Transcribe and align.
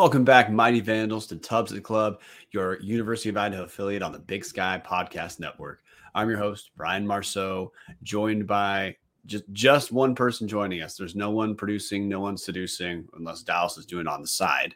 Welcome 0.00 0.24
back, 0.24 0.50
Mighty 0.50 0.80
Vandals, 0.80 1.26
to 1.26 1.36
Tubs 1.36 1.72
at 1.72 1.74
the 1.74 1.82
Club, 1.82 2.22
your 2.52 2.80
University 2.80 3.28
of 3.28 3.36
Idaho 3.36 3.64
affiliate 3.64 4.02
on 4.02 4.12
the 4.12 4.18
Big 4.18 4.46
Sky 4.46 4.82
Podcast 4.82 5.38
Network. 5.40 5.82
I'm 6.14 6.30
your 6.30 6.38
host, 6.38 6.70
Brian 6.74 7.06
Marceau, 7.06 7.70
joined 8.02 8.46
by 8.46 8.96
just, 9.26 9.44
just 9.52 9.92
one 9.92 10.14
person 10.14 10.48
joining 10.48 10.80
us. 10.80 10.96
There's 10.96 11.14
no 11.14 11.30
one 11.32 11.54
producing, 11.54 12.08
no 12.08 12.18
one 12.18 12.38
seducing, 12.38 13.06
unless 13.18 13.42
Dallas 13.42 13.76
is 13.76 13.84
doing 13.84 14.06
on 14.06 14.22
the 14.22 14.26
side. 14.26 14.74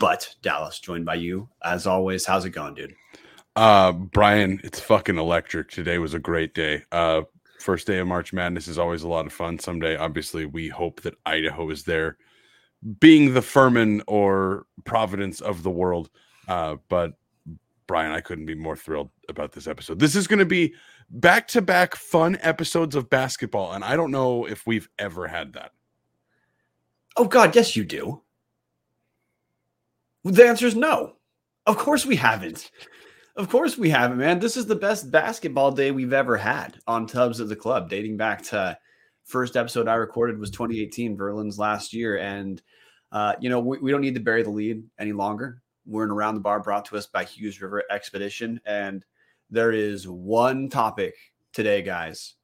But 0.00 0.34
Dallas, 0.42 0.80
joined 0.80 1.04
by 1.04 1.14
you. 1.14 1.48
As 1.62 1.86
always, 1.86 2.26
how's 2.26 2.44
it 2.44 2.50
going, 2.50 2.74
dude? 2.74 2.96
Uh, 3.54 3.92
Brian, 3.92 4.60
it's 4.64 4.80
fucking 4.80 5.18
electric. 5.18 5.70
Today 5.70 5.98
was 5.98 6.14
a 6.14 6.18
great 6.18 6.52
day. 6.52 6.82
Uh, 6.90 7.22
first 7.60 7.86
day 7.86 7.98
of 7.98 8.08
March 8.08 8.32
Madness 8.32 8.66
is 8.66 8.76
always 8.76 9.04
a 9.04 9.08
lot 9.08 9.24
of 9.24 9.32
fun. 9.32 9.60
Someday, 9.60 9.94
obviously, 9.94 10.46
we 10.46 10.66
hope 10.66 11.00
that 11.02 11.14
Idaho 11.26 11.70
is 11.70 11.84
there 11.84 12.16
being 12.98 13.34
the 13.34 13.42
Furman 13.42 14.02
or 14.06 14.66
Providence 14.84 15.40
of 15.40 15.62
the 15.62 15.70
world. 15.70 16.10
Uh, 16.48 16.76
but 16.88 17.12
Brian, 17.86 18.12
I 18.12 18.20
couldn't 18.20 18.46
be 18.46 18.54
more 18.54 18.76
thrilled 18.76 19.10
about 19.28 19.52
this 19.52 19.66
episode. 19.66 19.98
This 19.98 20.16
is 20.16 20.26
going 20.26 20.38
to 20.38 20.46
be 20.46 20.74
back 21.10 21.46
to 21.48 21.62
back 21.62 21.94
fun 21.94 22.38
episodes 22.40 22.96
of 22.96 23.10
basketball, 23.10 23.72
and 23.72 23.84
I 23.84 23.96
don't 23.96 24.10
know 24.10 24.46
if 24.46 24.66
we've 24.66 24.88
ever 24.98 25.28
had 25.28 25.52
that. 25.54 25.72
Oh 27.16 27.26
God, 27.26 27.54
yes, 27.54 27.76
you 27.76 27.84
do. 27.84 28.22
The 30.24 30.46
answer 30.46 30.66
is 30.66 30.76
no. 30.76 31.16
Of 31.66 31.76
course 31.76 32.06
we 32.06 32.16
haven't. 32.16 32.70
Of 33.36 33.48
course 33.48 33.78
we 33.78 33.90
haven't, 33.90 34.18
man. 34.18 34.38
This 34.38 34.56
is 34.56 34.66
the 34.66 34.74
best 34.74 35.10
basketball 35.10 35.72
day 35.72 35.90
we've 35.90 36.12
ever 36.12 36.36
had 36.36 36.78
on 36.86 37.06
Tubs 37.06 37.40
at 37.40 37.48
the 37.48 37.56
Club, 37.56 37.88
dating 37.88 38.16
back 38.16 38.42
to 38.44 38.76
first 39.24 39.56
episode 39.56 39.88
I 39.88 39.94
recorded 39.94 40.38
was 40.38 40.50
2018, 40.50 41.16
Verlin's 41.16 41.58
last 41.58 41.92
year, 41.92 42.18
and 42.18 42.62
uh, 43.12 43.34
you 43.40 43.50
know, 43.50 43.60
we, 43.60 43.78
we 43.78 43.90
don't 43.90 44.00
need 44.00 44.14
to 44.14 44.20
bury 44.20 44.42
the 44.42 44.50
lead 44.50 44.82
any 44.98 45.12
longer. 45.12 45.62
We're 45.86 46.04
in 46.04 46.10
Around 46.10 46.36
the 46.36 46.40
Bar 46.40 46.60
brought 46.60 46.86
to 46.86 46.96
us 46.96 47.06
by 47.06 47.24
Hughes 47.24 47.60
River 47.60 47.82
Expedition. 47.90 48.60
And 48.64 49.04
there 49.50 49.72
is 49.72 50.08
one 50.08 50.68
topic 50.70 51.14
today, 51.52 51.82
guys. 51.82 52.34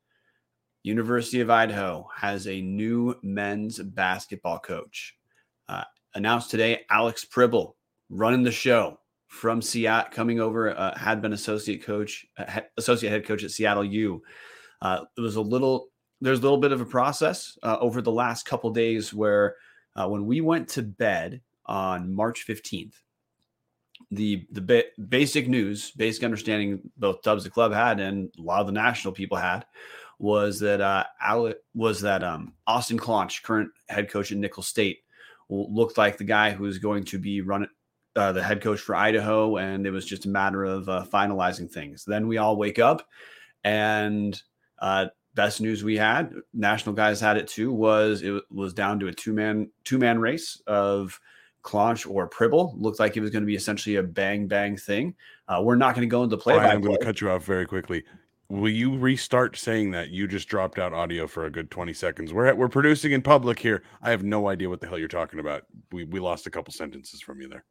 University 0.83 1.41
of 1.41 1.50
Idaho 1.50 2.06
has 2.15 2.47
a 2.47 2.61
new 2.61 3.15
men's 3.22 3.78
basketball 3.78 4.59
coach. 4.59 5.16
Uh, 5.69 5.84
announced 6.15 6.50
today, 6.50 6.83
Alex 6.91 7.25
Pribble 7.25 7.77
running 8.10 8.43
the 8.43 8.53
show 8.53 8.99
from 9.27 9.62
Seattle, 9.62 10.10
coming 10.12 10.41
over, 10.41 10.77
uh, 10.77 10.97
had 10.99 11.22
been 11.22 11.33
associate 11.33 11.84
coach, 11.84 12.27
uh, 12.39 12.60
associate 12.77 13.10
head 13.10 13.27
coach 13.27 13.45
at 13.45 13.50
Seattle 13.50 13.84
U. 13.84 14.22
Uh, 14.81 15.05
it 15.16 15.21
was 15.21 15.37
a 15.37 15.41
little, 15.41 15.89
there's 16.20 16.38
a 16.38 16.42
little 16.42 16.58
bit 16.58 16.72
of 16.72 16.80
a 16.80 16.86
process 16.86 17.58
uh, 17.62 17.76
over 17.80 18.02
the 18.02 18.12
last 18.12 18.46
couple 18.46 18.70
days 18.70 19.12
where 19.14 19.56
uh, 19.96 20.08
when 20.08 20.26
we 20.26 20.40
went 20.40 20.68
to 20.68 20.82
bed 20.82 21.40
on 21.66 22.12
March 22.12 22.46
15th, 22.46 22.94
the 24.10 24.46
the 24.53 24.60
ba- 24.60 24.84
basic 25.09 25.48
news, 25.48 25.91
basic 25.91 26.24
understanding 26.24 26.80
both 26.97 27.22
Tubs 27.22 27.44
the 27.44 27.50
club 27.50 27.72
had 27.72 28.00
and 28.00 28.32
a 28.38 28.42
lot 28.42 28.60
of 28.60 28.66
the 28.66 28.72
national 28.72 29.12
people 29.12 29.36
had 29.36 29.66
was 30.18 30.60
that 30.60 30.80
uh 30.80 31.04
was 31.74 32.00
that 32.00 32.22
um 32.24 32.54
Austin 32.66 32.98
Claunch, 32.98 33.42
current 33.42 33.71
head 33.88 34.09
coach 34.09 34.32
at 34.32 34.38
Nicholls 34.38 34.68
State, 34.68 35.00
looked 35.48 35.98
like 35.98 36.16
the 36.16 36.24
guy 36.24 36.50
who 36.50 36.64
was 36.64 36.78
going 36.78 37.04
to 37.04 37.18
be 37.18 37.41
running 37.41 37.68
uh, 38.16 38.32
the 38.32 38.42
head 38.42 38.60
coach 38.60 38.80
for 38.80 38.97
Idaho, 38.97 39.56
and 39.59 39.86
it 39.86 39.91
was 39.91 40.04
just 40.04 40.26
a 40.26 40.28
matter 40.28 40.64
of 40.64 40.88
uh, 40.88 41.04
finalizing 41.12 41.71
things. 41.71 42.04
Then 42.04 42.26
we 42.26 42.38
all 42.38 42.56
wake 42.56 42.78
up, 42.78 43.06
and 43.62 44.41
uh, 44.80 45.06
best 45.38 45.60
news 45.60 45.84
we 45.84 45.96
had, 45.96 46.34
national 46.52 46.96
guys 46.96 47.20
had 47.20 47.36
it 47.36 47.46
too, 47.46 47.72
was 47.72 48.22
it 48.22 48.42
was 48.50 48.74
down 48.74 48.98
to 48.98 49.06
a 49.06 49.12
two 49.12 49.32
man 49.32 49.70
two 49.84 49.96
man 49.96 50.18
race 50.18 50.60
of 50.66 51.18
Claunch 51.62 52.10
or 52.10 52.28
Pribble. 52.28 52.74
Looked 52.76 52.98
like 52.98 53.16
it 53.16 53.20
was 53.20 53.30
going 53.30 53.44
to 53.44 53.46
be 53.46 53.54
essentially 53.54 53.96
a 53.96 54.02
bang 54.02 54.48
bang 54.48 54.76
thing. 54.76 55.14
Uh, 55.46 55.60
we're 55.62 55.76
not 55.76 55.94
going 55.94 56.06
to 56.06 56.10
go 56.10 56.24
into 56.24 56.36
play. 56.36 56.58
I'm 56.58 56.80
going 56.80 56.98
to 56.98 57.04
cut 57.04 57.20
you 57.20 57.30
off 57.30 57.44
very 57.44 57.66
quickly. 57.66 58.02
Will 58.48 58.72
you 58.72 58.98
restart 58.98 59.56
saying 59.56 59.92
that? 59.92 60.08
You 60.08 60.26
just 60.26 60.48
dropped 60.48 60.76
out 60.80 60.92
audio 60.92 61.28
for 61.28 61.44
a 61.44 61.50
good 61.50 61.70
20 61.70 61.92
seconds. 61.92 62.32
We're 62.32 62.46
at, 62.46 62.58
we're 62.58 62.68
producing 62.68 63.12
in 63.12 63.22
public 63.22 63.60
here. 63.60 63.84
I 64.02 64.10
have 64.10 64.24
no 64.24 64.48
idea 64.48 64.68
what 64.68 64.80
the 64.80 64.88
hell 64.88 64.98
you're 64.98 65.06
talking 65.06 65.38
about. 65.38 65.66
We 65.92 66.02
we 66.02 66.18
lost 66.18 66.48
a 66.48 66.50
couple 66.50 66.72
sentences 66.72 67.20
from 67.20 67.40
you 67.40 67.48
there. 67.48 67.64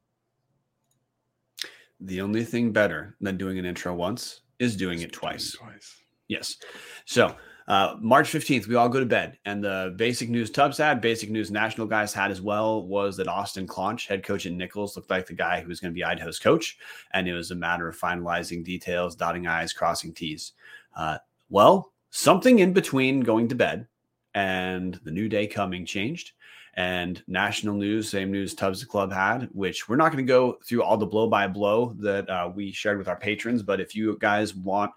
The 2.00 2.22
only 2.22 2.46
thing 2.46 2.72
better 2.72 3.18
than 3.20 3.36
doing 3.36 3.60
an 3.60 3.66
intro 3.66 3.94
once 3.94 4.42
is 4.58 4.78
doing 4.78 5.02
it 5.02 5.12
twice. 5.12 5.52
Twice. 5.52 5.98
Yes. 6.30 6.58
So 7.06 7.36
uh, 7.68 7.96
March 8.00 8.32
15th, 8.32 8.68
we 8.68 8.76
all 8.76 8.88
go 8.88 9.00
to 9.00 9.06
bed. 9.06 9.38
And 9.46 9.62
the 9.62 9.94
basic 9.98 10.30
news 10.30 10.50
Tubs 10.50 10.78
had, 10.78 11.02
basic 11.02 11.30
news 11.30 11.52
national 11.52 11.88
guys 11.88 12.14
had 12.14 12.32
as 12.32 12.42
well, 12.42 12.86
was 12.86 13.18
that 13.18 13.28
Austin 13.28 13.68
Claunch, 13.68 14.08
head 14.08 14.24
coach 14.24 14.46
at 14.46 14.54
Nicholls, 14.54 14.96
looked 14.96 15.10
like 15.10 15.28
the 15.28 15.34
guy 15.34 15.60
who 15.60 15.68
was 15.68 15.82
going 15.82 15.92
to 15.92 15.96
be 15.96 16.04
Idaho's 16.04 16.40
coach. 16.40 16.78
And 17.12 17.28
it 17.28 17.34
was 17.34 17.52
a 17.52 17.56
matter 17.56 17.88
of 17.90 18.00
finalizing 18.00 18.64
details, 18.64 19.16
dotting 19.16 19.48
I's, 19.48 19.74
crossing 19.74 20.14
T's. 20.14 20.54
Uh, 20.96 21.18
well, 21.50 21.92
something 22.10 22.60
in 22.60 22.72
between 22.72 23.20
going 23.20 23.50
to 23.50 23.56
bed 23.56 23.88
and 24.34 25.00
the 25.04 25.12
new 25.12 25.28
day 25.28 25.46
coming 25.46 25.86
changed. 25.86 26.32
And 26.76 27.22
national 27.28 27.76
news, 27.76 28.08
same 28.08 28.32
news 28.32 28.54
Tubs 28.54 28.84
Club 28.86 29.12
had, 29.12 29.50
which 29.52 29.90
we're 29.90 29.96
not 29.96 30.12
going 30.12 30.24
to 30.24 30.32
go 30.32 30.60
through 30.64 30.84
all 30.84 30.96
the 30.96 31.08
blow 31.08 31.28
by 31.28 31.48
blow 31.48 31.96
that 32.00 32.30
uh, 32.30 32.52
we 32.54 32.72
shared 32.72 33.00
with 33.00 33.08
our 33.08 33.16
patrons. 33.16 33.64
But 33.64 33.82
if 33.82 33.96
you 33.96 34.16
guys 34.20 34.56
want 34.56 34.92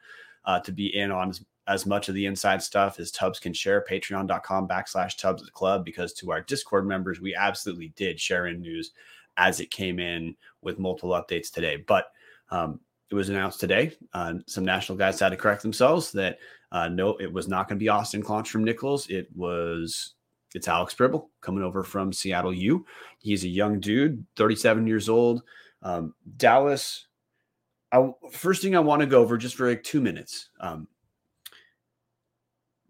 uh, 0.45 0.61
to 0.61 0.73
be 0.73 0.95
in 0.95 1.11
on 1.11 1.33
as 1.71 1.87
much 1.87 2.09
of 2.09 2.17
the 2.17 2.27
inside 2.27 2.61
stuff 2.61 2.99
as 2.99 3.13
Tubs 3.13 3.39
can 3.39 3.53
share. 3.53 3.85
Patreon.com 3.89 4.67
backslash 4.67 5.17
Tubs 5.17 5.45
the 5.45 5.51
club 5.53 5.85
because 5.85 6.13
to 6.15 6.33
our 6.33 6.41
Discord 6.41 6.85
members, 6.85 7.21
we 7.21 7.35
absolutely 7.35 7.93
did 7.95 8.21
share 8.21 8.49
in 8.49 8.61
news 8.61 8.91
as 9.37 9.61
it 9.61 9.71
came 9.71 10.01
in 10.01 10.35
with 10.63 10.81
multiple 10.81 11.11
updates 11.11 11.51
today. 11.51 11.77
But 11.87 12.07
um, 12.51 12.81
it 13.09 13.15
was 13.15 13.29
announced 13.29 13.61
today. 13.61 13.93
Uh, 14.13 14.35
some 14.47 14.65
national 14.65 14.99
guys 14.99 15.21
had 15.21 15.29
to 15.29 15.37
correct 15.37 15.63
themselves 15.63 16.11
that 16.13 16.39
uh, 16.73 16.89
no, 16.89 17.17
it 17.17 17.33
was 17.33 17.47
not 17.47 17.69
going 17.69 17.79
to 17.79 17.83
be 17.83 17.89
Austin 17.89 18.23
Claunch 18.23 18.51
from 18.51 18.65
Nicholls. 18.65 19.09
It 19.09 19.29
was 19.35 20.15
it's 20.57 20.67
Alex 20.67 20.93
Pribble 20.95 21.29
coming 21.41 21.63
over 21.63 21.85
from 21.85 22.13
Seattle 22.13 22.53
U. 22.53 22.85
He's 23.21 23.45
a 23.45 23.49
young 23.49 23.79
dude, 23.79 24.27
37 24.37 24.89
years 24.89 25.09
old. 25.09 25.43
Um, 25.83 26.15
Dallas. 26.37 27.07
I, 27.93 28.09
first 28.33 28.63
thing 28.63 28.77
I 28.77 28.81
want 28.81 29.01
to 29.01 29.07
go 29.07 29.21
over 29.21 29.37
just 29.37 29.57
for 29.57 29.69
like 29.69 29.83
two 29.83 30.01
minutes. 30.01 30.51
Um, 30.61 30.87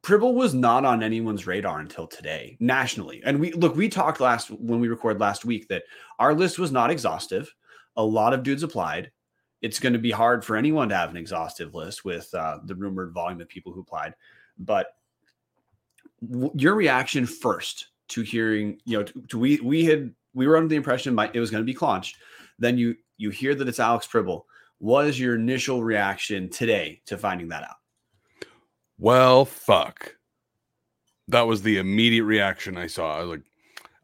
Pribble 0.03 0.35
was 0.35 0.55
not 0.55 0.85
on 0.85 1.03
anyone's 1.03 1.47
radar 1.47 1.81
until 1.81 2.07
today 2.07 2.57
nationally. 2.59 3.23
And 3.25 3.39
we 3.39 3.53
look, 3.53 3.77
we 3.77 3.89
talked 3.89 4.21
last 4.21 4.51
when 4.51 4.81
we 4.81 4.89
recorded 4.89 5.21
last 5.21 5.45
week 5.45 5.69
that 5.69 5.85
our 6.19 6.35
list 6.35 6.59
was 6.59 6.73
not 6.73 6.91
exhaustive. 6.91 7.55
A 7.97 8.05
lot 8.05 8.33
of 8.33 8.43
dudes 8.43 8.63
applied. 8.63 9.11
It's 9.61 9.79
going 9.79 9.93
to 9.93 9.99
be 9.99 10.11
hard 10.11 10.43
for 10.43 10.57
anyone 10.57 10.89
to 10.89 10.97
have 10.97 11.11
an 11.11 11.19
exhaustive 11.19 11.75
list 11.75 12.05
with 12.05 12.33
uh, 12.35 12.61
the 12.65 12.75
rumored 12.75 13.13
volume 13.13 13.43
of 13.43 13.49
people 13.49 13.73
who 13.73 13.81
applied. 13.81 14.15
But 14.59 14.95
w- 16.27 16.53
your 16.55 16.75
reaction 16.75 17.27
first 17.27 17.89
to 18.09 18.23
hearing, 18.23 18.79
you 18.87 18.99
know, 18.99 19.05
to, 19.05 19.23
to, 19.29 19.39
we 19.39 19.61
we 19.61 19.85
had 19.85 20.15
we 20.33 20.47
were 20.47 20.57
under 20.57 20.69
the 20.69 20.77
impression 20.77 21.19
it 21.19 21.41
was 21.41 21.51
going 21.51 21.63
to 21.63 21.73
be 21.73 21.75
Claunch. 21.75 22.15
Then 22.59 22.79
you 22.79 22.97
you 23.19 23.29
hear 23.29 23.55
that 23.55 23.69
it's 23.69 23.81
Alex 23.81 24.07
Pribble. 24.07 24.47
What 24.79 25.07
is 25.07 25.21
your 25.21 25.35
initial 25.35 25.83
reaction 25.83 26.49
today 26.49 27.03
to 27.05 27.19
finding 27.19 27.49
that 27.49 27.65
out? 27.65 27.80
Well, 29.01 29.47
fuck. 29.47 30.15
That 31.29 31.47
was 31.47 31.63
the 31.63 31.79
immediate 31.79 32.25
reaction 32.25 32.77
I 32.77 32.87
saw. 32.87 33.19
I 33.19 33.23
like, 33.23 33.43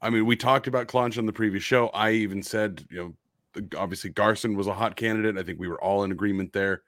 I 0.01 0.11
mean, 0.11 0.27
we 0.27 0.37
talked 0.37 0.67
about 0.67 0.89
Claunch 0.89 1.19
on 1.19 1.27
the 1.27 1.33
previous 1.33 1.63
show. 1.63 1.89
I 1.89 2.13
even 2.13 2.43
said, 2.43 2.85
you 2.91 3.15
know, 3.55 3.63
obviously 3.77 4.11
Garson 4.11 4.57
was 4.57 4.67
a 4.67 4.75
hot 4.75 4.97
candidate. 4.97 5.37
I 5.37 5.43
think 5.43 5.61
we 5.61 5.69
were 5.69 5.83
all 5.83 6.05
in 6.05 6.13
agreement 6.13 6.53
there. 6.53 6.83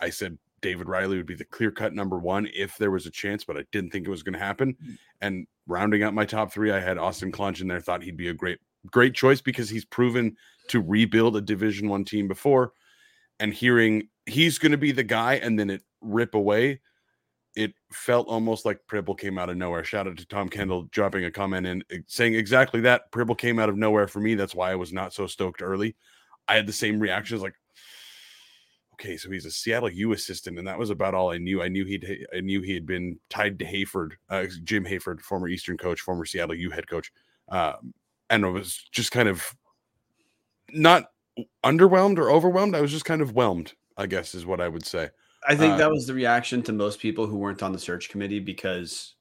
I 0.00 0.10
said 0.10 0.38
David 0.60 0.88
Riley 0.88 1.16
would 1.16 1.26
be 1.26 1.34
the 1.34 1.44
clear 1.44 1.70
cut 1.70 1.94
number 1.94 2.18
one 2.18 2.48
if 2.52 2.76
there 2.78 2.90
was 2.90 3.06
a 3.06 3.10
chance, 3.10 3.44
but 3.44 3.56
I 3.56 3.64
didn't 3.70 3.90
think 3.90 4.06
it 4.06 4.10
was 4.10 4.22
going 4.22 4.32
to 4.32 4.38
happen. 4.38 4.74
Mm. 4.84 4.98
And 5.20 5.46
rounding 5.66 6.02
out 6.02 6.14
my 6.14 6.24
top 6.24 6.52
three, 6.52 6.72
I 6.72 6.80
had 6.80 6.98
Austin 6.98 7.30
Claunch 7.30 7.60
in 7.60 7.68
there. 7.68 7.80
Thought 7.80 8.02
he'd 8.02 8.16
be 8.16 8.28
a 8.28 8.34
great, 8.34 8.58
great 8.90 9.14
choice 9.14 9.40
because 9.40 9.68
he's 9.68 9.84
proven 9.84 10.36
to 10.68 10.80
rebuild 10.80 11.36
a 11.36 11.40
Division 11.40 11.88
One 11.88 12.04
team 12.04 12.26
before. 12.26 12.72
And 13.38 13.52
hearing 13.54 14.08
he's 14.24 14.58
going 14.58 14.72
to 14.72 14.78
be 14.78 14.92
the 14.92 15.04
guy, 15.04 15.34
and 15.34 15.58
then 15.58 15.70
it 15.70 15.82
rip 16.00 16.34
away 16.34 16.80
it 17.56 17.72
felt 17.90 18.28
almost 18.28 18.66
like 18.66 18.86
Pribble 18.86 19.18
came 19.18 19.38
out 19.38 19.48
of 19.48 19.56
nowhere. 19.56 19.82
Shout 19.82 20.06
out 20.06 20.18
to 20.18 20.26
Tom 20.26 20.48
Kendall 20.48 20.82
dropping 20.92 21.24
a 21.24 21.30
comment 21.30 21.66
and 21.66 21.82
saying 22.06 22.34
exactly 22.34 22.82
that. 22.82 23.10
Pribble 23.10 23.38
came 23.38 23.58
out 23.58 23.70
of 23.70 23.78
nowhere 23.78 24.06
for 24.06 24.20
me. 24.20 24.34
That's 24.34 24.54
why 24.54 24.70
I 24.70 24.76
was 24.76 24.92
not 24.92 25.14
so 25.14 25.26
stoked 25.26 25.62
early. 25.62 25.96
I 26.46 26.54
had 26.54 26.66
the 26.66 26.72
same 26.72 27.00
reactions 27.00 27.40
like, 27.42 27.54
okay, 28.92 29.16
so 29.16 29.30
he's 29.30 29.46
a 29.46 29.50
Seattle 29.50 29.90
U 29.90 30.12
assistant, 30.12 30.58
and 30.58 30.68
that 30.68 30.78
was 30.78 30.90
about 30.90 31.14
all 31.14 31.30
I 31.30 31.38
knew. 31.38 31.62
I 31.62 31.68
knew 31.68 31.86
he'd 31.86 32.26
I 32.34 32.40
knew 32.40 32.60
he 32.60 32.74
had 32.74 32.86
been 32.86 33.18
tied 33.30 33.58
to 33.58 33.64
Hayford, 33.64 34.12
uh, 34.28 34.44
Jim 34.62 34.84
Hayford, 34.84 35.22
former 35.22 35.48
Eastern 35.48 35.78
coach, 35.78 36.02
former 36.02 36.26
Seattle 36.26 36.54
U 36.54 36.70
head 36.70 36.86
coach, 36.88 37.10
um, 37.48 37.94
and 38.28 38.44
I 38.44 38.48
was 38.48 38.86
just 38.92 39.12
kind 39.12 39.28
of 39.28 39.54
not 40.70 41.06
underwhelmed 41.64 42.18
or 42.18 42.30
overwhelmed. 42.30 42.74
I 42.74 42.80
was 42.82 42.92
just 42.92 43.04
kind 43.06 43.22
of 43.22 43.32
whelmed, 43.32 43.72
I 43.96 44.06
guess, 44.06 44.34
is 44.34 44.46
what 44.46 44.60
I 44.60 44.68
would 44.68 44.84
say. 44.84 45.08
I 45.46 45.54
think 45.54 45.74
uh, 45.74 45.76
that 45.78 45.90
was 45.90 46.06
the 46.06 46.14
reaction 46.14 46.62
to 46.62 46.72
most 46.72 46.98
people 46.98 47.26
who 47.26 47.38
weren't 47.38 47.62
on 47.62 47.72
the 47.72 47.78
search 47.78 48.08
committee 48.08 48.40
because 48.40 49.14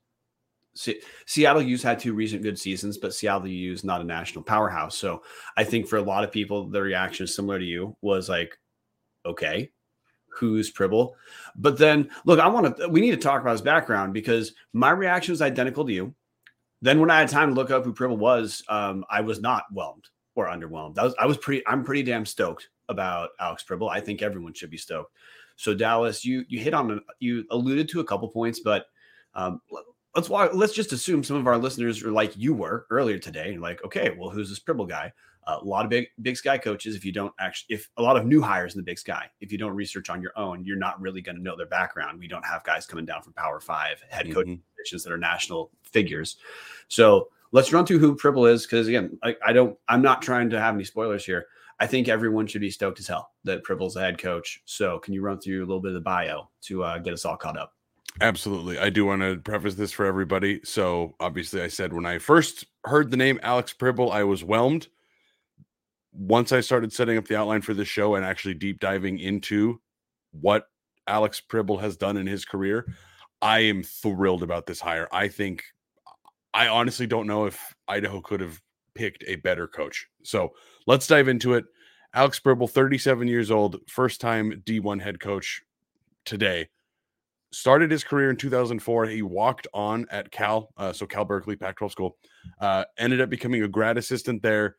Seattle 1.25 1.61
U's 1.61 1.83
had 1.83 1.99
two 1.99 2.13
recent 2.13 2.43
good 2.43 2.59
seasons, 2.59 2.97
but 2.97 3.13
Seattle 3.13 3.47
U 3.47 3.71
is 3.71 3.83
not 3.83 4.01
a 4.01 4.05
national 4.05 4.43
powerhouse. 4.43 4.97
So 4.97 5.23
I 5.55 5.63
think 5.63 5.87
for 5.87 5.97
a 5.97 6.01
lot 6.01 6.23
of 6.23 6.31
people, 6.31 6.67
the 6.67 6.81
reaction 6.81 7.27
similar 7.27 7.59
to 7.59 7.65
you 7.65 7.95
was 8.01 8.27
like, 8.27 8.57
okay, 9.25 9.71
who's 10.27 10.71
Pribble? 10.71 11.13
But 11.55 11.77
then 11.77 12.09
look, 12.25 12.39
I 12.39 12.47
want 12.47 12.77
to 12.77 12.89
we 12.89 13.01
need 13.01 13.11
to 13.11 13.17
talk 13.17 13.41
about 13.41 13.53
his 13.53 13.61
background 13.61 14.13
because 14.13 14.53
my 14.73 14.91
reaction 14.91 15.31
was 15.31 15.41
identical 15.41 15.85
to 15.85 15.93
you. 15.93 16.13
Then 16.81 16.99
when 16.99 17.09
I 17.09 17.19
had 17.19 17.29
time 17.29 17.49
to 17.49 17.55
look 17.55 17.71
up 17.71 17.85
who 17.85 17.93
Pribble 17.93 18.17
was, 18.17 18.61
um, 18.67 19.05
I 19.09 19.21
was 19.21 19.39
not 19.39 19.63
whelmed 19.71 20.05
or 20.35 20.47
underwhelmed. 20.47 20.97
I 20.97 21.03
was 21.03 21.15
I 21.19 21.25
was 21.25 21.37
pretty 21.37 21.65
I'm 21.67 21.83
pretty 21.83 22.03
damn 22.03 22.25
stoked 22.25 22.69
about 22.89 23.29
Alex 23.39 23.63
Pribble. 23.63 23.89
I 23.89 24.01
think 24.01 24.21
everyone 24.21 24.53
should 24.53 24.69
be 24.69 24.77
stoked. 24.77 25.13
So 25.55 25.73
Dallas, 25.73 26.25
you 26.25 26.45
you 26.47 26.59
hit 26.59 26.73
on 26.73 27.01
you 27.19 27.45
alluded 27.49 27.89
to 27.89 27.99
a 27.99 28.03
couple 28.03 28.27
points, 28.29 28.59
but 28.59 28.87
um, 29.33 29.61
let's 30.15 30.29
let's 30.29 30.73
just 30.73 30.93
assume 30.93 31.23
some 31.23 31.37
of 31.37 31.47
our 31.47 31.57
listeners 31.57 32.03
are 32.03 32.11
like 32.11 32.35
you 32.37 32.53
were 32.53 32.85
earlier 32.89 33.17
today, 33.19 33.57
like, 33.57 33.83
okay, 33.83 34.15
well, 34.17 34.29
who's 34.29 34.49
this 34.49 34.59
Pribble 34.59 34.87
guy? 34.87 35.11
Uh, 35.47 35.59
a 35.61 35.63
lot 35.63 35.85
of 35.85 35.91
big 35.91 36.07
big 36.21 36.35
sky 36.35 36.57
coaches. 36.57 36.95
If 36.95 37.05
you 37.05 37.11
don't 37.11 37.33
actually, 37.39 37.75
if 37.75 37.89
a 37.97 38.01
lot 38.01 38.17
of 38.17 38.25
new 38.25 38.41
hires 38.41 38.73
in 38.73 38.79
the 38.79 38.83
big 38.83 38.97
sky, 38.97 39.29
if 39.41 39.51
you 39.51 39.57
don't 39.57 39.75
research 39.75 40.09
on 40.09 40.21
your 40.21 40.31
own, 40.35 40.65
you're 40.65 40.75
not 40.75 40.99
really 40.99 41.21
going 41.21 41.35
to 41.35 41.41
know 41.41 41.55
their 41.55 41.67
background. 41.67 42.19
We 42.19 42.27
don't 42.27 42.45
have 42.45 42.63
guys 42.63 42.85
coming 42.85 43.05
down 43.05 43.21
from 43.21 43.33
Power 43.33 43.59
Five 43.59 44.01
head 44.09 44.25
mm-hmm. 44.25 44.55
positions 44.75 45.03
that 45.03 45.13
are 45.13 45.17
national 45.17 45.69
figures. 45.83 46.37
So 46.87 47.29
let's 47.51 47.71
run 47.71 47.85
through 47.85 47.99
who 47.99 48.15
Pribble 48.15 48.51
is, 48.51 48.63
because 48.63 48.87
again, 48.87 49.19
I, 49.23 49.35
I 49.45 49.53
don't, 49.53 49.77
I'm 49.87 50.01
not 50.01 50.21
trying 50.21 50.49
to 50.49 50.59
have 50.59 50.73
any 50.73 50.83
spoilers 50.83 51.23
here. 51.23 51.45
I 51.79 51.87
think 51.87 52.07
everyone 52.07 52.47
should 52.47 52.61
be 52.61 52.71
stoked 52.71 52.99
as 52.99 53.07
hell 53.07 53.31
that 53.43 53.63
Pribble's 53.63 53.95
the 53.95 53.99
head 53.99 54.17
coach. 54.17 54.61
So, 54.65 54.99
can 54.99 55.13
you 55.13 55.21
run 55.21 55.39
through 55.39 55.59
a 55.59 55.67
little 55.67 55.81
bit 55.81 55.89
of 55.89 55.95
the 55.95 56.01
bio 56.01 56.49
to 56.63 56.83
uh, 56.83 56.97
get 56.99 57.13
us 57.13 57.25
all 57.25 57.35
caught 57.35 57.57
up? 57.57 57.73
Absolutely. 58.21 58.79
I 58.79 58.89
do 58.89 59.05
want 59.05 59.21
to 59.21 59.37
preface 59.37 59.75
this 59.75 59.91
for 59.91 60.05
everybody. 60.05 60.61
So, 60.63 61.15
obviously, 61.19 61.61
I 61.61 61.67
said 61.67 61.91
when 61.91 62.05
I 62.05 62.17
first 62.17 62.65
heard 62.85 63.11
the 63.11 63.17
name 63.17 63.39
Alex 63.43 63.73
Pribble, 63.73 64.11
I 64.11 64.23
was 64.23 64.41
whelmed. 64.43 64.87
Once 66.13 66.53
I 66.53 66.61
started 66.61 66.93
setting 66.93 67.17
up 67.17 67.27
the 67.27 67.35
outline 67.35 67.61
for 67.61 67.73
the 67.73 67.83
show 67.83 68.15
and 68.15 68.23
actually 68.23 68.53
deep 68.53 68.79
diving 68.79 69.19
into 69.19 69.81
what 70.31 70.67
Alex 71.07 71.41
Pribble 71.41 71.81
has 71.81 71.97
done 71.97 72.15
in 72.15 72.25
his 72.25 72.45
career, 72.45 72.87
I 73.41 73.59
am 73.59 73.83
thrilled 73.83 74.43
about 74.43 74.65
this 74.65 74.79
hire. 74.79 75.09
I 75.11 75.27
think, 75.27 75.65
I 76.53 76.69
honestly 76.69 77.05
don't 77.05 77.27
know 77.27 77.45
if 77.45 77.75
Idaho 77.89 78.21
could 78.21 78.39
have 78.39 78.61
picked 78.95 79.23
a 79.27 79.35
better 79.37 79.67
coach. 79.67 80.07
So, 80.23 80.53
let's 80.87 81.07
dive 81.07 81.27
into 81.27 81.53
it. 81.53 81.65
Alex 82.13 82.39
Pribble, 82.39 82.69
37 82.69 83.27
years 83.27 83.51
old, 83.51 83.77
first 83.87 84.21
time 84.21 84.63
D1 84.65 85.01
head 85.01 85.19
coach 85.19 85.61
today 86.23 86.69
started 87.55 87.89
his 87.89 88.03
career 88.03 88.29
in 88.29 88.35
2004. 88.35 89.05
He 89.05 89.21
walked 89.21 89.67
on 89.73 90.05
at 90.11 90.29
Cal, 90.29 90.69
uh, 90.77 90.91
so 90.91 91.05
Cal 91.05 91.23
Berkeley, 91.23 91.55
Pac 91.55 91.77
12 91.77 91.91
school. 91.91 92.17
Uh, 92.59 92.83
ended 92.97 93.21
up 93.21 93.29
becoming 93.29 93.63
a 93.63 93.67
grad 93.67 93.97
assistant 93.97 94.41
there 94.41 94.75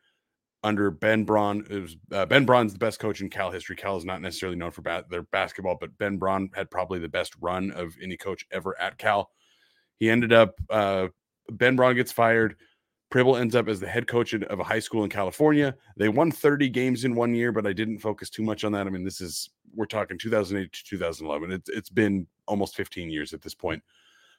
under 0.63 0.91
Ben 0.91 1.25
Braun. 1.25 1.65
It 1.71 1.79
was 1.81 1.97
uh, 2.13 2.27
Ben 2.27 2.45
Braun's 2.45 2.75
the 2.75 2.79
best 2.79 2.99
coach 2.99 3.23
in 3.23 3.31
Cal 3.31 3.51
history. 3.51 3.77
Cal 3.77 3.97
is 3.97 4.05
not 4.05 4.21
necessarily 4.21 4.59
known 4.59 4.73
for 4.73 4.83
ba- 4.83 5.07
their 5.09 5.23
basketball, 5.23 5.79
but 5.81 5.97
Ben 5.97 6.19
Braun 6.19 6.51
had 6.55 6.71
probably 6.71 6.99
the 6.99 7.09
best 7.09 7.35
run 7.41 7.71
of 7.71 7.95
any 8.03 8.17
coach 8.17 8.45
ever 8.51 8.79
at 8.79 8.99
Cal. 8.99 9.31
He 9.99 10.11
ended 10.11 10.35
up, 10.35 10.55
uh, 10.69 11.09
Ben 11.51 11.77
Braun 11.77 11.95
gets 11.95 12.13
fired. 12.13 12.57
Pribble 13.11 13.37
ends 13.37 13.55
up 13.55 13.69
as 13.69 13.79
the 13.79 13.87
head 13.87 14.09
coach 14.09 14.35
of 14.35 14.59
a 14.59 14.65
high 14.65 14.81
school 14.81 15.05
in 15.05 15.11
California. 15.11 15.75
They 15.97 16.09
won 16.09 16.33
30 16.33 16.69
games 16.71 17.05
in 17.05 17.15
one 17.15 17.35
year, 17.35 17.53
but 17.53 17.67
I 17.67 17.73
didn't 17.73 17.99
focus 17.99 18.31
too 18.31 18.43
much 18.43 18.65
on 18.65 18.73
that. 18.73 18.87
I 18.87 18.91
mean, 18.91 19.05
this 19.05 19.21
is 19.21 19.51
we're 19.75 19.87
talking 19.87 20.19
2008 20.19 20.73
to 20.73 20.85
2011. 20.85 21.53
It's 21.53 21.69
it's 21.69 21.91
been 21.91 22.27
almost 22.47 22.75
15 22.75 23.11
years 23.11 23.33
at 23.33 23.43
this 23.43 23.55
point. 23.55 23.83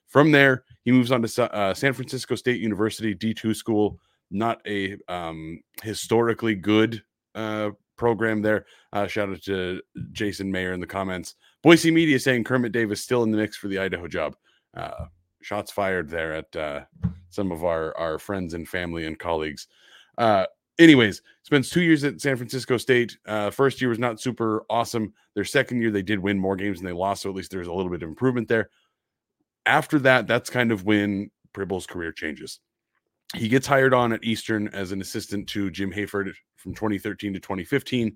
From 0.06 0.30
there, 0.32 0.64
he 0.84 0.92
moves 0.92 1.12
on 1.12 1.22
to 1.22 1.54
uh, 1.54 1.74
San 1.74 1.92
Francisco 1.92 2.34
State 2.34 2.60
University 2.60 3.14
D2 3.14 3.54
school. 3.56 3.98
Not 4.30 4.60
a 4.66 4.96
um, 5.08 5.60
historically 5.82 6.54
good 6.54 7.02
uh, 7.34 7.70
program 7.96 8.42
there. 8.42 8.66
Uh, 8.92 9.06
shout 9.06 9.30
out 9.30 9.42
to 9.42 9.80
Jason 10.12 10.50
Mayer 10.50 10.72
in 10.72 10.80
the 10.80 10.86
comments. 10.86 11.34
Boise 11.62 11.90
Media 11.90 12.18
saying 12.18 12.44
Kermit 12.44 12.72
Davis 12.72 13.02
still 13.02 13.22
in 13.22 13.30
the 13.30 13.38
mix 13.38 13.56
for 13.56 13.68
the 13.68 13.78
Idaho 13.78 14.08
job. 14.08 14.36
Shots 15.48 15.72
fired 15.72 16.10
there 16.10 16.34
at 16.34 16.56
uh, 16.56 16.80
some 17.30 17.52
of 17.52 17.64
our 17.64 17.96
our 17.96 18.18
friends 18.18 18.52
and 18.52 18.68
family 18.68 19.06
and 19.06 19.18
colleagues. 19.18 19.66
Uh, 20.18 20.44
anyways, 20.78 21.22
spends 21.42 21.70
two 21.70 21.80
years 21.80 22.04
at 22.04 22.20
San 22.20 22.36
Francisco 22.36 22.76
State. 22.76 23.16
Uh, 23.26 23.48
first 23.48 23.80
year 23.80 23.88
was 23.88 23.98
not 23.98 24.20
super 24.20 24.66
awesome. 24.68 25.14
Their 25.34 25.46
second 25.46 25.80
year, 25.80 25.90
they 25.90 26.02
did 26.02 26.18
win 26.18 26.38
more 26.38 26.54
games 26.54 26.80
than 26.80 26.84
they 26.84 26.92
lost, 26.92 27.22
so 27.22 27.30
at 27.30 27.34
least 27.34 27.50
there's 27.50 27.66
a 27.66 27.72
little 27.72 27.90
bit 27.90 28.02
of 28.02 28.10
improvement 28.10 28.46
there. 28.46 28.68
After 29.64 29.98
that, 30.00 30.26
that's 30.26 30.50
kind 30.50 30.70
of 30.70 30.84
when 30.84 31.30
Pribble's 31.54 31.86
career 31.86 32.12
changes. 32.12 32.60
He 33.34 33.48
gets 33.48 33.66
hired 33.66 33.94
on 33.94 34.12
at 34.12 34.24
Eastern 34.24 34.68
as 34.68 34.92
an 34.92 35.00
assistant 35.00 35.48
to 35.48 35.70
Jim 35.70 35.90
Hayford 35.90 36.30
from 36.56 36.74
2013 36.74 37.32
to 37.32 37.40
2015 37.40 38.14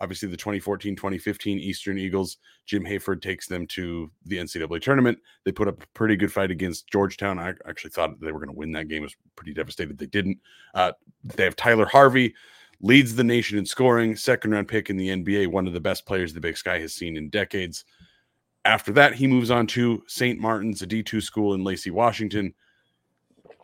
obviously 0.00 0.28
the 0.28 0.36
2014 0.36 0.96
2015 0.96 1.58
Eastern 1.58 1.98
Eagles. 1.98 2.38
Jim 2.66 2.84
Hayford 2.84 3.22
takes 3.22 3.46
them 3.46 3.66
to 3.68 4.10
the 4.24 4.38
NCAA 4.38 4.80
tournament. 4.80 5.18
They 5.44 5.52
put 5.52 5.68
up 5.68 5.82
a 5.82 5.86
pretty 5.88 6.16
good 6.16 6.32
fight 6.32 6.50
against 6.50 6.88
Georgetown. 6.88 7.38
I 7.38 7.54
actually 7.68 7.90
thought 7.90 8.20
they 8.20 8.32
were 8.32 8.40
going 8.40 8.52
to 8.52 8.58
win 8.58 8.72
that 8.72 8.88
game. 8.88 9.02
I 9.02 9.04
was 9.04 9.16
pretty 9.36 9.54
devastated 9.54 9.98
they 9.98 10.06
didn't. 10.06 10.38
Uh, 10.74 10.92
they 11.24 11.44
have 11.44 11.56
Tyler 11.56 11.86
Harvey, 11.86 12.34
leads 12.80 13.14
the 13.14 13.24
nation 13.24 13.58
in 13.58 13.66
scoring, 13.66 14.16
second 14.16 14.52
round 14.52 14.68
pick 14.68 14.90
in 14.90 14.96
the 14.96 15.08
NBA, 15.08 15.48
one 15.48 15.66
of 15.66 15.72
the 15.72 15.80
best 15.80 16.06
players 16.06 16.32
the 16.32 16.40
Big 16.40 16.56
Sky 16.56 16.78
has 16.78 16.94
seen 16.94 17.16
in 17.16 17.28
decades. 17.28 17.84
After 18.64 18.92
that, 18.92 19.14
he 19.14 19.26
moves 19.26 19.50
on 19.50 19.66
to 19.68 20.02
St. 20.06 20.38
Martin's, 20.38 20.82
a 20.82 20.86
D2 20.86 21.22
school 21.22 21.54
in 21.54 21.64
Lacey, 21.64 21.90
Washington. 21.90 22.54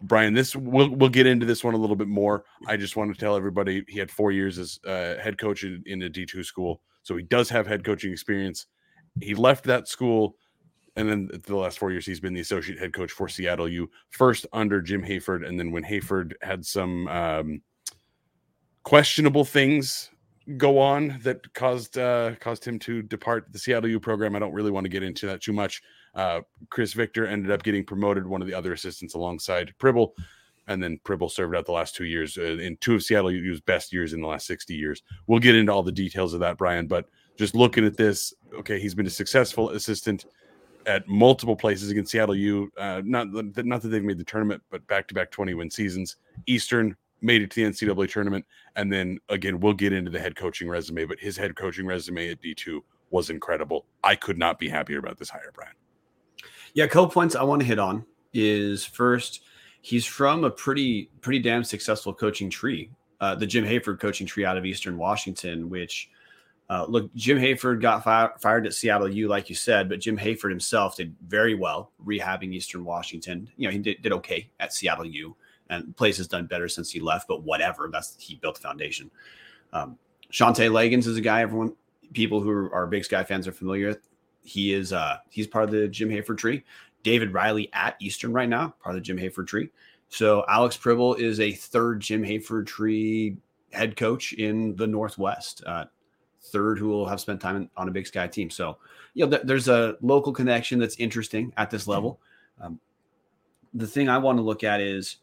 Brian, 0.03 0.35
this 0.35 0.55
we'll 0.55 0.91
we'll 0.91 1.09
get 1.09 1.27
into 1.27 1.47
this 1.47 1.65
one 1.65 1.75
a 1.75 1.79
little 1.79 1.97
bit 1.97 2.09
more. 2.09 2.45
I 2.67 2.77
just 2.77 2.97
want 2.97 3.13
to 3.13 3.19
tell 3.19 3.37
everybody 3.37 3.85
he 3.89 3.99
had 3.99 4.11
four 4.11 4.33
years 4.33 4.59
as 4.59 4.79
uh, 4.87 5.17
head 5.17 5.39
coach 5.39 5.65
in, 5.65 5.83
in 5.87 6.03
a 6.03 6.09
D 6.09 6.27
two 6.27 6.43
school, 6.43 6.81
so 7.03 7.17
he 7.17 7.23
does 7.23 7.49
have 7.51 7.67
head 7.67 7.85
coaching 7.85 8.13
experience. 8.13 8.67
He 9.21 9.35
left 9.35 9.65
that 9.65 9.89
school, 9.89 10.37
and 10.97 11.09
then 11.09 11.31
the 11.47 11.57
last 11.57 11.79
four 11.79 11.91
years 11.91 12.05
he's 12.05 12.21
been 12.21 12.35
the 12.35 12.41
associate 12.41 12.79
head 12.79 12.93
coach 12.93 13.11
for 13.11 13.29
Seattle 13.29 13.69
U. 13.69 13.91
First 14.11 14.47
under 14.53 14.83
Jim 14.83 15.03
Hayford, 15.03 15.47
and 15.49 15.59
then 15.59 15.71
when 15.71 15.85
Hayford 15.85 16.35
had 16.43 16.65
some 16.65 17.09
um, 17.09 17.63
questionable 18.83 19.45
things 19.45 20.11
go 20.59 20.79
on 20.79 21.19
that 21.23 21.53
caused 21.55 21.99
uh, 21.99 22.35
caused 22.37 22.65
him 22.65 22.79
to 22.79 23.03
depart 23.03 23.47
the 23.51 23.59
Seattle 23.59 23.91
U 23.91 23.99
program. 23.99 24.37
I 24.37 24.39
don't 24.39 24.53
really 24.53 24.71
want 24.71 24.85
to 24.85 24.91
get 24.91 25.03
into 25.03 25.27
that 25.27 25.43
too 25.43 25.53
much. 25.53 25.83
Uh, 26.17 26.41
Chris 26.71 26.95
Victor 26.95 27.27
ended 27.27 27.53
up 27.53 27.63
getting 27.63 27.85
promoted, 27.85 28.27
one 28.27 28.41
of 28.41 28.49
the 28.49 28.55
other 28.55 28.73
assistants 28.73 29.15
alongside 29.15 29.73
Pribble. 29.79 30.13
And 30.67 30.83
then 30.83 30.99
Pribble 31.05 31.31
served 31.31 31.55
out 31.55 31.67
the 31.67 31.73
last 31.73 31.95
two 31.95 32.07
years 32.07 32.37
uh, 32.37 32.43
in 32.43 32.77
two 32.79 32.97
of 32.97 33.03
Seattle 33.03 33.31
U's 33.31 33.61
best 33.61 33.93
years 33.93 34.15
in 34.15 34.21
the 34.21 34.27
last 34.27 34.47
60 34.47 34.75
years. 34.75 35.03
We'll 35.29 35.39
get 35.39 35.55
into 35.55 35.73
all 35.73 35.85
the 35.85 35.93
details 35.93 36.35
of 36.35 36.41
that, 36.41 36.59
Brian. 36.59 36.89
But 36.89 37.07
just 37.37 37.55
looking 37.55 37.85
at 37.85 37.97
this, 37.97 38.35
okay, 38.55 38.81
he's 38.81 38.95
been 38.95 39.07
a 39.07 39.11
successful 39.11 39.71
assistant 39.71 40.25
at 40.87 41.07
multiple 41.07 41.55
places 41.55 41.91
against 41.91 42.11
Seattle 42.11 42.35
U. 42.35 42.73
Uh, 42.77 43.03
not, 43.05 43.29
not 43.33 43.83
that 43.83 43.89
they've 43.89 44.03
made 44.03 44.19
the 44.19 44.25
tournament, 44.25 44.63
but 44.71 44.85
back 44.89 45.07
to 45.09 45.15
back 45.15 45.31
20 45.31 45.55
win 45.55 45.71
seasons. 45.71 46.17
Eastern 46.47 46.97
made 47.21 47.43
it 47.43 47.51
to 47.53 47.65
the 47.65 47.71
NCAA 47.71 48.11
tournament. 48.11 48.45
And 48.75 48.93
then 48.93 49.19
again, 49.29 49.61
we'll 49.61 49.73
get 49.73 49.93
into 49.93 50.11
the 50.11 50.19
head 50.19 50.35
coaching 50.35 50.69
resume, 50.69 51.05
but 51.05 51.19
his 51.21 51.37
head 51.37 51.55
coaching 51.55 51.87
resume 51.87 52.31
at 52.31 52.41
D2 52.41 52.81
was 53.11 53.31
incredible. 53.31 53.87
I 54.03 54.17
could 54.17 54.39
not 54.39 54.59
be 54.59 54.69
happier 54.69 54.99
about 54.99 55.19
this 55.19 55.31
hire, 55.31 55.53
Brian. 55.55 55.75
Yeah, 56.77 56.85
a 56.85 56.89
couple 56.89 57.09
points 57.09 57.35
I 57.35 57.43
want 57.43 57.61
to 57.61 57.67
hit 57.67 57.79
on 57.79 58.05
is 58.35 58.85
first, 58.85 59.41
he's 59.81 60.05
from 60.05 60.45
a 60.45 60.51
pretty 60.51 61.09
pretty 61.23 61.39
damn 61.39 61.65
successful 61.65 62.13
coaching 62.13 62.51
tree, 62.51 62.91
uh, 63.19 63.35
the 63.35 63.47
Jim 63.47 63.65
Hayford 63.65 63.99
coaching 63.99 64.27
tree 64.27 64.45
out 64.45 64.59
of 64.59 64.67
Eastern 64.67 64.99
Washington. 64.99 65.71
Which, 65.71 66.11
uh, 66.69 66.85
look, 66.87 67.13
Jim 67.15 67.39
Hayford 67.39 67.81
got 67.81 68.05
fi- 68.05 68.29
fired 68.39 68.67
at 68.67 68.75
Seattle 68.75 69.09
U, 69.09 69.27
like 69.27 69.49
you 69.49 69.55
said, 69.55 69.89
but 69.89 70.01
Jim 70.01 70.19
Hayford 70.19 70.51
himself 70.51 70.99
did 70.99 71.17
very 71.27 71.55
well 71.55 71.93
rehabbing 72.05 72.53
Eastern 72.53 72.85
Washington. 72.85 73.49
You 73.57 73.69
know, 73.69 73.73
he 73.73 73.79
did, 73.79 74.03
did 74.03 74.13
okay 74.13 74.51
at 74.61 74.75
Seattle 74.75 75.07
U, 75.07 75.35
and 75.71 75.97
place 75.97 76.19
has 76.19 76.29
done 76.29 76.45
better 76.45 76.69
since 76.69 76.91
he 76.91 77.01
left. 77.01 77.27
But 77.27 77.43
whatever, 77.43 77.89
that's 77.91 78.17
he 78.19 78.35
built 78.35 78.57
the 78.57 78.61
foundation. 78.61 79.11
Um, 79.73 79.97
Shantay 80.31 80.71
Legans 80.71 81.07
is 81.07 81.17
a 81.17 81.23
guy 81.23 81.41
everyone 81.41 81.75
people 82.13 82.43
who 82.43 82.51
are 82.51 82.87
big 82.87 83.07
Sky 83.07 83.25
fans 83.25 83.49
are 83.49 83.53
familiar 83.53 83.89
with. 83.89 84.07
He 84.47 84.73
is 84.73 84.93
uh 84.93 85.19
he's 85.31 85.47
part 85.47 85.65
of 85.65 85.71
the 85.71 85.89
Jim 85.89 86.09
Hayford 86.09 86.39
tree. 86.39 86.65
David 87.03 87.33
Riley 87.33 87.71
at 87.73 87.97
Eastern 88.01 88.33
right 88.33 88.49
now, 88.49 88.75
part 88.83 88.95
of 88.97 89.01
the 89.01 89.01
Jim 89.01 89.19
Hayford 89.19 89.47
tree. 89.47 89.71
So 90.09 90.45
Alex 90.49 90.77
Pribble 90.77 91.19
is 91.19 91.41
a 91.41 91.53
third 91.53 92.01
Jim 92.01 92.23
Hayford 92.23 92.67
tree 92.67 93.37
head 93.73 93.97
coach 93.97 94.33
in 94.33 94.75
the 94.77 94.87
Northwest. 94.87 95.63
Uh, 95.67 95.85
third 96.43 96.79
who 96.79 96.89
will 96.89 97.07
have 97.07 97.21
spent 97.21 97.41
time 97.41 97.69
on 97.77 97.89
a 97.89 97.91
Big 97.91 98.07
Sky 98.07 98.27
team. 98.27 98.51
So 98.51 98.79
you 99.15 99.25
know 99.25 99.31
th- 99.31 99.43
there's 99.47 99.69
a 99.69 99.97
local 100.01 100.33
connection 100.33 100.79
that's 100.79 100.97
interesting 100.97 101.53
at 101.57 101.71
this 101.71 101.87
level. 101.87 102.21
Um, 102.61 102.81
the 103.75 103.87
thing 103.87 104.09
I 104.09 104.19
want 104.19 104.39
to 104.39 104.43
look 104.43 104.65
at 104.65 104.81
is 104.81 105.17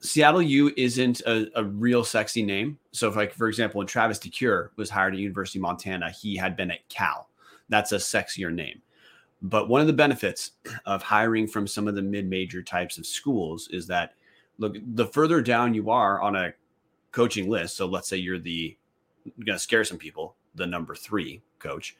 Seattle 0.00 0.42
U 0.42 0.72
isn't 0.76 1.20
a, 1.22 1.46
a, 1.54 1.64
real 1.64 2.02
sexy 2.02 2.42
name. 2.42 2.78
So, 2.90 3.08
if 3.08 3.14
like 3.14 3.32
for 3.32 3.48
example, 3.48 3.78
when 3.78 3.86
Travis 3.86 4.18
DeCuire 4.18 4.70
was 4.76 4.90
hired 4.90 5.14
at 5.14 5.20
University 5.20 5.60
of 5.60 5.62
Montana, 5.62 6.10
he 6.10 6.36
had 6.36 6.56
been 6.56 6.72
at 6.72 6.86
Cal 6.88 7.28
that's 7.72 7.92
a 7.92 7.96
sexier 7.96 8.52
name. 8.52 8.82
But 9.42 9.68
one 9.68 9.80
of 9.80 9.86
the 9.86 9.92
benefits 9.92 10.52
of 10.86 11.02
hiring 11.02 11.46
from 11.46 11.66
some 11.66 11.88
of 11.88 11.94
the 11.94 12.02
mid-major 12.02 12.62
types 12.62 12.98
of 12.98 13.06
schools 13.06 13.68
is 13.72 13.86
that 13.88 14.14
look, 14.58 14.76
the 14.94 15.06
further 15.06 15.40
down 15.40 15.74
you 15.74 15.90
are 15.90 16.20
on 16.20 16.36
a 16.36 16.52
coaching 17.10 17.50
list, 17.50 17.76
so 17.76 17.86
let's 17.86 18.08
say 18.08 18.16
you're 18.16 18.38
the 18.38 18.76
going 19.44 19.56
to 19.56 19.58
scare 19.58 19.84
some 19.84 19.98
people, 19.98 20.36
the 20.54 20.66
number 20.66 20.94
3 20.94 21.40
coach, 21.58 21.96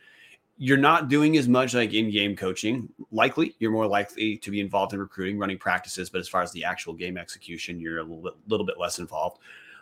you're 0.59 0.77
not 0.77 1.09
doing 1.09 1.37
as 1.37 1.49
much 1.49 1.75
like 1.75 1.95
in-game 1.95 2.37
coaching. 2.37 2.89
Likely, 3.11 3.55
you're 3.59 3.71
more 3.71 3.87
likely 3.87 4.37
to 4.37 4.51
be 4.51 4.61
involved 4.61 4.93
in 4.93 5.01
recruiting, 5.01 5.39
running 5.39 5.59
practices, 5.59 6.11
but 6.11 6.21
as 6.21 6.29
far 6.29 6.43
as 6.43 6.53
the 6.53 6.65
actual 6.65 6.93
game 6.93 7.17
execution, 7.17 7.81
you're 7.81 7.99
a 7.99 8.03
little 8.03 8.23
bit, 8.23 8.35
little 8.49 8.67
bit 8.67 8.79
less 8.79 8.99
involved. 8.99 9.39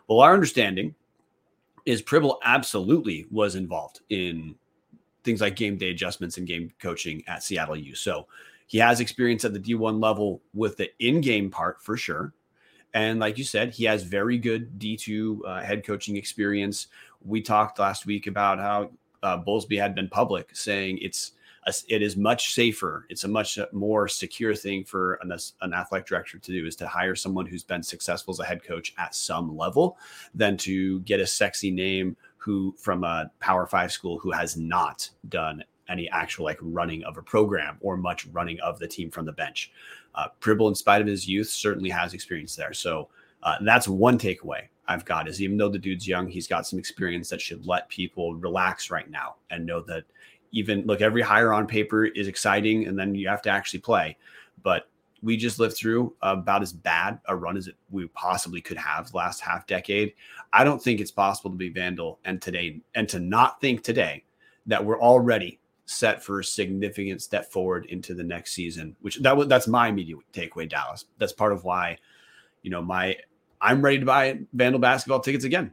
Well, 0.06 0.20
our 0.20 0.32
understanding 0.32 0.94
is 1.86 2.02
Pribble 2.02 2.38
absolutely 2.44 3.26
was 3.30 3.56
involved 3.56 4.00
in 4.10 4.54
things 5.24 5.40
like 5.40 5.56
game 5.56 5.76
day 5.76 5.90
adjustments 5.90 6.38
and 6.38 6.46
game 6.46 6.72
coaching 6.80 7.22
at 7.26 7.42
Seattle 7.42 7.76
U. 7.76 7.94
So 7.94 8.26
he 8.66 8.78
has 8.78 9.00
experience 9.00 9.44
at 9.44 9.52
the 9.52 9.60
D1 9.60 10.02
level 10.02 10.42
with 10.54 10.76
the 10.76 10.90
in-game 10.98 11.50
part 11.50 11.82
for 11.82 11.96
sure. 11.96 12.32
And 12.94 13.20
like 13.20 13.38
you 13.38 13.44
said, 13.44 13.72
he 13.72 13.84
has 13.84 14.02
very 14.02 14.38
good 14.38 14.78
D2 14.78 15.40
uh, 15.46 15.60
head 15.60 15.84
coaching 15.84 16.16
experience. 16.16 16.88
We 17.24 17.40
talked 17.40 17.78
last 17.78 18.06
week 18.06 18.26
about 18.26 18.58
how 18.58 18.90
uh, 19.22 19.42
Bowlesby 19.42 19.78
had 19.80 19.94
been 19.94 20.08
public 20.08 20.54
saying 20.54 20.98
it's 21.02 21.32
it 21.88 22.00
is 22.00 22.16
much 22.16 22.54
safer. 22.54 23.06
It's 23.10 23.24
a 23.24 23.28
much 23.28 23.58
more 23.72 24.08
secure 24.08 24.54
thing 24.54 24.82
for 24.82 25.14
an, 25.22 25.32
an 25.60 25.74
athletic 25.74 26.06
director 26.06 26.38
to 26.38 26.52
do 26.52 26.66
is 26.66 26.74
to 26.76 26.88
hire 26.88 27.14
someone 27.14 27.46
who's 27.46 27.62
been 27.62 27.82
successful 27.82 28.32
as 28.32 28.40
a 28.40 28.44
head 28.44 28.64
coach 28.64 28.94
at 28.98 29.14
some 29.14 29.56
level 29.56 29.98
than 30.34 30.56
to 30.58 31.00
get 31.00 31.20
a 31.20 31.26
sexy 31.26 31.70
name 31.70 32.16
who 32.40 32.74
from 32.78 33.04
a 33.04 33.30
Power 33.38 33.66
Five 33.66 33.92
school 33.92 34.18
who 34.18 34.30
has 34.30 34.56
not 34.56 35.08
done 35.28 35.62
any 35.88 36.08
actual 36.10 36.44
like 36.44 36.58
running 36.60 37.04
of 37.04 37.16
a 37.18 37.22
program 37.22 37.76
or 37.80 37.96
much 37.96 38.26
running 38.26 38.58
of 38.60 38.78
the 38.78 38.88
team 38.88 39.10
from 39.10 39.26
the 39.26 39.32
bench. 39.32 39.72
Uh, 40.14 40.28
Pribble, 40.40 40.68
in 40.68 40.74
spite 40.74 41.00
of 41.00 41.06
his 41.06 41.28
youth, 41.28 41.48
certainly 41.48 41.90
has 41.90 42.14
experience 42.14 42.56
there. 42.56 42.72
So 42.72 43.08
uh, 43.42 43.56
that's 43.62 43.88
one 43.88 44.18
takeaway 44.18 44.62
I've 44.86 45.04
got 45.04 45.28
is 45.28 45.42
even 45.42 45.56
though 45.56 45.68
the 45.68 45.78
dude's 45.78 46.08
young, 46.08 46.28
he's 46.28 46.46
got 46.46 46.66
some 46.66 46.78
experience 46.78 47.28
that 47.30 47.40
should 47.40 47.66
let 47.66 47.88
people 47.88 48.34
relax 48.34 48.90
right 48.90 49.08
now 49.10 49.36
and 49.50 49.66
know 49.66 49.80
that 49.82 50.04
even 50.52 50.84
look, 50.86 51.00
every 51.00 51.22
hire 51.22 51.52
on 51.52 51.66
paper 51.66 52.06
is 52.06 52.26
exciting 52.26 52.86
and 52.86 52.98
then 52.98 53.14
you 53.14 53.28
have 53.28 53.42
to 53.42 53.50
actually 53.50 53.80
play. 53.80 54.16
We 55.22 55.36
just 55.36 55.58
lived 55.58 55.76
through 55.76 56.14
about 56.22 56.62
as 56.62 56.72
bad 56.72 57.20
a 57.26 57.36
run 57.36 57.56
as 57.56 57.68
it, 57.68 57.76
we 57.90 58.06
possibly 58.08 58.60
could 58.60 58.76
have 58.78 59.12
last 59.14 59.40
half 59.40 59.66
decade. 59.66 60.14
I 60.52 60.64
don't 60.64 60.82
think 60.82 61.00
it's 61.00 61.10
possible 61.10 61.50
to 61.50 61.56
be 61.56 61.68
Vandal 61.68 62.18
and 62.24 62.40
today 62.40 62.80
and 62.94 63.08
to 63.10 63.20
not 63.20 63.60
think 63.60 63.82
today 63.82 64.24
that 64.66 64.84
we're 64.84 65.00
already 65.00 65.60
set 65.86 66.22
for 66.22 66.40
a 66.40 66.44
significant 66.44 67.20
step 67.20 67.50
forward 67.50 67.86
into 67.86 68.14
the 68.14 68.22
next 68.22 68.52
season, 68.52 68.96
which 69.00 69.16
that 69.20 69.36
was 69.36 69.48
that's 69.48 69.68
my 69.68 69.88
immediate 69.88 70.20
takeaway, 70.32 70.68
Dallas. 70.68 71.04
That's 71.18 71.32
part 71.32 71.52
of 71.52 71.64
why, 71.64 71.98
you 72.62 72.70
know, 72.70 72.80
my 72.80 73.16
I'm 73.60 73.82
ready 73.82 73.98
to 73.98 74.06
buy 74.06 74.40
Vandal 74.52 74.80
basketball 74.80 75.20
tickets 75.20 75.44
again. 75.44 75.72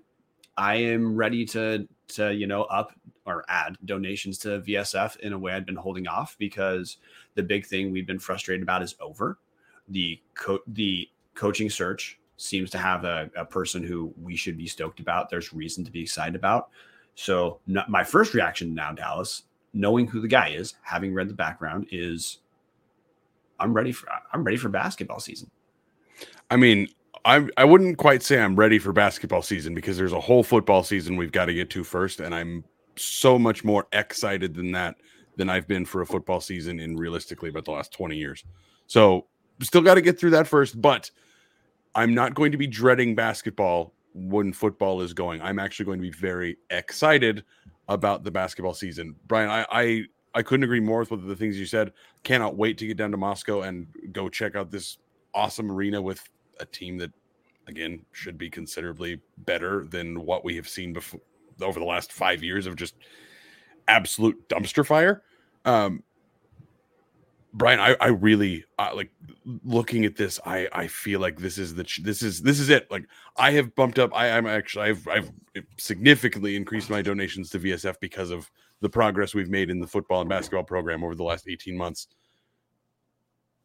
I 0.57 0.75
am 0.75 1.15
ready 1.15 1.45
to 1.45 1.87
to 2.09 2.33
you 2.33 2.47
know 2.47 2.63
up 2.63 2.91
or 3.27 3.43
add 3.49 3.77
donations 3.85 4.37
to 4.39 4.61
VSF 4.61 5.17
in 5.17 5.33
a 5.33 5.37
way 5.37 5.53
I'd 5.53 5.65
been 5.65 5.75
holding 5.75 6.07
off 6.07 6.35
because 6.39 6.97
the 7.35 7.43
big 7.43 7.65
thing 7.65 7.91
we've 7.91 8.07
been 8.07 8.19
frustrated 8.19 8.63
about 8.63 8.81
is 8.81 8.95
over. 8.99 9.37
The 9.89 10.19
co- 10.33 10.63
the 10.67 11.07
coaching 11.35 11.69
search 11.69 12.19
seems 12.37 12.69
to 12.71 12.77
have 12.77 13.03
a, 13.03 13.29
a 13.35 13.45
person 13.45 13.83
who 13.83 14.13
we 14.21 14.35
should 14.35 14.57
be 14.57 14.67
stoked 14.67 14.99
about. 14.99 15.29
There's 15.29 15.53
reason 15.53 15.83
to 15.83 15.91
be 15.91 16.01
excited 16.01 16.35
about. 16.35 16.69
So 17.15 17.59
my 17.65 18.03
first 18.03 18.33
reaction 18.33 18.73
now, 18.73 18.91
Dallas, 18.91 19.43
knowing 19.73 20.07
who 20.07 20.21
the 20.21 20.27
guy 20.27 20.49
is, 20.49 20.75
having 20.83 21.13
read 21.13 21.27
the 21.27 21.33
background, 21.33 21.87
is 21.91 22.39
I'm 23.59 23.73
ready 23.73 23.91
for 23.91 24.07
I'm 24.31 24.43
ready 24.43 24.57
for 24.57 24.69
basketball 24.69 25.19
season. 25.19 25.49
I 26.49 26.55
mean, 26.55 26.87
I 27.25 27.47
I 27.57 27.65
wouldn't 27.65 27.97
quite 27.97 28.23
say 28.23 28.39
I'm 28.39 28.55
ready 28.55 28.79
for 28.79 28.93
basketball 28.93 29.41
season 29.41 29.73
because 29.73 29.97
there's 29.97 30.13
a 30.13 30.19
whole 30.19 30.43
football 30.43 30.83
season 30.83 31.17
we've 31.17 31.31
got 31.31 31.45
to 31.45 31.53
get 31.53 31.69
to 31.71 31.83
first, 31.83 32.19
and 32.19 32.33
I'm 32.33 32.63
so 32.99 33.37
much 33.37 33.63
more 33.63 33.87
excited 33.93 34.53
than 34.53 34.71
that 34.71 34.95
than 35.37 35.49
I've 35.49 35.67
been 35.67 35.85
for 35.85 36.01
a 36.01 36.05
football 36.05 36.41
season 36.41 36.79
in 36.79 36.97
realistically 36.97 37.49
about 37.49 37.65
the 37.65 37.71
last 37.71 37.93
20 37.93 38.17
years. 38.17 38.43
So 38.87 39.27
still 39.61 39.81
got 39.81 39.95
to 39.95 40.01
get 40.01 40.19
through 40.19 40.31
that 40.31 40.47
first, 40.47 40.81
but 40.81 41.09
I'm 41.95 42.13
not 42.13 42.33
going 42.33 42.51
to 42.51 42.57
be 42.57 42.67
dreading 42.67 43.15
basketball 43.15 43.93
when 44.13 44.51
football 44.51 45.01
is 45.01 45.13
going. 45.13 45.41
I'm 45.41 45.59
actually 45.59 45.85
going 45.85 45.99
to 45.99 46.09
be 46.09 46.11
very 46.11 46.57
excited 46.69 47.43
about 47.87 48.23
the 48.23 48.31
basketball 48.31 48.73
season. 48.73 49.15
Brian, 49.27 49.49
I 49.49 49.65
I, 49.71 50.03
I 50.33 50.41
couldn't 50.41 50.63
agree 50.63 50.79
more 50.79 51.05
with 51.09 51.27
the 51.27 51.35
things 51.35 51.59
you 51.59 51.65
said. 51.65 51.93
Cannot 52.23 52.57
wait 52.57 52.77
to 52.79 52.87
get 52.87 52.97
down 52.97 53.11
to 53.11 53.17
Moscow 53.17 53.61
and 53.61 53.87
go 54.11 54.29
check 54.29 54.55
out 54.55 54.71
this 54.71 54.97
awesome 55.33 55.71
arena 55.71 56.01
with 56.01 56.27
a 56.59 56.65
team 56.65 56.97
that 56.97 57.11
again 57.67 58.03
should 58.11 58.37
be 58.37 58.49
considerably 58.49 59.19
better 59.39 59.85
than 59.85 60.25
what 60.25 60.43
we 60.43 60.55
have 60.55 60.67
seen 60.67 60.93
before 60.93 61.21
over 61.61 61.79
the 61.79 61.85
last 61.85 62.11
five 62.11 62.43
years 62.43 62.65
of 62.65 62.75
just 62.75 62.95
absolute 63.87 64.47
dumpster 64.49 64.85
fire. 64.85 65.23
Um, 65.65 66.03
Brian, 67.53 67.79
I, 67.79 67.95
I 67.99 68.07
really 68.07 68.65
uh, 68.77 68.91
like 68.93 69.09
looking 69.63 70.05
at 70.05 70.15
this. 70.15 70.39
I, 70.45 70.67
I 70.71 70.87
feel 70.87 71.19
like 71.19 71.39
this 71.39 71.57
is 71.57 71.73
the 71.73 71.87
this 72.03 72.21
is 72.21 72.41
this 72.41 72.59
is 72.59 72.69
it. 72.69 72.89
Like 72.91 73.05
I 73.35 73.51
have 73.51 73.73
bumped 73.75 73.97
up. 73.97 74.15
I, 74.15 74.29
I'm 74.29 74.45
actually 74.45 74.89
I've 74.89 75.07
I've 75.07 75.31
significantly 75.77 76.55
increased 76.55 76.89
my 76.89 77.01
donations 77.01 77.49
to 77.51 77.59
VSF 77.59 77.95
because 77.99 78.29
of 78.29 78.51
the 78.81 78.89
progress 78.89 79.33
we've 79.33 79.49
made 79.49 79.71
in 79.71 79.79
the 79.79 79.87
football 79.87 80.21
and 80.21 80.29
basketball 80.29 80.63
program 80.63 81.03
over 81.03 81.15
the 81.15 81.23
last 81.23 81.47
18 81.47 81.75
months. 81.75 82.07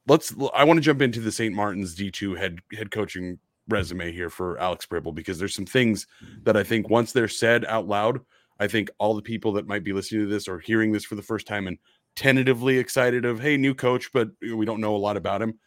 Let's. 0.07 0.35
I 0.55 0.65
want 0.65 0.79
to 0.79 0.83
jump 0.83 1.03
into 1.03 1.21
the 1.21 1.33
St. 1.33 1.55
Martin's 1.55 1.95
D2 1.95 2.39
head 2.39 2.59
head 2.73 2.91
coaching 2.91 3.39
resume 3.73 4.13
here 4.13 4.31
for 4.31 4.59
Alex 4.59 4.87
Pribble 4.87 5.15
because 5.15 5.39
there's 5.39 5.55
some 5.55 5.67
things 5.67 6.07
that 6.45 6.57
I 6.57 6.63
think 6.63 6.89
once 6.89 7.13
they're 7.13 7.29
said 7.29 7.65
out 7.65 7.89
loud, 7.89 8.21
I 8.61 8.69
think 8.69 8.91
all 8.99 9.15
the 9.15 9.23
people 9.23 9.53
that 9.53 9.67
might 9.67 9.85
be 9.85 9.93
listening 9.93 10.23
to 10.23 10.29
this 10.29 10.47
or 10.47 10.61
hearing 10.61 10.93
this 10.93 11.05
for 11.05 11.17
the 11.17 11.23
first 11.23 11.47
time 11.47 11.67
and 11.67 11.79
tentatively 12.15 12.79
excited 12.79 13.25
of 13.25 13.41
hey 13.41 13.57
new 13.57 13.75
coach 13.75 14.13
but 14.13 14.29
we 14.43 14.67
don't 14.67 14.83
know 14.83 14.95
a 14.95 14.99
lot 14.99 15.17
about 15.17 15.41
him 15.41 15.59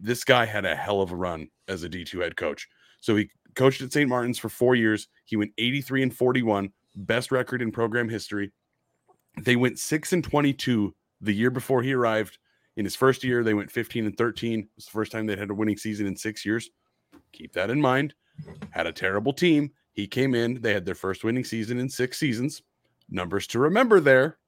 this 0.00 0.24
guy 0.24 0.44
had 0.44 0.64
a 0.64 0.76
hell 0.76 1.00
of 1.00 1.12
a 1.12 1.16
run 1.16 1.48
as 1.66 1.82
a 1.82 1.88
d2 1.88 2.22
head 2.22 2.36
coach. 2.36 2.68
So 3.00 3.16
he 3.16 3.30
coached 3.54 3.82
at 3.82 3.92
st 3.92 4.08
martin's 4.08 4.38
for 4.38 4.48
four 4.48 4.74
years. 4.74 5.08
He 5.24 5.36
went 5.36 5.52
83 5.58 6.04
and 6.04 6.14
41 6.14 6.70
best 6.96 7.32
record 7.32 7.62
in 7.62 7.72
program 7.72 8.08
history. 8.08 8.52
They 9.42 9.56
went 9.56 9.78
6 9.78 10.12
and 10.12 10.24
22 10.24 10.94
the 11.20 11.32
year 11.32 11.50
before 11.50 11.82
he 11.82 11.92
arrived. 11.92 12.38
In 12.76 12.84
his 12.84 12.96
first 12.96 13.24
year 13.24 13.42
they 13.42 13.54
went 13.54 13.70
15 13.70 14.06
and 14.06 14.16
13 14.16 14.60
it 14.60 14.68
was 14.76 14.84
the 14.84 14.90
first 14.90 15.12
time 15.12 15.26
they'd 15.26 15.38
had 15.38 15.50
a 15.50 15.54
winning 15.54 15.76
season 15.76 16.06
in 16.06 16.16
six 16.16 16.44
years 16.44 16.70
keep 17.32 17.52
that 17.52 17.70
in 17.70 17.80
mind 17.80 18.14
had 18.70 18.86
a 18.86 18.92
terrible 18.92 19.32
team 19.32 19.70
he 19.92 20.06
came 20.06 20.34
in 20.34 20.60
they 20.60 20.72
had 20.72 20.84
their 20.84 20.94
first 20.94 21.24
winning 21.24 21.44
season 21.44 21.78
in 21.78 21.88
six 21.88 22.18
seasons 22.18 22.62
numbers 23.10 23.46
to 23.46 23.58
remember 23.58 24.00
there 24.00 24.38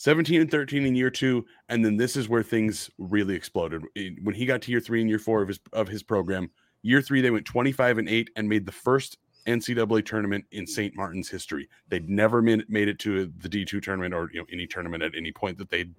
17 0.00 0.40
and 0.40 0.50
13 0.50 0.86
in 0.86 0.94
year 0.94 1.10
two, 1.10 1.44
and 1.68 1.84
then 1.84 1.98
this 1.98 2.16
is 2.16 2.26
where 2.26 2.42
things 2.42 2.88
really 2.96 3.34
exploded. 3.34 3.82
When 4.22 4.34
he 4.34 4.46
got 4.46 4.62
to 4.62 4.70
year 4.70 4.80
three 4.80 5.02
and 5.02 5.10
year 5.10 5.18
four 5.18 5.42
of 5.42 5.48
his 5.48 5.60
of 5.74 5.88
his 5.88 6.02
program, 6.02 6.50
year 6.80 7.02
three 7.02 7.20
they 7.20 7.30
went 7.30 7.44
25 7.44 7.98
and 7.98 8.08
eight 8.08 8.30
and 8.34 8.48
made 8.48 8.64
the 8.64 8.72
first 8.72 9.18
NCAA 9.46 10.06
tournament 10.06 10.46
in 10.52 10.66
St. 10.66 10.96
Martin's 10.96 11.28
history. 11.28 11.68
They'd 11.88 12.08
never 12.08 12.40
made, 12.40 12.88
it 12.88 12.98
to 13.00 13.30
the 13.40 13.48
D2 13.50 13.82
tournament 13.82 14.14
or 14.14 14.30
you 14.32 14.40
know 14.40 14.46
any 14.50 14.66
tournament 14.66 15.02
at 15.02 15.14
any 15.14 15.32
point 15.32 15.58
that 15.58 15.68
they'd 15.68 15.94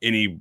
any 0.00 0.38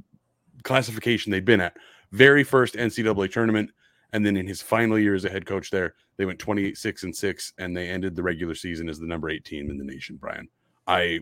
classification 0.62 1.32
they'd 1.32 1.46
been 1.46 1.62
at. 1.62 1.76
Very 2.12 2.44
first 2.44 2.76
NCAA 2.76 3.32
tournament. 3.32 3.72
And 4.14 4.26
then 4.26 4.38
in 4.38 4.48
his 4.48 4.62
final 4.62 4.98
year 4.98 5.16
as 5.16 5.26
a 5.26 5.30
head 5.30 5.46
coach 5.46 5.70
there, 5.72 5.96
they 6.18 6.26
went 6.26 6.40
28, 6.40 6.78
6, 6.78 7.04
and 7.04 7.16
6, 7.16 7.54
and 7.58 7.76
they 7.76 7.90
ended 7.90 8.16
the 8.16 8.24
regular 8.24 8.56
season 8.56 8.88
as 8.88 9.00
the 9.00 9.08
number 9.08 9.30
eight 9.30 9.44
team 9.44 9.70
in 9.70 9.78
the 9.78 9.84
nation, 9.84 10.18
Brian. 10.18 10.48
I 10.88 11.22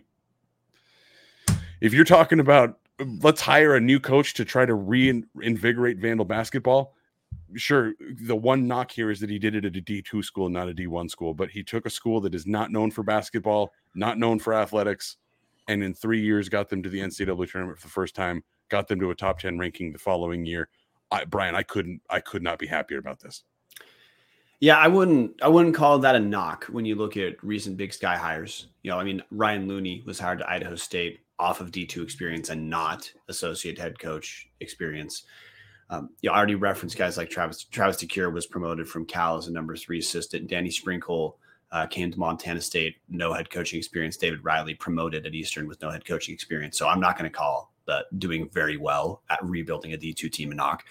if 1.80 1.92
you're 1.92 2.04
talking 2.04 2.38
about 2.38 2.78
let's 3.20 3.40
hire 3.40 3.74
a 3.74 3.80
new 3.80 3.98
coach 3.98 4.34
to 4.34 4.44
try 4.44 4.64
to 4.64 4.74
reinvigorate 4.74 5.98
Vandal 5.98 6.24
basketball, 6.24 6.94
sure, 7.54 7.94
the 8.26 8.36
one 8.36 8.66
knock 8.66 8.90
here 8.90 9.10
is 9.10 9.20
that 9.20 9.30
he 9.30 9.38
did 9.38 9.54
it 9.54 9.64
at 9.64 9.76
a 9.76 9.80
D2 9.80 10.24
school, 10.24 10.48
not 10.48 10.68
a 10.68 10.74
D1 10.74 11.10
school, 11.10 11.34
but 11.34 11.50
he 11.50 11.62
took 11.62 11.86
a 11.86 11.90
school 11.90 12.20
that 12.20 12.34
is 12.34 12.46
not 12.46 12.70
known 12.70 12.90
for 12.90 13.02
basketball, 13.02 13.72
not 13.94 14.18
known 14.18 14.38
for 14.38 14.54
athletics, 14.54 15.16
and 15.68 15.82
in 15.82 15.94
three 15.94 16.20
years 16.20 16.48
got 16.48 16.68
them 16.68 16.82
to 16.82 16.88
the 16.88 17.00
NCAA 17.00 17.50
tournament 17.50 17.78
for 17.78 17.86
the 17.86 17.92
first 17.92 18.14
time, 18.14 18.42
got 18.68 18.88
them 18.88 19.00
to 19.00 19.10
a 19.10 19.14
top 19.14 19.38
10 19.38 19.58
ranking 19.58 19.92
the 19.92 19.98
following 19.98 20.44
year. 20.44 20.68
I, 21.12 21.24
Brian, 21.24 21.54
I 21.54 21.62
couldn't, 21.62 22.00
I 22.10 22.20
could 22.20 22.42
not 22.42 22.58
be 22.58 22.66
happier 22.66 22.98
about 22.98 23.20
this. 23.20 23.44
Yeah, 24.60 24.78
I 24.78 24.86
wouldn't 24.86 25.42
I 25.42 25.48
wouldn't 25.48 25.74
call 25.74 25.98
that 25.98 26.14
a 26.14 26.20
knock 26.20 26.66
when 26.66 26.84
you 26.84 26.94
look 26.94 27.16
at 27.16 27.42
recent 27.42 27.76
Big 27.76 27.92
Sky 27.92 28.16
hires. 28.16 28.68
You 28.84 28.92
know, 28.92 28.98
I 28.98 29.02
mean, 29.02 29.20
Ryan 29.32 29.66
Looney 29.66 30.04
was 30.06 30.20
hired 30.20 30.38
to 30.38 30.48
Idaho 30.48 30.76
State 30.76 31.18
off 31.40 31.60
of 31.60 31.72
D2 31.72 32.00
experience 32.00 32.48
and 32.48 32.70
not 32.70 33.12
associate 33.28 33.76
head 33.76 33.98
coach 33.98 34.48
experience. 34.60 35.24
Um, 35.90 36.10
you 36.20 36.30
know, 36.30 36.34
I 36.34 36.38
already 36.38 36.54
referenced 36.54 36.96
guys 36.96 37.16
like 37.16 37.28
Travis. 37.28 37.64
Travis 37.64 37.96
DeCuire 37.96 38.32
was 38.32 38.46
promoted 38.46 38.88
from 38.88 39.04
Cal 39.04 39.36
as 39.36 39.48
a 39.48 39.52
number 39.52 39.74
three 39.74 39.98
assistant. 39.98 40.48
Danny 40.48 40.70
Sprinkle 40.70 41.38
uh, 41.72 41.86
came 41.86 42.12
to 42.12 42.18
Montana 42.20 42.60
State, 42.60 42.98
no 43.08 43.32
head 43.32 43.50
coaching 43.50 43.78
experience. 43.78 44.16
David 44.16 44.44
Riley 44.44 44.74
promoted 44.74 45.26
at 45.26 45.34
Eastern 45.34 45.66
with 45.66 45.82
no 45.82 45.90
head 45.90 46.04
coaching 46.04 46.34
experience. 46.34 46.78
So 46.78 46.86
I'm 46.86 47.00
not 47.00 47.18
going 47.18 47.28
to 47.28 47.36
call 47.36 47.71
that 47.86 48.06
doing 48.18 48.48
very 48.50 48.76
well 48.76 49.22
at 49.30 49.44
rebuilding 49.44 49.92
a 49.92 49.96
D2 49.96 50.30
team 50.30 50.50
in 50.50 50.56
knock. 50.56 50.84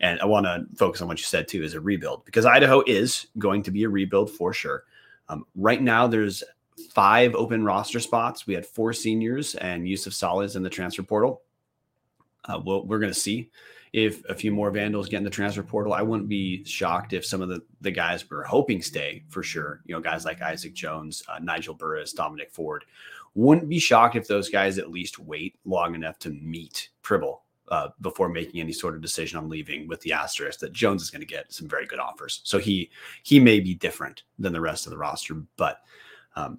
And 0.00 0.20
I 0.20 0.26
want 0.26 0.46
to 0.46 0.66
focus 0.76 1.00
on 1.00 1.08
what 1.08 1.18
you 1.18 1.24
said 1.24 1.48
too, 1.48 1.62
is 1.62 1.74
a 1.74 1.80
rebuild 1.80 2.24
because 2.24 2.44
Idaho 2.44 2.82
is 2.86 3.28
going 3.38 3.62
to 3.62 3.70
be 3.70 3.84
a 3.84 3.88
rebuild 3.88 4.30
for 4.30 4.52
sure. 4.52 4.84
Um, 5.28 5.46
right 5.54 5.82
now, 5.82 6.06
there's 6.06 6.44
five 6.90 7.34
open 7.34 7.64
roster 7.64 8.00
spots. 8.00 8.46
We 8.46 8.54
had 8.54 8.66
four 8.66 8.92
seniors 8.92 9.54
and 9.54 9.88
Yusuf 9.88 10.12
Saleh 10.12 10.54
in 10.54 10.62
the 10.62 10.70
transfer 10.70 11.02
portal. 11.02 11.42
Uh, 12.44 12.60
we 12.64 12.80
we 12.80 12.96
are 12.96 13.00
going 13.00 13.12
to 13.12 13.18
see 13.18 13.50
if 13.92 14.22
a 14.28 14.34
few 14.34 14.52
more 14.52 14.70
Vandals 14.70 15.08
get 15.08 15.16
in 15.16 15.24
the 15.24 15.30
transfer 15.30 15.62
portal. 15.62 15.94
I 15.94 16.02
wouldn't 16.02 16.28
be 16.28 16.62
shocked 16.64 17.14
if 17.14 17.24
some 17.24 17.40
of 17.40 17.48
the, 17.48 17.62
the 17.80 17.90
guys 17.90 18.28
we're 18.30 18.44
hoping 18.44 18.82
stay 18.82 19.24
for 19.28 19.42
sure. 19.42 19.80
You 19.86 19.94
know, 19.94 20.02
guys 20.02 20.24
like 20.24 20.42
Isaac 20.42 20.74
Jones, 20.74 21.22
uh, 21.28 21.38
Nigel 21.38 21.74
Burris, 21.74 22.12
Dominic 22.12 22.52
Ford. 22.52 22.84
Wouldn't 23.36 23.68
be 23.68 23.78
shocked 23.78 24.16
if 24.16 24.26
those 24.26 24.48
guys 24.48 24.78
at 24.78 24.90
least 24.90 25.18
wait 25.18 25.56
long 25.64 25.94
enough 25.94 26.18
to 26.20 26.30
meet 26.30 26.88
Pribble 27.02 27.42
uh, 27.68 27.88
before 28.00 28.28
making 28.28 28.60
any 28.60 28.72
sort 28.72 28.94
of 28.94 29.00
decision 29.00 29.38
on 29.38 29.48
leaving 29.48 29.86
with 29.86 30.00
the 30.00 30.12
asterisk 30.12 30.58
that 30.60 30.72
Jones 30.72 31.02
is 31.02 31.10
going 31.10 31.20
to 31.20 31.26
get 31.26 31.52
some 31.52 31.68
very 31.68 31.86
good 31.86 32.00
offers. 32.00 32.40
So 32.44 32.58
he 32.58 32.90
he 33.22 33.38
may 33.38 33.60
be 33.60 33.74
different 33.74 34.24
than 34.38 34.52
the 34.52 34.60
rest 34.60 34.86
of 34.86 34.90
the 34.90 34.98
roster, 34.98 35.34
but 35.56 35.82
um, 36.34 36.58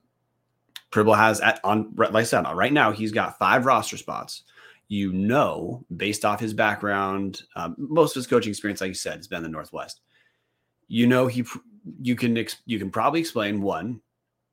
Pribble 0.92 1.18
has 1.18 1.42
at 1.42 1.60
on 1.64 1.94
like 1.98 2.14
I 2.14 2.24
said 2.24 2.46
right 2.54 2.72
now 2.72 2.92
he's 2.92 3.12
got 3.12 3.40
five 3.40 3.66
roster 3.66 3.98
spots 3.98 4.44
you 4.88 5.12
know, 5.12 5.86
based 5.96 6.24
off 6.24 6.40
his 6.40 6.54
background, 6.54 7.44
um, 7.56 7.76
most 7.78 8.16
of 8.16 8.22
his 8.22 8.28
coaching 8.28 8.52
experience, 8.52 8.82
like 8.82 8.90
you 8.90 8.94
said, 8.94 9.18
has 9.18 9.28
been 9.28 9.38
in 9.38 9.44
the 9.44 9.50
Northwest. 9.50 10.02
You 10.88 11.08
know, 11.08 11.28
he 11.28 11.46
you 12.02 12.16
can 12.16 12.38
ex, 12.38 12.58
you 12.66 12.80
can 12.80 12.90
probably 12.90 13.20
explain 13.20 13.62
one, 13.62 14.02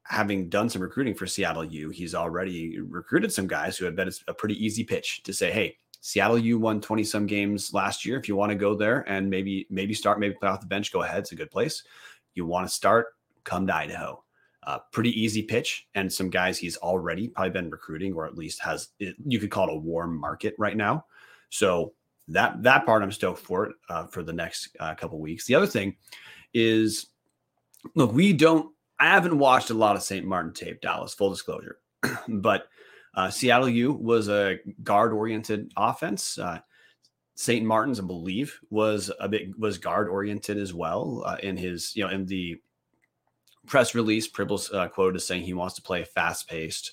having 0.04 0.48
done 0.48 0.68
some 0.68 0.82
recruiting 0.82 1.14
for 1.14 1.26
Seattle 1.26 1.64
U, 1.64 1.90
he's 1.90 2.14
already 2.14 2.80
recruited 2.80 3.32
some 3.32 3.46
guys 3.46 3.76
who 3.76 3.84
have 3.84 3.96
bet 3.96 4.08
it's 4.08 4.22
a 4.28 4.34
pretty 4.34 4.62
easy 4.64 4.84
pitch 4.84 5.22
to 5.24 5.32
say, 5.32 5.50
hey, 5.50 5.76
Seattle 6.00 6.38
U 6.38 6.58
won 6.58 6.82
20 6.82 7.02
some 7.02 7.26
games 7.26 7.72
last 7.72 8.04
year. 8.04 8.18
If 8.18 8.28
you 8.28 8.36
want 8.36 8.50
to 8.50 8.56
go 8.56 8.74
there 8.74 9.08
and 9.08 9.30
maybe 9.30 9.66
maybe 9.70 9.94
start, 9.94 10.20
maybe 10.20 10.34
play 10.34 10.50
off 10.50 10.60
the 10.60 10.66
bench, 10.66 10.92
go 10.92 11.02
ahead. 11.02 11.20
It's 11.20 11.32
a 11.32 11.36
good 11.36 11.50
place. 11.50 11.82
You 12.34 12.44
want 12.44 12.68
to 12.68 12.74
start, 12.74 13.06
come 13.44 13.66
to 13.66 13.74
Idaho. 13.74 14.22
Uh, 14.66 14.78
pretty 14.92 15.18
easy 15.20 15.42
pitch, 15.42 15.88
and 15.94 16.12
some 16.12 16.30
guys 16.30 16.58
he's 16.58 16.76
already 16.78 17.28
probably 17.28 17.50
been 17.50 17.70
recruiting, 17.70 18.14
or 18.14 18.26
at 18.26 18.36
least 18.36 18.62
has 18.62 18.88
you 18.98 19.38
could 19.38 19.50
call 19.50 19.68
it 19.68 19.74
a 19.74 19.78
warm 19.78 20.18
market 20.18 20.54
right 20.58 20.76
now. 20.76 21.04
So 21.48 21.94
that 22.28 22.62
that 22.62 22.84
part 22.84 23.02
I'm 23.02 23.12
stoked 23.12 23.40
for 23.40 23.66
it 23.66 23.76
uh, 23.88 24.06
for 24.06 24.22
the 24.22 24.32
next 24.32 24.76
uh, 24.80 24.94
couple 24.94 25.18
weeks. 25.20 25.46
The 25.46 25.54
other 25.54 25.66
thing 25.66 25.96
is, 26.52 27.06
look, 27.94 28.12
we 28.12 28.32
don't. 28.32 28.73
I 28.98 29.06
haven't 29.06 29.38
watched 29.38 29.70
a 29.70 29.74
lot 29.74 29.96
of 29.96 30.02
St. 30.02 30.24
Martin 30.24 30.52
tape, 30.52 30.80
Dallas. 30.80 31.14
Full 31.14 31.30
disclosure, 31.30 31.78
but 32.28 32.68
uh, 33.14 33.30
Seattle 33.30 33.68
U 33.68 33.92
was 33.92 34.28
a 34.28 34.58
guard 34.82 35.12
oriented 35.12 35.72
offense. 35.76 36.38
Uh, 36.38 36.60
St. 37.36 37.64
Martin's, 37.64 37.98
I 37.98 38.04
believe, 38.04 38.58
was 38.70 39.10
a 39.18 39.28
bit 39.28 39.58
was 39.58 39.78
guard 39.78 40.08
oriented 40.08 40.56
as 40.56 40.72
well 40.72 41.22
uh, 41.26 41.36
in 41.42 41.56
his 41.56 41.94
you 41.96 42.04
know 42.04 42.10
in 42.10 42.26
the 42.26 42.60
press 43.66 43.94
release, 43.94 44.28
Pribble's 44.28 44.72
uh, 44.72 44.88
quote 44.88 45.16
is 45.16 45.26
saying 45.26 45.42
he 45.42 45.54
wants 45.54 45.74
to 45.74 45.82
play 45.82 46.04
fast 46.04 46.48
paced, 46.48 46.92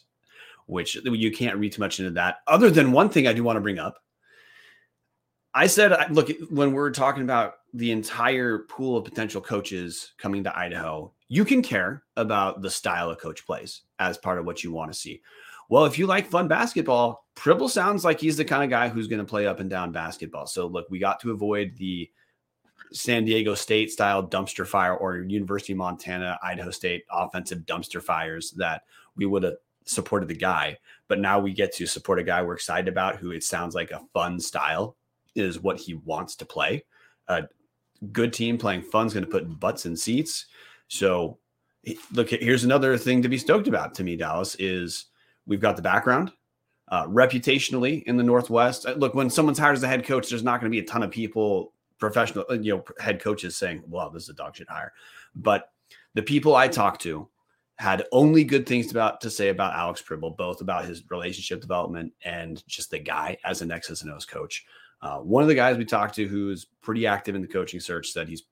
which 0.66 0.96
you 0.96 1.32
can't 1.32 1.58
read 1.58 1.74
too 1.74 1.82
much 1.82 2.00
into 2.00 2.12
that. 2.12 2.38
Other 2.48 2.70
than 2.70 2.92
one 2.92 3.10
thing 3.10 3.28
I 3.28 3.34
do 3.34 3.44
want 3.44 3.58
to 3.58 3.62
bring 3.62 3.80
up. 3.80 3.98
I 5.54 5.68
said, 5.68 5.94
look, 6.12 6.30
when 6.50 6.72
we're 6.72 6.92
talking 6.92 7.24
about 7.24 7.56
the 7.74 7.92
entire 7.92 8.60
pool 8.60 8.98
of 8.98 9.06
potential 9.06 9.42
coaches 9.42 10.14
coming 10.18 10.44
to 10.44 10.58
Idaho, 10.58 11.14
you 11.28 11.46
can 11.46 11.62
care 11.62 12.04
about 12.18 12.62
the 12.62 12.70
style 12.70 13.12
a 13.12 13.16
coach 13.16 13.46
plays 13.46 13.82
as 14.00 14.18
part 14.18 14.40
of 14.40 14.46
what 14.46 14.64
you 14.64 14.72
want 14.72 14.92
to 14.92 15.00
see. 15.00 15.22
Well, 15.70 15.86
if 15.86 15.98
you 15.98 16.06
like 16.06 16.26
fun 16.26 16.50
basketball, 16.50 17.26
Pribble 17.36 17.70
sounds 17.70 18.04
like 18.04 18.20
he's 18.20 18.36
the 18.36 18.44
kind 18.44 18.64
of 18.64 18.70
guy 18.70 18.90
who's 18.90 19.08
going 19.08 19.20
to 19.20 19.26
play 19.26 19.48
up 19.48 19.62
and 19.62 19.70
down 19.70 19.94
basketball. 19.94 20.46
So, 20.46 20.68
look, 20.68 20.88
we 20.90 21.00
got 21.00 21.22
to 21.22 21.32
avoid 21.32 21.78
the 21.78 22.10
San 22.92 23.24
Diego 23.24 23.56
State 23.56 23.90
style 23.90 24.28
dumpster 24.28 24.68
fire 24.68 24.96
or 24.96 25.20
University 25.20 25.72
of 25.72 25.78
Montana, 25.78 26.38
Idaho 26.44 26.72
State 26.72 27.04
offensive 27.10 27.60
dumpster 27.60 28.04
fires 28.04 28.52
that 28.58 28.82
we 29.16 29.26
would 29.26 29.44
have 29.44 29.56
supported 29.86 30.28
the 30.28 30.36
guy. 30.36 30.78
But 31.08 31.20
now 31.20 31.40
we 31.40 31.54
get 31.54 31.74
to 31.76 31.86
support 31.86 32.20
a 32.20 32.24
guy 32.24 32.42
we're 32.42 32.56
excited 32.56 32.90
about 32.90 33.16
who 33.16 33.32
it 33.32 33.44
sounds 33.44 33.74
like 33.74 33.92
a 33.92 34.02
fun 34.14 34.40
style 34.40 34.98
is 35.36 35.62
what 35.62 35.80
he 35.80 35.94
wants 35.94 36.36
to 36.36 36.46
play. 36.46 36.84
A 37.30 37.44
good 38.12 38.34
team 38.34 38.58
playing 38.58 38.82
fun 38.82 39.08
is 39.08 39.14
going 39.14 39.26
to 39.26 39.32
put 39.32 39.60
butts 39.60 39.86
in 39.86 39.96
seats. 39.96 40.48
So 40.88 41.38
look, 42.12 42.30
here's 42.30 42.64
another 42.64 42.98
thing 42.98 43.22
to 43.22 43.30
be 43.30 43.38
stoked 43.38 43.68
about 43.68 43.94
to 43.96 44.04
me, 44.04 44.16
Dallas, 44.16 44.56
is 44.56 45.06
we've 45.46 45.62
got 45.62 45.76
the 45.76 45.82
background. 45.82 46.32
Uh, 46.88 47.08
reputationally 47.08 48.04
in 48.04 48.18
the 48.18 48.24
Northwest, 48.24 48.86
look, 48.98 49.14
when 49.16 49.30
someone's 49.30 49.58
hired 49.58 49.78
as 49.78 49.84
a 49.84 49.88
head 49.88 50.06
coach, 50.06 50.30
there's 50.30 50.44
not 50.44 50.60
going 50.60 50.70
to 50.70 50.76
be 50.76 50.84
a 50.84 50.88
ton 50.88 51.04
of 51.04 51.10
people 51.10 51.74
professional, 52.00 52.46
uh, 52.50 52.56
you 52.56 52.76
know, 52.76 52.84
head 53.00 53.22
coaches 53.22 53.56
saying, 53.56 53.82
"Well, 53.88 54.10
this 54.10 54.24
is 54.24 54.30
a 54.30 54.34
dog 54.34 54.58
shit 54.58 54.68
hire," 54.68 54.92
but 55.34 55.72
the 56.16 56.22
people 56.22 56.56
I 56.56 56.68
talked 56.68 57.02
to 57.04 57.30
had 57.78 58.06
only 58.12 58.44
good 58.44 58.68
things 58.68 58.92
about 58.92 59.22
to 59.22 59.30
say 59.30 59.50
about 59.50 59.74
Alex 59.74 60.02
Pribble, 60.02 60.36
both 60.36 60.60
about 60.60 60.86
his 60.86 61.10
relationship 61.10 61.62
development 61.62 62.12
and 62.26 62.66
just 62.68 62.92
the 62.92 63.00
guy 63.00 63.38
as 63.46 63.62
an 63.62 63.72
X's 63.72 64.02
and 64.02 64.12
O's 64.12 64.26
coach. 64.26 64.66
Uh, 65.02 65.18
one 65.18 65.42
of 65.42 65.50
the 65.50 65.56
guys 65.56 65.78
we 65.78 65.86
talked 65.86 66.16
to 66.16 66.28
who 66.28 66.52
is 66.52 66.68
pretty 66.82 67.08
active 67.08 67.36
in 67.36 67.42
the 67.42 67.48
coaching 67.48 67.80
search 67.80 68.12
said 68.12 68.28
he's 68.28 68.44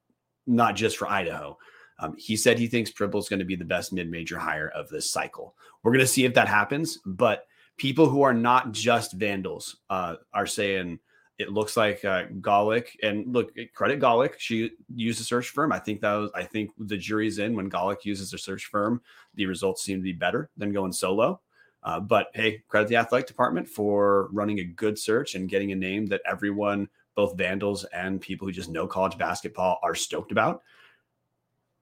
not 0.46 0.74
just 0.74 0.96
for 0.96 1.08
Idaho. 1.08 1.56
Um, 1.98 2.14
he 2.18 2.36
said 2.36 2.58
he 2.58 2.66
thinks 2.66 2.90
Pribble 2.90 3.20
is 3.20 3.28
going 3.28 3.40
to 3.40 3.44
be 3.44 3.56
the 3.56 3.64
best 3.64 3.92
mid-major 3.92 4.38
hire 4.38 4.68
of 4.68 4.88
this 4.88 5.10
cycle. 5.10 5.54
We're 5.82 5.92
going 5.92 6.00
to 6.00 6.06
see 6.06 6.24
if 6.24 6.34
that 6.34 6.48
happens, 6.48 6.98
but 7.04 7.44
people 7.76 8.08
who 8.08 8.22
are 8.22 8.34
not 8.34 8.72
just 8.72 9.12
Vandals 9.12 9.76
uh, 9.90 10.16
are 10.32 10.46
saying 10.46 10.98
it 11.38 11.52
looks 11.52 11.76
like 11.76 12.04
uh, 12.04 12.24
Gawlik 12.40 12.88
and 13.02 13.32
look 13.32 13.52
credit 13.74 14.00
Gawlik. 14.00 14.34
She 14.38 14.72
used 14.94 15.20
a 15.20 15.24
search 15.24 15.48
firm. 15.48 15.72
I 15.72 15.78
think 15.78 16.02
that 16.02 16.12
was 16.12 16.30
I 16.34 16.42
think 16.42 16.70
the 16.76 16.98
jury's 16.98 17.38
in 17.38 17.56
when 17.56 17.70
Gawlik 17.70 18.04
uses 18.04 18.34
a 18.34 18.38
search 18.38 18.66
firm. 18.66 19.00
The 19.34 19.46
results 19.46 19.82
seem 19.82 19.98
to 19.98 20.02
be 20.02 20.12
better 20.12 20.50
than 20.58 20.72
going 20.72 20.92
solo. 20.92 21.40
Uh, 21.82 22.00
but 22.00 22.28
hey, 22.34 22.62
credit 22.68 22.88
the 22.88 22.96
athletic 22.96 23.26
department 23.26 23.68
for 23.68 24.28
running 24.32 24.60
a 24.60 24.64
good 24.64 24.98
search 24.98 25.34
and 25.34 25.48
getting 25.48 25.72
a 25.72 25.76
name 25.76 26.06
that 26.06 26.22
everyone, 26.26 26.88
both 27.14 27.36
Vandals 27.36 27.84
and 27.84 28.20
people 28.20 28.46
who 28.46 28.52
just 28.52 28.70
know 28.70 28.86
college 28.86 29.16
basketball, 29.16 29.78
are 29.82 29.94
stoked 29.94 30.32
about. 30.32 30.62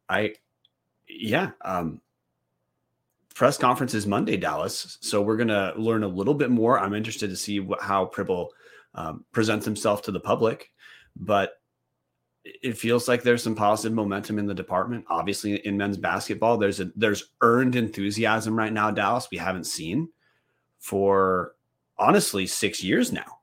I, 0.08 0.34
yeah, 1.08 1.50
um, 1.62 2.00
press 3.34 3.58
conference 3.58 3.94
is 3.94 4.06
Monday, 4.06 4.36
Dallas. 4.36 4.98
So 5.00 5.20
we're 5.20 5.36
gonna 5.36 5.72
learn 5.76 6.04
a 6.04 6.08
little 6.08 6.34
bit 6.34 6.50
more. 6.50 6.78
I'm 6.78 6.94
interested 6.94 7.30
to 7.30 7.36
see 7.36 7.60
what, 7.60 7.80
how 7.80 8.06
Pribble 8.06 8.48
um, 8.94 9.24
presents 9.32 9.64
himself 9.64 10.02
to 10.02 10.12
the 10.12 10.20
public. 10.20 10.70
But 11.16 11.57
it 12.62 12.76
feels 12.76 13.08
like 13.08 13.22
there's 13.22 13.42
some 13.42 13.54
positive 13.54 13.94
momentum 13.94 14.38
in 14.38 14.46
the 14.46 14.54
department. 14.54 15.04
Obviously, 15.08 15.54
in 15.66 15.76
men's 15.76 15.96
basketball, 15.96 16.56
there's 16.56 16.80
a 16.80 16.90
there's 16.96 17.30
earned 17.40 17.76
enthusiasm 17.76 18.56
right 18.56 18.72
now, 18.72 18.90
Dallas. 18.90 19.28
We 19.30 19.38
haven't 19.38 19.64
seen 19.64 20.08
for 20.78 21.54
honestly 21.98 22.46
six 22.46 22.82
years 22.82 23.12
now. 23.12 23.38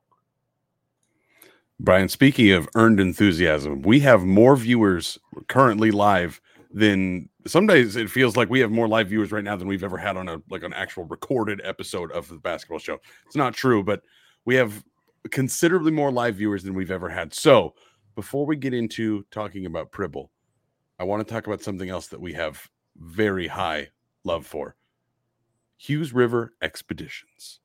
Brian, 1.80 2.08
speaking 2.08 2.52
of 2.52 2.70
earned 2.76 3.00
enthusiasm, 3.00 3.82
we 3.82 4.00
have 4.00 4.24
more 4.24 4.56
viewers 4.56 5.20
currently 5.48 5.92
live 5.92 6.40
than 6.72 7.30
some 7.48 7.68
days 7.68 7.96
it 7.96 8.10
feels 8.10 8.36
like 8.36 8.50
we 8.50 8.60
have 8.60 8.72
more 8.72 8.88
live 8.88 9.10
viewers 9.10 9.32
right 9.32 9.44
now 9.44 9.56
than 9.56 9.68
we've 9.68 9.84
ever 9.84 9.98
had 9.98 10.18
on 10.18 10.28
a 10.28 10.42
like 10.50 10.64
an 10.64 10.74
actual 10.74 11.04
recorded 11.06 11.62
episode 11.64 12.12
of 12.12 12.28
the 12.28 12.38
basketball 12.38 12.80
show. 12.80 12.98
It's 13.26 13.36
not 13.36 13.54
true, 13.54 13.84
but 13.84 14.02
we 14.46 14.56
have 14.56 14.84
considerably 15.32 15.92
more 15.92 16.12
live 16.12 16.36
viewers 16.36 16.64
than 16.64 16.74
we've 16.74 16.92
ever 16.92 17.10
had. 17.10 17.34
So, 17.34 17.76
before 18.16 18.46
we 18.46 18.56
get 18.56 18.74
into 18.74 19.26
talking 19.30 19.66
about 19.66 19.92
Pribble, 19.92 20.30
I 20.98 21.04
want 21.04 21.26
to 21.26 21.32
talk 21.32 21.48
about 21.48 21.62
something 21.62 21.90
else 21.90 22.08
that 22.08 22.22
we 22.22 22.34
have 22.34 22.70
very 22.98 23.48
high 23.48 23.90
love 24.24 24.46
for 24.46 24.76
Hughes 25.78 26.14
River 26.14 26.54
Expeditions. 26.62 27.60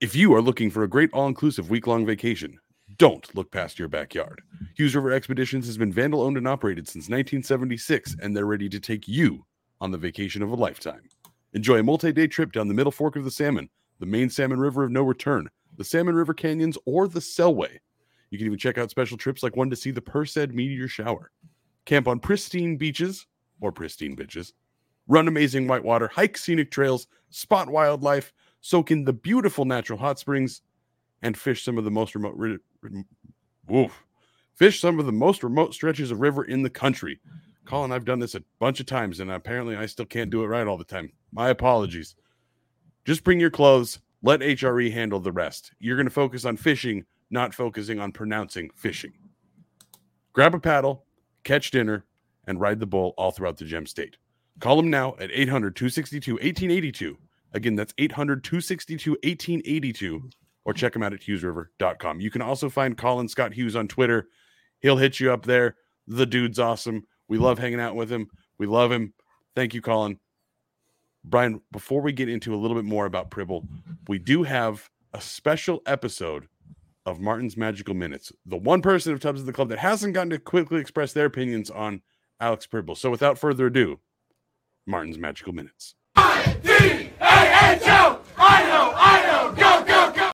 If 0.00 0.14
you 0.14 0.32
are 0.34 0.42
looking 0.42 0.70
for 0.70 0.84
a 0.84 0.88
great 0.88 1.10
all 1.12 1.26
inclusive 1.26 1.68
week 1.68 1.86
long 1.86 2.06
vacation, 2.06 2.58
don't 2.98 3.34
look 3.34 3.50
past 3.50 3.78
your 3.78 3.88
backyard. 3.88 4.40
Hughes 4.76 4.94
River 4.94 5.10
Expeditions 5.10 5.66
has 5.66 5.76
been 5.76 5.92
Vandal 5.92 6.22
owned 6.22 6.36
and 6.36 6.46
operated 6.46 6.86
since 6.86 7.04
1976, 7.06 8.16
and 8.22 8.36
they're 8.36 8.46
ready 8.46 8.68
to 8.68 8.78
take 8.78 9.08
you 9.08 9.44
on 9.80 9.90
the 9.90 9.98
vacation 9.98 10.42
of 10.42 10.50
a 10.50 10.54
lifetime. 10.54 11.02
Enjoy 11.54 11.80
a 11.80 11.82
multi 11.82 12.12
day 12.12 12.28
trip 12.28 12.52
down 12.52 12.68
the 12.68 12.74
middle 12.74 12.92
fork 12.92 13.16
of 13.16 13.24
the 13.24 13.30
Salmon, 13.30 13.68
the 13.98 14.06
main 14.06 14.30
salmon 14.30 14.60
river 14.60 14.84
of 14.84 14.92
no 14.92 15.02
return, 15.02 15.48
the 15.76 15.84
Salmon 15.84 16.14
River 16.14 16.34
Canyons, 16.34 16.78
or 16.86 17.08
the 17.08 17.20
Selway. 17.20 17.78
You 18.30 18.38
can 18.38 18.46
even 18.46 18.58
check 18.58 18.78
out 18.78 18.90
special 18.90 19.16
trips 19.16 19.42
like 19.42 19.56
one 19.56 19.70
to 19.70 19.76
see 19.76 19.90
the 19.90 20.00
Perseid 20.00 20.52
meteor 20.52 20.88
shower. 20.88 21.30
Camp 21.84 22.08
on 22.08 22.18
pristine 22.18 22.76
beaches 22.76 23.26
or 23.60 23.72
pristine 23.72 24.16
bitches. 24.16 24.52
Run 25.08 25.28
amazing 25.28 25.68
whitewater, 25.68 26.08
hike 26.08 26.36
scenic 26.36 26.70
trails, 26.70 27.06
spot 27.30 27.68
wildlife, 27.68 28.32
soak 28.60 28.90
in 28.90 29.04
the 29.04 29.12
beautiful 29.12 29.64
natural 29.64 29.98
hot 29.98 30.18
springs, 30.18 30.62
and 31.22 31.36
fish 31.36 31.62
some 31.62 31.78
of 31.78 31.84
the 31.84 31.90
most 31.90 32.14
remote. 32.14 32.34
Re- 32.36 32.58
re- 33.68 33.90
Fish 34.54 34.80
some 34.80 34.98
of 34.98 35.04
the 35.04 35.12
most 35.12 35.44
remote 35.44 35.74
stretches 35.74 36.10
of 36.10 36.20
river 36.20 36.44
in 36.44 36.62
the 36.62 36.70
country. 36.70 37.20
Colin, 37.66 37.92
I've 37.92 38.06
done 38.06 38.20
this 38.20 38.34
a 38.34 38.42
bunch 38.58 38.80
of 38.80 38.86
times 38.86 39.20
and 39.20 39.30
apparently 39.30 39.76
I 39.76 39.84
still 39.86 40.06
can't 40.06 40.30
do 40.30 40.42
it 40.44 40.46
right 40.46 40.66
all 40.66 40.78
the 40.78 40.84
time. 40.84 41.12
My 41.30 41.50
apologies. 41.50 42.14
Just 43.04 43.22
bring 43.22 43.38
your 43.38 43.50
clothes. 43.50 43.98
Let 44.22 44.40
HRE 44.40 44.90
handle 44.92 45.20
the 45.20 45.32
rest. 45.32 45.72
You're 45.78 45.96
going 45.96 46.06
to 46.06 46.10
focus 46.10 46.46
on 46.46 46.56
fishing, 46.56 47.04
not 47.30 47.54
focusing 47.54 47.98
on 47.98 48.12
pronouncing 48.12 48.70
fishing. 48.74 49.12
Grab 50.32 50.54
a 50.54 50.60
paddle, 50.60 51.04
catch 51.44 51.70
dinner, 51.70 52.04
and 52.46 52.60
ride 52.60 52.80
the 52.80 52.86
bull 52.86 53.14
all 53.16 53.30
throughout 53.30 53.56
the 53.56 53.64
gem 53.64 53.86
state. 53.86 54.16
Call 54.60 54.76
them 54.76 54.90
now 54.90 55.14
at 55.18 55.30
800 55.32 55.76
262 55.76 56.32
1882. 56.32 57.18
Again, 57.52 57.76
that's 57.76 57.94
800 57.98 58.44
262 58.44 59.12
1882, 59.12 60.30
or 60.64 60.72
check 60.72 60.92
them 60.92 61.02
out 61.02 61.12
at 61.12 61.20
hughesriver.com. 61.20 62.20
You 62.20 62.30
can 62.30 62.42
also 62.42 62.68
find 62.68 62.96
Colin 62.96 63.28
Scott 63.28 63.54
Hughes 63.54 63.76
on 63.76 63.88
Twitter. 63.88 64.28
He'll 64.80 64.96
hit 64.96 65.20
you 65.20 65.32
up 65.32 65.44
there. 65.44 65.76
The 66.06 66.26
dude's 66.26 66.58
awesome. 66.58 67.04
We 67.28 67.38
love 67.38 67.58
hanging 67.58 67.80
out 67.80 67.96
with 67.96 68.10
him. 68.10 68.28
We 68.58 68.66
love 68.66 68.92
him. 68.92 69.14
Thank 69.54 69.74
you, 69.74 69.82
Colin. 69.82 70.18
Brian, 71.24 71.60
before 71.72 72.00
we 72.00 72.12
get 72.12 72.28
into 72.28 72.54
a 72.54 72.56
little 72.56 72.76
bit 72.76 72.84
more 72.84 73.06
about 73.06 73.30
Pribble, 73.30 73.66
we 74.06 74.18
do 74.18 74.44
have 74.44 74.88
a 75.12 75.20
special 75.20 75.82
episode 75.86 76.46
of 77.06 77.20
Martin's 77.20 77.56
Magical 77.56 77.94
Minutes. 77.94 78.32
The 78.44 78.56
one 78.56 78.82
person 78.82 79.12
of 79.12 79.20
Tubs 79.20 79.40
of 79.40 79.46
the 79.46 79.52
Club 79.52 79.68
that 79.68 79.78
hasn't 79.78 80.12
gotten 80.12 80.30
to 80.30 80.38
quickly 80.40 80.80
express 80.80 81.12
their 81.12 81.26
opinions 81.26 81.70
on 81.70 82.02
Alex 82.40 82.66
Pribble. 82.66 82.96
So 82.96 83.10
without 83.10 83.38
further 83.38 83.66
ado, 83.66 84.00
Martin's 84.86 85.16
Magical 85.16 85.52
Minutes. 85.52 85.94
I-D-A-H-O! 86.16 87.14
Idaho! 88.36 88.92
Idaho! 88.96 89.52
Go, 89.52 89.84
go, 89.84 90.12
go! 90.12 90.32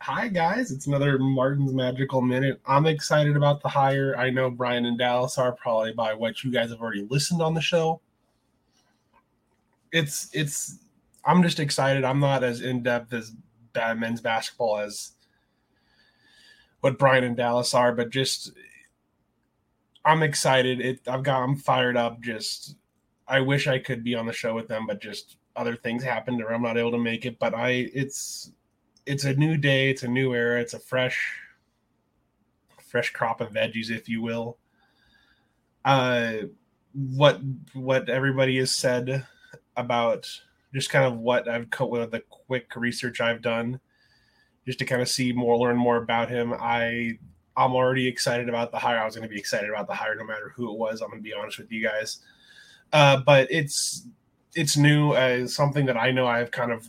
Hi, 0.00 0.28
guys. 0.28 0.70
It's 0.70 0.86
another 0.86 1.18
Martin's 1.18 1.72
Magical 1.72 2.22
Minute. 2.22 2.60
I'm 2.64 2.86
excited 2.86 3.36
about 3.36 3.60
the 3.60 3.68
hire. 3.68 4.16
I 4.16 4.30
know 4.30 4.48
Brian 4.48 4.86
and 4.86 4.96
Dallas 4.96 5.38
are 5.38 5.52
probably 5.52 5.92
by 5.92 6.14
what 6.14 6.44
you 6.44 6.52
guys 6.52 6.70
have 6.70 6.80
already 6.80 7.06
listened 7.10 7.42
on 7.42 7.54
the 7.54 7.60
show. 7.60 8.00
It's, 9.90 10.28
it's, 10.32 10.78
I'm 11.24 11.42
just 11.42 11.58
excited. 11.58 12.04
I'm 12.04 12.20
not 12.20 12.44
as 12.44 12.60
in 12.60 12.82
depth 12.82 13.12
as 13.12 13.32
men's 13.74 14.20
basketball 14.20 14.78
as 14.78 15.12
what 16.80 16.98
Brian 16.98 17.24
and 17.24 17.36
Dallas 17.36 17.74
are, 17.74 17.92
but 17.92 18.10
just 18.10 18.52
I'm 20.04 20.22
excited. 20.22 20.80
It 20.80 21.00
I've 21.08 21.22
got 21.22 21.42
I'm 21.42 21.56
fired 21.56 21.96
up. 21.96 22.20
Just 22.20 22.76
I 23.26 23.40
wish 23.40 23.66
I 23.66 23.78
could 23.78 24.04
be 24.04 24.14
on 24.14 24.26
the 24.26 24.32
show 24.32 24.54
with 24.54 24.68
them, 24.68 24.86
but 24.86 25.00
just 25.00 25.36
other 25.56 25.76
things 25.76 26.02
happened 26.02 26.40
or 26.40 26.52
I'm 26.52 26.62
not 26.62 26.78
able 26.78 26.92
to 26.92 26.98
make 26.98 27.26
it. 27.26 27.38
But 27.38 27.54
I 27.54 27.90
it's 27.92 28.52
it's 29.06 29.24
a 29.24 29.34
new 29.34 29.56
day, 29.56 29.90
it's 29.90 30.02
a 30.02 30.08
new 30.08 30.34
era, 30.34 30.60
it's 30.60 30.74
a 30.74 30.78
fresh 30.78 31.40
fresh 32.82 33.12
crop 33.12 33.40
of 33.40 33.52
veggies, 33.52 33.90
if 33.90 34.08
you 34.08 34.22
will. 34.22 34.58
Uh 35.84 36.32
what 36.92 37.40
what 37.74 38.08
everybody 38.08 38.58
has 38.58 38.72
said 38.72 39.26
about 39.76 40.40
just 40.74 40.90
kind 40.90 41.04
of 41.04 41.18
what 41.18 41.48
I've 41.48 41.70
cut 41.70 41.90
with 41.90 42.10
the 42.10 42.20
quick 42.28 42.74
research 42.76 43.20
I've 43.20 43.42
done, 43.42 43.80
just 44.66 44.78
to 44.80 44.84
kind 44.84 45.02
of 45.02 45.08
see 45.08 45.32
more, 45.32 45.56
learn 45.56 45.76
more 45.76 45.96
about 45.96 46.28
him. 46.28 46.54
I 46.58 47.18
I'm 47.56 47.74
already 47.74 48.06
excited 48.06 48.48
about 48.48 48.70
the 48.70 48.78
hire. 48.78 48.98
I 48.98 49.04
was 49.04 49.16
going 49.16 49.28
to 49.28 49.32
be 49.32 49.38
excited 49.38 49.68
about 49.68 49.88
the 49.88 49.94
hire 49.94 50.14
no 50.14 50.24
matter 50.24 50.52
who 50.54 50.72
it 50.72 50.78
was. 50.78 51.00
I'm 51.00 51.08
going 51.10 51.20
to 51.20 51.28
be 51.28 51.34
honest 51.34 51.58
with 51.58 51.72
you 51.72 51.82
guys. 51.82 52.20
Uh, 52.92 53.18
but 53.26 53.48
it's 53.50 54.06
it's 54.54 54.76
new 54.76 55.14
as 55.14 55.54
something 55.54 55.84
that 55.86 55.96
I 55.96 56.10
know 56.10 56.26
I've 56.26 56.50
kind 56.50 56.72
of 56.72 56.88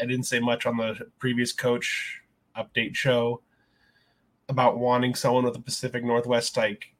I 0.00 0.06
didn't 0.06 0.26
say 0.26 0.40
much 0.40 0.66
on 0.66 0.76
the 0.76 1.06
previous 1.18 1.52
coach 1.52 2.20
update 2.56 2.94
show 2.94 3.42
about 4.48 4.78
wanting 4.78 5.14
someone 5.14 5.44
with 5.44 5.54
the 5.54 5.60
Pacific 5.60 6.04
Northwest 6.04 6.56
like 6.56 6.92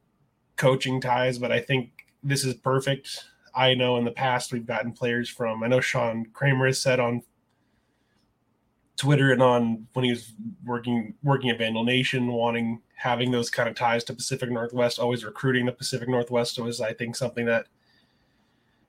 coaching 0.57 1.01
ties, 1.01 1.39
but 1.39 1.51
I 1.51 1.61
think 1.61 1.91
this 2.23 2.45
is 2.45 2.55
perfect. 2.55 3.25
I 3.55 3.75
know 3.75 3.97
in 3.97 4.05
the 4.05 4.11
past 4.11 4.53
we've 4.53 4.67
gotten 4.67 4.93
players 4.93 5.29
from 5.29 5.63
I 5.63 5.67
know 5.67 5.81
Sean 5.81 6.27
Kramer 6.33 6.67
has 6.67 6.81
said 6.81 7.01
on 7.01 7.23
Twitter 8.97 9.33
and 9.33 9.43
on 9.43 9.87
when 9.95 10.05
he 10.05 10.11
was 10.11 10.33
working 10.65 11.15
working 11.23 11.51
at 11.51 11.59
Vandal 11.59 11.85
Nation, 11.85 12.29
wanting 12.29 12.83
having 12.97 13.31
those 13.31 13.49
kind 13.49 13.69
of 13.69 13.75
ties 13.75 14.05
to 14.05 14.15
Pacific 14.15 14.51
Northwest, 14.51 14.99
always 14.99 15.25
recruiting 15.25 15.67
the 15.67 15.73
Pacific 15.73 16.09
Northwest 16.09 16.59
was 16.59 16.81
I 16.81 16.93
think 16.93 17.17
something 17.17 17.47
that 17.47 17.67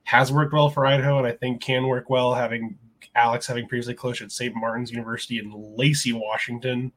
has 0.04 0.32
worked 0.32 0.52
well 0.52 0.68
for 0.68 0.84
Idaho 0.84 1.18
and 1.18 1.26
I 1.26 1.32
think 1.32 1.62
can 1.62 1.86
work 1.86 2.10
well 2.10 2.34
having 2.34 2.78
Alex 3.14 3.46
having 3.46 3.66
previously 3.66 3.94
coached 3.94 4.22
at 4.22 4.32
St. 4.32 4.54
Martin's 4.54 4.90
University 4.90 5.38
in 5.38 5.50
Lacey, 5.54 6.12
Washington. 6.12 6.92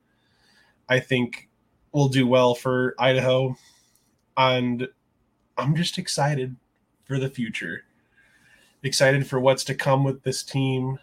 I 0.89 0.99
think 0.99 1.49
will 1.91 2.09
do 2.09 2.27
well 2.27 2.53
for 2.53 2.95
Idaho. 2.99 3.55
And 4.37 4.87
I'm 5.57 5.75
just 5.75 5.97
excited 5.97 6.55
for 7.05 7.19
the 7.19 7.29
future. 7.29 7.83
Excited 8.83 9.25
for 9.25 9.39
what's 9.39 9.63
to 9.63 9.75
come 9.75 10.03
with 10.03 10.23
this 10.23 10.43
team 10.43 10.99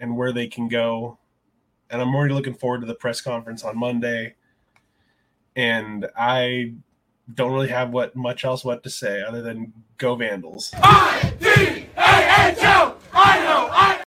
and 0.00 0.16
where 0.16 0.32
they 0.32 0.46
can 0.46 0.68
go. 0.68 1.18
And 1.90 2.00
I'm 2.00 2.14
already 2.14 2.34
looking 2.34 2.54
forward 2.54 2.80
to 2.80 2.86
the 2.86 2.94
press 2.94 3.20
conference 3.20 3.62
on 3.62 3.78
Monday. 3.78 4.34
And 5.54 6.06
I 6.16 6.72
don't 7.34 7.52
really 7.52 7.68
have 7.68 7.90
what 7.90 8.16
much 8.16 8.44
else 8.44 8.64
what 8.64 8.82
to 8.82 8.90
say 8.90 9.22
other 9.22 9.42
than 9.42 9.72
go 9.98 10.14
Vandals. 10.16 10.72
I 10.74 11.32
D 11.38 11.86
A 11.96 12.50
H 12.50 12.58
O 12.62 12.96
I 13.12 13.38
know 13.44 13.68
I 13.70 14.02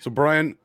So 0.00 0.10
Brian, 0.10 0.56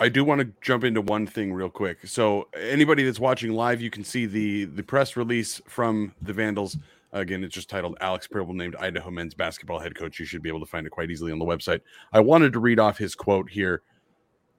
I 0.00 0.08
do 0.08 0.24
want 0.24 0.40
to 0.40 0.48
jump 0.60 0.84
into 0.84 1.00
one 1.00 1.26
thing 1.26 1.52
real 1.52 1.68
quick. 1.68 2.06
So 2.06 2.48
anybody 2.56 3.04
that's 3.04 3.20
watching 3.20 3.52
live, 3.52 3.80
you 3.80 3.90
can 3.90 4.04
see 4.04 4.26
the 4.26 4.64
the 4.64 4.82
press 4.82 5.16
release 5.16 5.60
from 5.66 6.14
the 6.22 6.32
Vandals. 6.32 6.78
Again, 7.12 7.42
it's 7.42 7.54
just 7.54 7.70
titled 7.70 7.96
Alex 8.00 8.26
Pribble 8.26 8.54
named 8.54 8.76
Idaho 8.76 9.10
men's 9.10 9.34
basketball 9.34 9.78
head 9.78 9.94
coach. 9.94 10.18
You 10.18 10.26
should 10.26 10.42
be 10.42 10.48
able 10.48 10.60
to 10.60 10.66
find 10.66 10.86
it 10.86 10.90
quite 10.90 11.10
easily 11.10 11.32
on 11.32 11.38
the 11.38 11.44
website. 11.44 11.80
I 12.12 12.20
wanted 12.20 12.52
to 12.52 12.58
read 12.58 12.78
off 12.78 12.98
his 12.98 13.14
quote 13.14 13.48
here. 13.48 13.82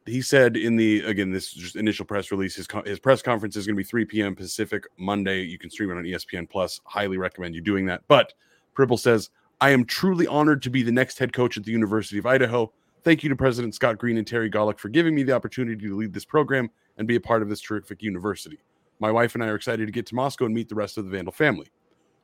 He 0.06 0.22
said 0.22 0.58
in 0.58 0.76
the 0.76 1.02
again 1.02 1.32
this 1.32 1.52
just 1.54 1.76
initial 1.76 2.06
press 2.06 2.32
release 2.32 2.56
his 2.56 2.68
his 2.86 3.00
press 3.00 3.22
conference 3.22 3.56
is 3.56 3.68
going 3.68 3.76
to 3.76 3.78
be 3.78 3.84
3 3.84 4.06
p.m. 4.06 4.36
Pacific 4.36 4.86
Monday. 4.98 5.42
You 5.44 5.60
can 5.60 5.70
stream 5.70 5.92
it 5.92 5.98
on 5.98 6.04
ESPN 6.04 6.50
Plus. 6.50 6.82
Highly 6.86 7.18
recommend 7.18 7.54
you 7.54 7.62
doing 7.62 7.86
that. 7.86 8.02
But 8.08 8.34
Pribble 8.76 8.98
says, 8.98 9.30
"I 9.62 9.70
am 9.70 9.86
truly 9.86 10.26
honored 10.26 10.64
to 10.64 10.72
be 10.72 10.82
the 10.82 10.92
next 10.92 11.20
head 11.20 11.34
coach 11.34 11.58
at 11.58 11.64
the 11.64 11.72
University 11.72 12.18
of 12.18 12.26
Idaho. 12.26 12.74
Thank 13.04 13.24
you 13.24 13.30
to 13.30 13.36
President 13.36 13.76
Scott 13.76 14.00
Green 14.00 14.18
and 14.18 14.26
Terry 14.26 14.50
Gawlik 14.50 14.80
for 14.80 14.90
giving 14.90 15.14
me 15.14 15.22
the 15.24 15.34
opportunity 15.34 15.88
to 15.88 15.96
lead 15.96 16.14
this 16.14 16.26
program 16.26 16.70
and 16.98 17.08
be 17.08 17.16
a 17.16 17.22
part 17.22 17.42
of 17.42 17.50
this 17.50 17.62
terrific 17.62 18.02
university. 18.02 18.60
My 19.00 19.12
wife 19.12 19.36
and 19.36 19.44
I 19.44 19.48
are 19.48 19.56
excited 19.56 19.86
to 19.86 19.92
get 19.92 20.06
to 20.08 20.16
Moscow 20.16 20.46
and 20.46 20.54
meet 20.54 20.68
the 20.68 20.76
rest 20.76 20.98
of 20.98 21.06
the 21.06 21.12
Vandal 21.12 21.32
family. 21.32 21.68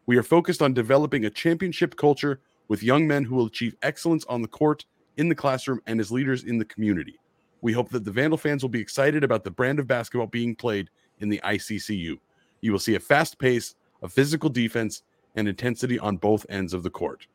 We 0.05 0.17
are 0.17 0.23
focused 0.23 0.61
on 0.61 0.73
developing 0.73 1.25
a 1.25 1.29
championship 1.29 1.95
culture 1.95 2.41
with 2.67 2.83
young 2.83 3.07
men 3.07 3.23
who 3.23 3.35
will 3.35 3.47
achieve 3.47 3.75
excellence 3.81 4.25
on 4.25 4.41
the 4.41 4.47
court, 4.47 4.85
in 5.17 5.29
the 5.29 5.35
classroom, 5.35 5.81
and 5.87 5.99
as 5.99 6.11
leaders 6.11 6.43
in 6.43 6.57
the 6.57 6.65
community. 6.65 7.19
We 7.61 7.73
hope 7.73 7.89
that 7.89 8.05
the 8.05 8.11
Vandal 8.11 8.37
fans 8.37 8.63
will 8.63 8.69
be 8.69 8.81
excited 8.81 9.23
about 9.23 9.43
the 9.43 9.51
brand 9.51 9.79
of 9.79 9.87
basketball 9.87 10.27
being 10.27 10.55
played 10.55 10.89
in 11.19 11.29
the 11.29 11.41
ICCU. 11.43 12.19
You 12.61 12.71
will 12.71 12.79
see 12.79 12.95
a 12.95 12.99
fast 12.99 13.39
pace, 13.39 13.75
a 14.03 14.09
physical 14.09 14.49
defense, 14.49 15.03
and 15.35 15.47
intensity 15.47 15.97
on 15.99 16.17
both 16.17 16.45
ends 16.49 16.73
of 16.73 16.83
the 16.83 16.89
court. 16.89 17.27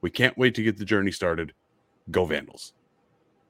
We 0.00 0.10
can't 0.10 0.36
wait 0.38 0.54
to 0.56 0.62
get 0.62 0.76
the 0.76 0.84
journey 0.84 1.10
started. 1.10 1.52
Go 2.10 2.24
Vandals. 2.24 2.72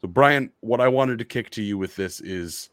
So, 0.01 0.09
Brian, 0.09 0.51
what 0.61 0.81
I 0.81 0.89
wanted 0.89 1.19
to 1.19 1.25
kick 1.25 1.51
to 1.51 1.63
you 1.63 1.77
with 1.77 1.97
this 1.97 2.21
is 2.21 2.71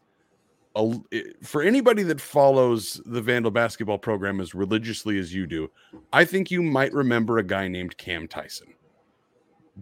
a, 0.76 1.22
for 1.42 1.62
anybody 1.62 2.02
that 2.04 2.20
follows 2.20 3.00
the 3.06 3.20
Vandal 3.20 3.50
basketball 3.50 3.98
program 3.98 4.40
as 4.40 4.54
religiously 4.54 5.18
as 5.18 5.32
you 5.32 5.46
do, 5.46 5.70
I 6.12 6.24
think 6.24 6.50
you 6.50 6.62
might 6.62 6.92
remember 6.92 7.38
a 7.38 7.42
guy 7.42 7.68
named 7.68 7.96
Cam 7.96 8.28
Tyson. 8.28 8.68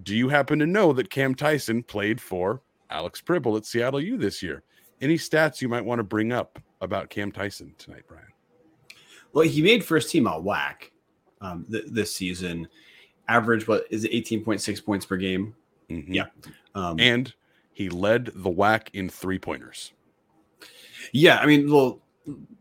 Do 0.02 0.14
you 0.14 0.28
happen 0.28 0.58
to 0.58 0.66
know 0.66 0.92
that 0.92 1.10
Cam 1.10 1.34
Tyson 1.34 1.82
played 1.82 2.20
for 2.20 2.62
Alex 2.90 3.20
Pribble 3.20 3.56
at 3.56 3.66
Seattle 3.66 4.00
U 4.00 4.16
this 4.16 4.42
year? 4.42 4.62
Any 5.00 5.16
stats 5.16 5.60
you 5.60 5.68
might 5.68 5.84
want 5.84 5.98
to 5.98 6.04
bring 6.04 6.32
up 6.32 6.58
about 6.80 7.10
Cam 7.10 7.32
Tyson 7.32 7.74
tonight, 7.78 8.04
Brian? 8.08 8.24
Well, 9.32 9.46
he 9.46 9.62
made 9.62 9.84
first 9.84 10.10
team 10.10 10.26
all 10.26 10.42
WAC 10.42 10.90
um, 11.40 11.66
th- 11.70 11.86
this 11.88 12.14
season. 12.14 12.68
Average, 13.28 13.66
what 13.66 13.86
is 13.90 14.04
it, 14.04 14.12
18.6 14.12 14.84
points 14.84 15.06
per 15.06 15.16
game? 15.16 15.54
Mm-hmm. 15.90 16.12
Yeah. 16.12 16.26
Um, 16.74 16.98
and 17.00 17.32
he 17.72 17.88
led 17.88 18.26
the 18.26 18.50
WAC 18.50 18.88
in 18.92 19.08
three 19.08 19.38
pointers. 19.38 19.92
Yeah, 21.12 21.38
I 21.38 21.46
mean, 21.46 21.70
well, 21.70 22.00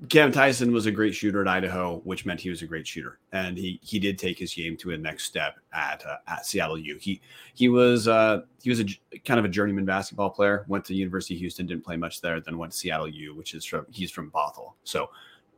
Cam 0.10 0.32
Tyson 0.32 0.74
was 0.74 0.86
a 0.86 0.92
great 0.92 1.16
shooter 1.16 1.42
at 1.42 1.48
Idaho, 1.48 2.02
which 2.04 2.26
meant 2.26 2.42
he 2.42 2.50
was 2.50 2.62
a 2.62 2.68
great 2.68 2.86
shooter, 2.86 3.20
and 3.32 3.58
he 3.58 3.80
he 3.82 3.98
did 3.98 4.20
take 4.20 4.38
his 4.38 4.54
game 4.54 4.76
to 4.78 4.92
a 4.92 4.98
next 4.98 5.24
step 5.24 5.56
at 5.72 6.06
uh, 6.06 6.18
at 6.28 6.46
Seattle 6.46 6.78
U. 6.78 6.98
He 7.00 7.22
he 7.54 7.70
was 7.70 8.08
uh, 8.08 8.42
he 8.62 8.70
was 8.70 8.82
a 8.82 8.86
kind 9.24 9.40
of 9.40 9.46
a 9.46 9.50
journeyman 9.50 9.86
basketball 9.86 10.30
player. 10.30 10.66
Went 10.68 10.84
to 10.86 10.94
University 10.94 11.36
of 11.36 11.40
Houston, 11.40 11.66
didn't 11.66 11.86
play 11.86 11.96
much 11.96 12.20
there. 12.20 12.42
Then 12.42 12.58
went 12.58 12.74
to 12.74 12.78
Seattle 12.78 13.08
U, 13.08 13.36
which 13.36 13.54
is 13.54 13.64
from 13.64 13.86
he's 13.90 14.12
from 14.12 14.30
Bothell. 14.32 14.74
So, 14.84 15.10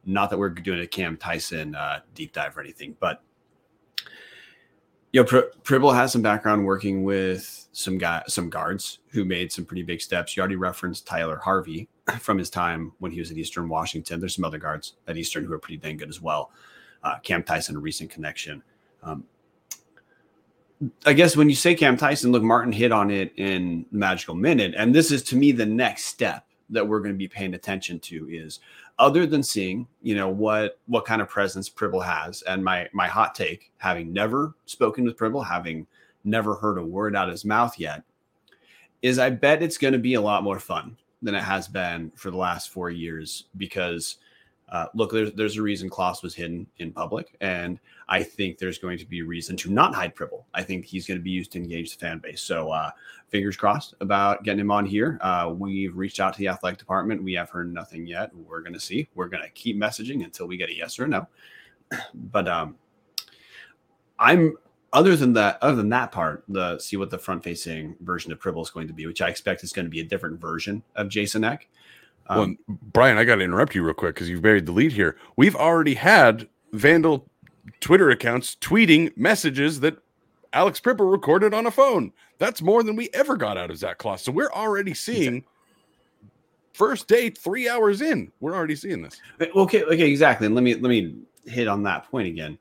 not 0.06 0.30
that 0.30 0.38
we're 0.38 0.50
doing 0.50 0.82
a 0.82 0.88
Cam 0.88 1.18
Tyson 1.18 1.74
uh, 1.74 2.02
deep 2.14 2.32
dive 2.32 2.56
or 2.56 2.62
anything, 2.62 2.96
but 3.00 3.24
you 5.16 5.22
know, 5.22 5.26
Pri- 5.26 5.50
Pribble 5.64 5.96
has 5.96 6.12
some 6.12 6.22
background 6.22 6.66
working 6.66 7.04
with 7.04 7.68
some 7.72 7.98
guy, 7.98 8.22
some 8.28 8.50
guards 8.50 9.00
who 9.08 9.26
made 9.26 9.52
some 9.52 9.66
pretty 9.66 9.82
big 9.82 10.02
steps. 10.02 10.36
You 10.36 10.42
already 10.42 10.58
referenced 10.58 11.08
Tyler 11.08 11.38
Harvey, 11.38 11.88
from 12.20 12.38
his 12.38 12.50
time 12.50 12.92
when 13.00 13.12
he 13.12 13.20
was 13.20 13.32
at 13.32 13.38
Eastern 13.38 13.68
Washington. 13.68 14.20
There's 14.20 14.36
some 14.36 14.46
other 14.46 14.60
guards 14.60 14.94
at 15.08 15.18
Eastern 15.18 15.44
who 15.44 15.54
are 15.54 15.60
pretty 15.60 15.78
dang 15.78 15.98
good 15.98 16.10
as 16.10 16.22
well. 16.22 16.52
Uh, 17.04 17.18
Cam 17.20 17.44
Tyson, 17.44 17.76
a 17.76 17.80
recent 17.80 18.10
connection. 18.10 18.64
Um, 19.04 19.24
I 21.06 21.14
guess 21.14 21.38
when 21.38 21.50
you 21.50 21.56
say 21.56 21.74
Cam 21.74 21.98
Tyson, 21.98 22.32
look, 22.32 22.44
Martin 22.44 22.72
hit 22.72 22.92
on 22.92 23.10
it 23.10 23.32
in 23.38 23.86
magical 23.92 24.36
minute. 24.36 24.74
And 24.76 24.94
this 24.94 25.12
is 25.12 25.24
to 25.24 25.36
me 25.36 25.52
the 25.52 25.66
next 25.66 26.06
step 26.06 26.46
that 26.70 26.88
we're 26.88 27.00
going 27.00 27.14
to 27.14 27.18
be 27.18 27.28
paying 27.28 27.54
attention 27.54 28.00
to 28.00 28.28
is 28.30 28.60
other 28.98 29.26
than 29.26 29.44
seeing, 29.44 29.88
you 30.02 30.16
know, 30.16 30.30
what 30.30 30.80
what 30.88 31.06
kind 31.06 31.22
of 31.22 31.30
presence 31.30 31.70
Pribble 31.70 32.04
has. 32.04 32.42
And 32.44 32.64
my 32.64 32.90
my 32.92 33.08
hot 33.08 33.36
take, 33.36 33.72
having 33.78 34.12
never 34.12 34.54
spoken 34.66 35.06
with 35.06 35.18
Pribble, 35.18 35.46
having 35.46 35.88
never 36.24 36.56
heard 36.56 36.78
a 36.78 36.86
word 36.86 37.16
out 37.16 37.28
of 37.28 37.32
his 37.32 37.46
mouth 37.46 37.80
yet, 37.80 38.04
is 39.02 39.20
I 39.20 39.30
bet 39.30 39.64
it's 39.64 39.78
going 39.78 39.94
to 39.94 40.00
be 40.00 40.16
a 40.16 40.22
lot 40.22 40.44
more 40.44 40.60
fun 40.60 40.98
than 41.26 41.36
it 41.36 41.44
has 41.44 41.68
been 41.68 42.12
for 42.16 42.32
the 42.32 42.38
last 42.38 42.70
four 42.70 42.90
years 42.90 43.46
because 43.58 44.18
uh, 44.70 44.88
look, 44.96 45.12
there's 45.12 45.32
there's 45.34 45.58
a 45.58 45.62
reason 45.62 45.90
Claus 45.90 46.24
was 46.24 46.34
hidden 46.34 46.66
in 46.80 46.92
public, 46.92 47.36
and 47.40 47.80
I 48.10 48.24
think 48.24 48.58
there's 48.58 48.80
going 48.80 48.98
to 48.98 49.06
be 49.06 49.20
a 49.20 49.26
reason 49.26 49.56
to 49.58 49.72
not 49.72 49.94
hide 49.94 50.16
Pribble. 50.16 50.44
I 50.56 50.64
think 50.64 50.86
he's 50.86 51.06
going 51.06 51.20
to 51.20 51.24
be 51.24 51.30
used 51.30 51.52
to 51.52 51.60
engage 51.60 51.96
the 51.96 52.04
fan 52.04 52.18
base. 52.18 52.42
So 52.42 52.72
uh, 52.72 52.90
fingers 53.28 53.56
crossed 53.56 53.94
about 54.00 54.44
getting 54.44 54.62
him 54.62 54.72
on 54.72 54.86
here. 54.86 55.20
Uh, 55.22 55.54
we've 55.56 55.96
reached 55.96 56.20
out 56.20 56.34
to 56.34 56.40
the 56.40 56.48
athletic 56.48 56.80
department. 56.80 57.22
We 57.22 57.34
have 57.34 57.50
heard 57.52 57.72
nothing 57.72 58.08
yet. 58.08 58.36
We're 58.36 58.62
going 58.62 58.74
to 58.74 58.80
see. 58.80 59.08
We're 59.14 59.28
going 59.28 59.44
to 59.44 59.50
keep 59.50 59.78
messaging 59.78 60.24
until 60.24 60.48
we 60.48 60.58
get 60.58 60.70
a 60.70 60.76
yes 60.76 60.98
or 60.98 61.06
a 61.06 61.08
no. 61.10 61.28
But 62.16 62.48
um, 62.48 62.76
I'm 64.18 64.56
other 64.94 65.16
than 65.16 65.34
that, 65.34 65.58
other 65.62 65.76
than 65.76 65.90
that 65.90 66.12
part, 66.12 66.44
the 66.48 66.80
see 66.80 66.98
what 66.98 67.10
the 67.10 67.18
front 67.18 67.44
facing 67.44 67.96
version 68.02 68.32
of 68.32 68.40
Pribble 68.40 68.62
is 68.62 68.70
going 68.70 68.88
to 68.88 68.94
be, 68.94 69.06
which 69.06 69.22
I 69.22 69.30
expect 69.30 69.64
is 69.64 69.74
going 69.74 69.86
to 69.86 69.90
be 69.90 70.00
a 70.00 70.06
different 70.06 70.40
version 70.40 70.84
of 70.96 71.10
Jason 71.10 71.44
Eck. 71.44 71.68
Um, 72.28 72.58
well, 72.68 72.78
Brian, 72.92 73.18
I 73.18 73.24
got 73.24 73.36
to 73.36 73.44
interrupt 73.44 73.76
you 73.76 73.84
real 73.84 73.94
quick 73.94 74.16
because 74.16 74.30
you've 74.30 74.42
buried 74.42 74.66
the 74.66 74.72
lead 74.72 74.94
here. 74.94 75.18
We've 75.36 75.56
already 75.56 75.94
had 75.94 76.48
Vandal 76.74 77.28
Twitter 77.80 78.10
accounts 78.10 78.56
tweeting 78.60 79.16
messages 79.18 79.80
that 79.82 79.98
Alex 80.54 80.80
Pribble 80.80 81.12
recorded 81.12 81.54
on 81.54 81.66
a 81.66 81.72
phone. 81.72 82.14
That's 82.38 82.62
more 82.62 82.84
than 82.84 82.96
we 82.96 83.10
ever 83.14 83.36
got 83.38 83.58
out 83.58 83.70
of 83.70 83.78
Zach 83.78 83.98
Claus. 83.98 84.22
So 84.22 84.32
we're 84.32 84.52
already 84.52 84.94
seeing 84.94 85.44
first 86.74 87.08
date 87.08 87.38
three 87.38 87.70
hours 87.70 88.02
in. 88.02 88.32
We're 88.40 88.56
already 88.56 88.76
seeing 88.76 89.02
this. 89.02 89.20
Okay, 89.40 89.84
okay, 89.84 90.10
exactly. 90.10 90.46
And 90.46 90.56
let 90.56 90.64
me 90.64 90.74
let 90.76 90.90
me 90.90 91.16
hit 91.46 91.68
on 91.68 91.84
that 91.84 92.10
point 92.10 92.28
again. 92.28 92.58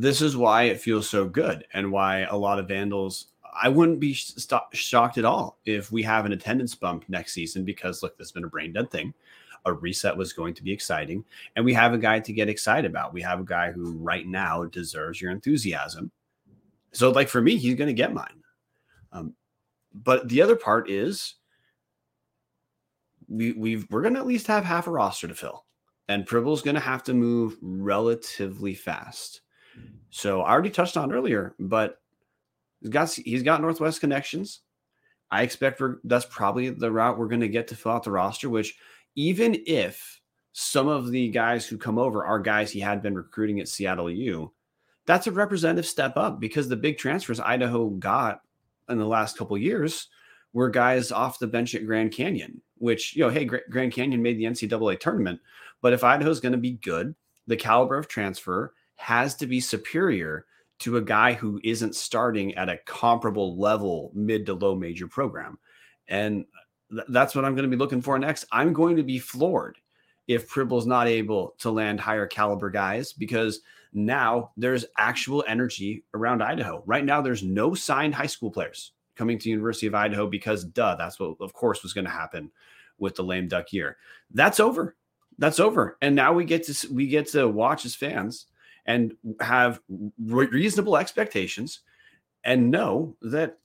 This 0.00 0.20
is 0.20 0.36
why 0.36 0.64
it 0.64 0.80
feels 0.80 1.08
so 1.08 1.26
good, 1.26 1.66
and 1.72 1.92
why 1.92 2.20
a 2.22 2.36
lot 2.36 2.58
of 2.58 2.68
Vandals 2.68 3.28
I 3.54 3.68
wouldn't 3.68 4.00
be 4.00 4.14
st- 4.14 4.60
shocked 4.72 5.18
at 5.18 5.24
all 5.24 5.58
if 5.64 5.92
we 5.92 6.02
have 6.02 6.26
an 6.26 6.32
attendance 6.32 6.74
bump 6.74 7.04
next 7.08 7.32
season 7.32 7.64
because 7.64 8.02
look, 8.02 8.18
this 8.18 8.26
has 8.26 8.32
been 8.32 8.44
a 8.44 8.48
brain 8.48 8.72
dead 8.72 8.90
thing. 8.90 9.14
A 9.66 9.72
reset 9.72 10.16
was 10.16 10.32
going 10.32 10.52
to 10.54 10.62
be 10.62 10.72
exciting, 10.72 11.24
and 11.56 11.64
we 11.64 11.72
have 11.72 11.94
a 11.94 11.98
guy 11.98 12.20
to 12.20 12.32
get 12.32 12.48
excited 12.48 12.90
about. 12.90 13.14
We 13.14 13.22
have 13.22 13.40
a 13.40 13.44
guy 13.44 13.72
who 13.72 13.92
right 13.92 14.26
now 14.26 14.64
deserves 14.64 15.22
your 15.22 15.30
enthusiasm. 15.30 16.10
So, 16.92 17.10
like 17.10 17.28
for 17.28 17.40
me, 17.40 17.56
he's 17.56 17.76
going 17.76 17.88
to 17.88 17.94
get 17.94 18.12
mine. 18.12 18.42
Um, 19.12 19.34
but 19.94 20.28
the 20.28 20.42
other 20.42 20.56
part 20.56 20.90
is 20.90 21.36
we 23.28 23.52
we've 23.52 23.86
we're 23.90 24.02
going 24.02 24.14
to 24.14 24.20
at 24.20 24.26
least 24.26 24.48
have 24.48 24.64
half 24.64 24.86
a 24.86 24.90
roster 24.90 25.28
to 25.28 25.34
fill, 25.34 25.64
and 26.08 26.26
Pribble's 26.26 26.62
going 26.62 26.74
to 26.74 26.80
have 26.80 27.04
to 27.04 27.14
move 27.14 27.56
relatively 27.62 28.74
fast. 28.74 29.40
So 30.14 30.42
I 30.42 30.52
already 30.52 30.70
touched 30.70 30.96
on 30.96 31.12
earlier, 31.12 31.54
but 31.58 32.00
He's 32.84 32.90
got 32.90 33.10
he's 33.10 33.42
got 33.42 33.62
Northwest 33.62 34.00
connections. 34.00 34.60
I 35.30 35.42
expect 35.42 35.80
that's 36.04 36.26
probably 36.26 36.68
the 36.68 36.92
route 36.92 37.18
we're 37.18 37.28
going 37.28 37.40
to 37.40 37.48
get 37.48 37.66
to 37.68 37.76
fill 37.76 37.92
out 37.92 38.02
the 38.02 38.10
roster. 38.10 38.50
Which 38.50 38.76
even 39.16 39.56
if 39.66 40.20
some 40.52 40.86
of 40.86 41.10
the 41.10 41.30
guys 41.30 41.66
who 41.66 41.78
come 41.78 41.98
over 41.98 42.26
are 42.26 42.38
guys 42.38 42.70
he 42.70 42.80
had 42.80 43.02
been 43.02 43.14
recruiting 43.14 43.58
at 43.58 43.68
Seattle 43.68 44.10
U, 44.10 44.52
that's 45.06 45.26
a 45.26 45.32
representative 45.32 45.86
step 45.86 46.18
up 46.18 46.40
because 46.40 46.68
the 46.68 46.76
big 46.76 46.98
transfers 46.98 47.40
Idaho 47.40 47.88
got 47.88 48.42
in 48.90 48.98
the 48.98 49.06
last 49.06 49.38
couple 49.38 49.56
years 49.56 50.08
were 50.52 50.68
guys 50.68 51.10
off 51.10 51.38
the 51.38 51.46
bench 51.46 51.74
at 51.74 51.86
Grand 51.86 52.12
Canyon. 52.12 52.60
Which 52.76 53.16
you 53.16 53.22
know, 53.22 53.30
hey, 53.30 53.46
Grand 53.46 53.92
Canyon 53.92 54.20
made 54.20 54.36
the 54.36 54.44
NCAA 54.44 55.00
tournament, 55.00 55.40
but 55.80 55.94
if 55.94 56.04
Idaho's 56.04 56.40
going 56.40 56.52
to 56.52 56.58
be 56.58 56.72
good, 56.72 57.14
the 57.46 57.56
caliber 57.56 57.96
of 57.96 58.08
transfer 58.08 58.74
has 58.96 59.34
to 59.36 59.46
be 59.46 59.60
superior 59.60 60.46
to 60.80 60.96
a 60.96 61.02
guy 61.02 61.32
who 61.32 61.60
isn't 61.62 61.94
starting 61.94 62.54
at 62.54 62.68
a 62.68 62.78
comparable 62.86 63.58
level 63.58 64.10
mid 64.14 64.46
to 64.46 64.54
low 64.54 64.74
major 64.74 65.06
program. 65.06 65.58
And 66.08 66.44
th- 66.90 67.06
that's 67.08 67.34
what 67.34 67.44
I'm 67.44 67.54
going 67.54 67.68
to 67.68 67.74
be 67.74 67.80
looking 67.80 68.02
for 68.02 68.18
next. 68.18 68.44
I'm 68.52 68.72
going 68.72 68.96
to 68.96 69.02
be 69.02 69.18
floored 69.18 69.78
if 70.26 70.48
Pribble's 70.48 70.86
not 70.86 71.06
able 71.06 71.54
to 71.58 71.70
land 71.70 72.00
higher 72.00 72.26
caliber 72.26 72.70
guys 72.70 73.12
because 73.12 73.60
now 73.92 74.50
there's 74.56 74.84
actual 74.98 75.44
energy 75.46 76.04
around 76.14 76.42
Idaho. 76.42 76.82
Right 76.86 77.04
now, 77.04 77.20
there's 77.20 77.42
no 77.42 77.74
signed 77.74 78.14
high 78.14 78.26
school 78.26 78.50
players 78.50 78.92
coming 79.16 79.38
to 79.38 79.48
University 79.48 79.86
of 79.86 79.94
Idaho 79.94 80.26
because, 80.26 80.64
duh, 80.64 80.96
that's 80.96 81.20
what, 81.20 81.36
of 81.40 81.52
course, 81.52 81.82
was 81.82 81.92
going 81.92 82.06
to 82.06 82.10
happen 82.10 82.50
with 82.98 83.14
the 83.14 83.22
lame 83.22 83.48
duck 83.48 83.72
year. 83.72 83.96
That's 84.32 84.58
over. 84.58 84.96
That's 85.38 85.60
over. 85.60 85.96
And 86.02 86.14
now 86.14 86.32
we 86.32 86.44
get 86.44 86.64
to 86.66 86.92
we 86.92 87.06
get 87.06 87.28
to 87.28 87.48
watch 87.48 87.84
as 87.84 87.94
fans 87.94 88.46
and 88.86 89.14
have 89.40 89.80
re- 89.88 90.46
reasonable 90.46 90.96
expectations 90.96 91.80
and 92.44 92.70
know 92.70 93.16
that 93.22 93.58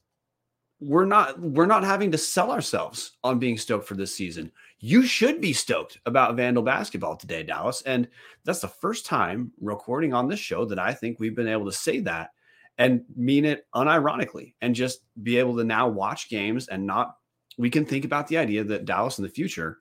we're 0.81 1.05
not 1.05 1.39
we're 1.39 1.65
not 1.65 1.83
having 1.83 2.11
to 2.11 2.17
sell 2.17 2.51
ourselves 2.51 3.17
on 3.23 3.37
being 3.37 3.57
stoked 3.57 3.85
for 3.85 3.95
this 3.95 4.15
season. 4.15 4.51
You 4.79 5.03
should 5.03 5.41
be 5.41 5.51
stoked 5.51 5.99
about 6.05 6.37
Vandal 6.37 6.63
basketball 6.63 7.17
today, 7.17 7.43
Dallas, 7.43 7.81
and 7.81 8.07
that's 8.45 8.61
the 8.61 8.69
first 8.69 9.05
time 9.05 9.51
recording 9.59 10.13
on 10.13 10.29
this 10.29 10.39
show 10.39 10.63
that 10.65 10.79
I 10.79 10.93
think 10.93 11.19
we've 11.19 11.35
been 11.35 11.49
able 11.49 11.65
to 11.65 11.71
say 11.71 11.99
that 12.01 12.29
and 12.77 13.03
mean 13.17 13.43
it 13.43 13.67
unironically 13.75 14.53
and 14.61 14.73
just 14.73 15.01
be 15.21 15.37
able 15.37 15.57
to 15.57 15.65
now 15.65 15.89
watch 15.89 16.29
games 16.29 16.69
and 16.69 16.87
not 16.87 17.17
we 17.57 17.69
can 17.69 17.85
think 17.85 18.05
about 18.05 18.27
the 18.27 18.37
idea 18.37 18.63
that 18.63 18.85
Dallas 18.85 19.19
in 19.19 19.23
the 19.23 19.29
future 19.29 19.79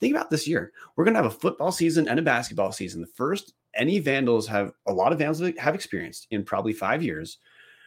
think 0.00 0.14
about 0.14 0.30
this 0.30 0.48
year. 0.48 0.72
We're 0.96 1.04
going 1.04 1.14
to 1.14 1.22
have 1.22 1.32
a 1.32 1.36
football 1.36 1.70
season 1.70 2.08
and 2.08 2.18
a 2.18 2.22
basketball 2.22 2.72
season. 2.72 3.00
The 3.00 3.06
first 3.06 3.54
any 3.74 3.98
Vandals 3.98 4.46
have 4.48 4.72
a 4.86 4.92
lot 4.92 5.12
of 5.12 5.18
Vandals 5.18 5.40
have 5.58 5.74
experienced 5.74 6.26
in 6.30 6.44
probably 6.44 6.72
five 6.72 7.02
years, 7.02 7.38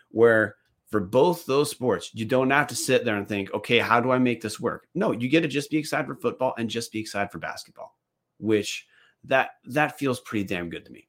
where 0.09 0.55
for 0.89 0.99
both 0.99 1.45
those 1.45 1.71
sports, 1.71 2.11
you 2.13 2.23
don't 2.23 2.51
have 2.51 2.67
to 2.67 2.75
sit 2.75 3.03
there 3.03 3.15
and 3.15 3.27
think, 3.27 3.51
okay, 3.53 3.79
how 3.79 3.99
do 3.99 4.11
I 4.11 4.19
make 4.19 4.41
this 4.41 4.59
work? 4.59 4.87
No, 4.93 5.11
you 5.11 5.27
get 5.27 5.41
to 5.41 5.47
just 5.47 5.71
be 5.71 5.77
excited 5.77 6.05
for 6.05 6.15
football 6.15 6.53
and 6.57 6.69
just 6.69 6.91
be 6.91 6.99
excited 6.99 7.31
for 7.31 7.39
basketball, 7.39 7.97
which 8.37 8.85
that 9.23 9.51
that 9.65 9.97
feels 9.97 10.19
pretty 10.19 10.45
damn 10.45 10.69
good 10.69 10.85
to 10.85 10.91
me. 10.91 11.07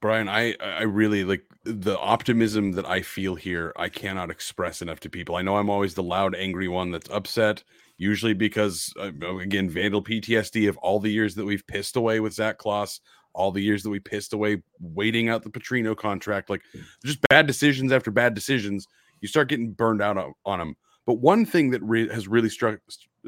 Brian, 0.00 0.30
I 0.30 0.56
I 0.62 0.84
really 0.84 1.24
like 1.24 1.44
the 1.64 1.98
optimism 1.98 2.72
that 2.72 2.86
I 2.86 3.02
feel 3.02 3.34
here. 3.34 3.74
I 3.76 3.90
cannot 3.90 4.30
express 4.30 4.80
enough 4.80 5.00
to 5.00 5.10
people. 5.10 5.36
I 5.36 5.42
know 5.42 5.56
I'm 5.56 5.68
always 5.68 5.92
the 5.92 6.02
loud, 6.02 6.34
angry 6.34 6.68
one 6.68 6.90
that's 6.90 7.10
upset, 7.10 7.62
usually 7.98 8.32
because 8.32 8.94
uh, 8.98 9.36
again, 9.36 9.68
Vandal 9.68 10.02
PTSD 10.02 10.70
of 10.70 10.78
all 10.78 11.00
the 11.00 11.12
years 11.12 11.34
that 11.34 11.44
we've 11.44 11.66
pissed 11.66 11.96
away 11.96 12.20
with 12.20 12.32
Zach 12.32 12.56
Claus, 12.56 13.00
all 13.32 13.52
the 13.52 13.62
years 13.62 13.82
that 13.82 13.90
we 13.90 14.00
pissed 14.00 14.32
away 14.32 14.62
waiting 14.80 15.28
out 15.28 15.42
the 15.42 15.50
Petrino 15.50 15.96
contract, 15.96 16.50
like 16.50 16.62
just 17.04 17.20
bad 17.28 17.46
decisions 17.46 17.92
after 17.92 18.10
bad 18.10 18.34
decisions, 18.34 18.86
you 19.20 19.28
start 19.28 19.48
getting 19.48 19.72
burned 19.72 20.02
out 20.02 20.16
on, 20.16 20.32
on 20.44 20.58
them. 20.58 20.76
But 21.06 21.14
one 21.14 21.44
thing 21.44 21.70
that 21.70 21.82
re- 21.82 22.08
has 22.08 22.28
really 22.28 22.48
struck 22.48 22.78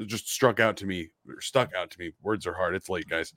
just 0.07 0.29
struck 0.29 0.61
out 0.61 0.77
to 0.79 0.87
me, 0.87 1.11
or 1.29 1.41
stuck 1.41 1.75
out 1.75 1.91
to 1.91 1.99
me. 1.99 2.13
Words 2.23 2.47
are 2.47 2.55
hard. 2.55 2.75
It's 2.75 2.89
late, 2.89 3.09
guys. 3.09 3.35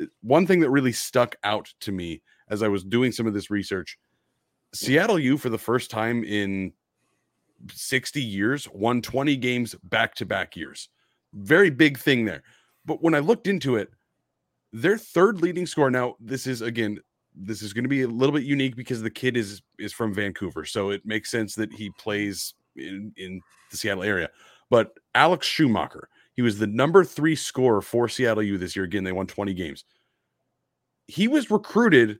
Uh, 0.00 0.06
one 0.22 0.46
thing 0.46 0.60
that 0.60 0.70
really 0.70 0.92
stuck 0.92 1.34
out 1.42 1.72
to 1.80 1.92
me 1.92 2.22
as 2.50 2.62
I 2.62 2.68
was 2.68 2.84
doing 2.84 3.12
some 3.12 3.26
of 3.26 3.34
this 3.34 3.50
research, 3.50 3.98
Seattle 4.72 5.18
U 5.18 5.36
for 5.36 5.48
the 5.48 5.58
first 5.58 5.90
time 5.90 6.24
in 6.24 6.72
60 7.72 8.22
years 8.22 8.68
won 8.72 9.02
20 9.02 9.36
games 9.36 9.74
back 9.84 10.14
to 10.16 10.26
back 10.26 10.56
years. 10.56 10.88
Very 11.34 11.70
big 11.70 11.98
thing 11.98 12.24
there. 12.24 12.42
But 12.84 13.02
when 13.02 13.14
I 13.14 13.18
looked 13.18 13.46
into 13.46 13.76
it, 13.76 13.90
their 14.72 14.98
third 14.98 15.40
leading 15.40 15.66
scorer. 15.66 15.90
Now, 15.90 16.16
this 16.20 16.46
is 16.46 16.62
again, 16.62 16.98
this 17.34 17.62
is 17.62 17.72
going 17.72 17.84
to 17.84 17.88
be 17.88 18.02
a 18.02 18.08
little 18.08 18.34
bit 18.34 18.44
unique 18.44 18.76
because 18.76 19.02
the 19.02 19.10
kid 19.10 19.36
is 19.36 19.62
is 19.78 19.92
from 19.92 20.14
Vancouver, 20.14 20.64
so 20.64 20.90
it 20.90 21.04
makes 21.04 21.30
sense 21.30 21.54
that 21.54 21.72
he 21.72 21.90
plays 21.90 22.54
in 22.76 23.12
in 23.16 23.40
the 23.70 23.76
Seattle 23.76 24.02
area. 24.02 24.28
But 24.70 24.92
Alex 25.14 25.46
Schumacher, 25.46 26.08
he 26.34 26.42
was 26.42 26.58
the 26.58 26.66
number 26.66 27.04
three 27.04 27.34
scorer 27.34 27.80
for 27.80 28.08
Seattle 28.08 28.42
U 28.42 28.58
this 28.58 28.76
year. 28.76 28.84
Again, 28.84 29.04
they 29.04 29.12
won 29.12 29.26
20 29.26 29.54
games. 29.54 29.84
He 31.06 31.26
was 31.26 31.50
recruited 31.50 32.18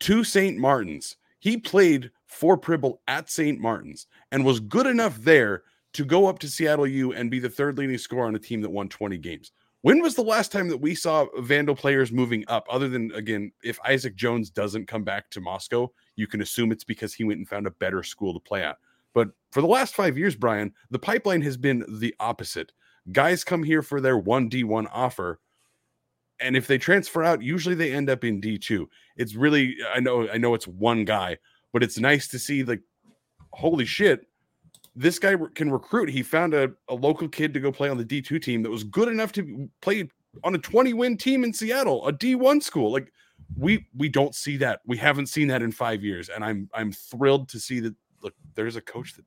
to 0.00 0.24
St. 0.24 0.56
Martin's. 0.56 1.16
He 1.40 1.56
played 1.56 2.10
for 2.26 2.56
Pribble 2.56 3.00
at 3.06 3.28
St. 3.28 3.60
Martin's 3.60 4.06
and 4.32 4.44
was 4.44 4.60
good 4.60 4.86
enough 4.86 5.18
there 5.18 5.64
to 5.94 6.04
go 6.04 6.26
up 6.26 6.38
to 6.40 6.48
Seattle 6.48 6.86
U 6.86 7.12
and 7.12 7.30
be 7.30 7.38
the 7.38 7.50
third 7.50 7.76
leading 7.78 7.98
scorer 7.98 8.26
on 8.26 8.34
a 8.34 8.38
team 8.38 8.60
that 8.62 8.70
won 8.70 8.88
20 8.88 9.18
games. 9.18 9.52
When 9.84 10.00
was 10.00 10.14
the 10.14 10.22
last 10.22 10.50
time 10.50 10.68
that 10.68 10.78
we 10.78 10.94
saw 10.94 11.26
Vandal 11.40 11.76
players 11.76 12.10
moving 12.10 12.42
up? 12.48 12.66
Other 12.70 12.88
than 12.88 13.12
again, 13.12 13.52
if 13.62 13.78
Isaac 13.86 14.16
Jones 14.16 14.48
doesn't 14.48 14.86
come 14.86 15.04
back 15.04 15.28
to 15.28 15.42
Moscow, 15.42 15.92
you 16.16 16.26
can 16.26 16.40
assume 16.40 16.72
it's 16.72 16.84
because 16.84 17.12
he 17.12 17.22
went 17.22 17.36
and 17.36 17.46
found 17.46 17.66
a 17.66 17.70
better 17.70 18.02
school 18.02 18.32
to 18.32 18.40
play 18.40 18.64
at. 18.64 18.78
But 19.12 19.28
for 19.52 19.60
the 19.60 19.66
last 19.66 19.94
five 19.94 20.16
years, 20.16 20.36
Brian, 20.36 20.72
the 20.90 20.98
pipeline 20.98 21.42
has 21.42 21.58
been 21.58 21.84
the 22.00 22.14
opposite. 22.18 22.72
Guys 23.12 23.44
come 23.44 23.62
here 23.62 23.82
for 23.82 24.00
their 24.00 24.16
one 24.16 24.48
D1 24.48 24.88
offer. 24.90 25.38
And 26.40 26.56
if 26.56 26.66
they 26.66 26.78
transfer 26.78 27.22
out, 27.22 27.42
usually 27.42 27.74
they 27.74 27.92
end 27.92 28.08
up 28.08 28.24
in 28.24 28.40
D2. 28.40 28.86
It's 29.18 29.34
really 29.34 29.76
I 29.94 30.00
know 30.00 30.26
I 30.30 30.38
know 30.38 30.54
it's 30.54 30.66
one 30.66 31.04
guy, 31.04 31.36
but 31.74 31.82
it's 31.82 31.98
nice 31.98 32.26
to 32.28 32.38
see 32.38 32.64
like 32.64 32.80
holy 33.52 33.84
shit, 33.84 34.28
this 34.96 35.18
guy 35.18 35.36
can 35.54 35.70
recruit. 35.70 36.08
He 36.08 36.22
found 36.22 36.54
a, 36.54 36.70
a 36.88 36.94
local 36.94 37.28
kid 37.28 37.52
to 37.54 37.60
go 37.60 37.72
play 37.72 37.88
on 37.88 37.98
the 37.98 38.04
D2 38.04 38.42
team 38.42 38.62
that 38.62 38.70
was 38.70 38.84
good 38.84 39.08
enough 39.08 39.32
to 39.32 39.68
play 39.80 40.08
on 40.42 40.54
a 40.54 40.58
20 40.58 40.92
win 40.92 41.16
team 41.16 41.44
in 41.44 41.52
Seattle, 41.52 42.06
a 42.06 42.12
D1 42.12 42.62
school. 42.62 42.92
Like 42.92 43.12
we 43.56 43.86
we 43.96 44.08
don't 44.08 44.34
see 44.34 44.56
that. 44.58 44.80
We 44.86 44.96
haven't 44.96 45.26
seen 45.26 45.48
that 45.48 45.62
in 45.62 45.72
5 45.72 46.02
years 46.02 46.28
and 46.28 46.44
I'm 46.44 46.68
I'm 46.74 46.92
thrilled 46.92 47.48
to 47.50 47.60
see 47.60 47.80
that 47.80 47.94
look 48.22 48.34
there's 48.54 48.76
a 48.76 48.80
coach 48.80 49.14
that 49.16 49.24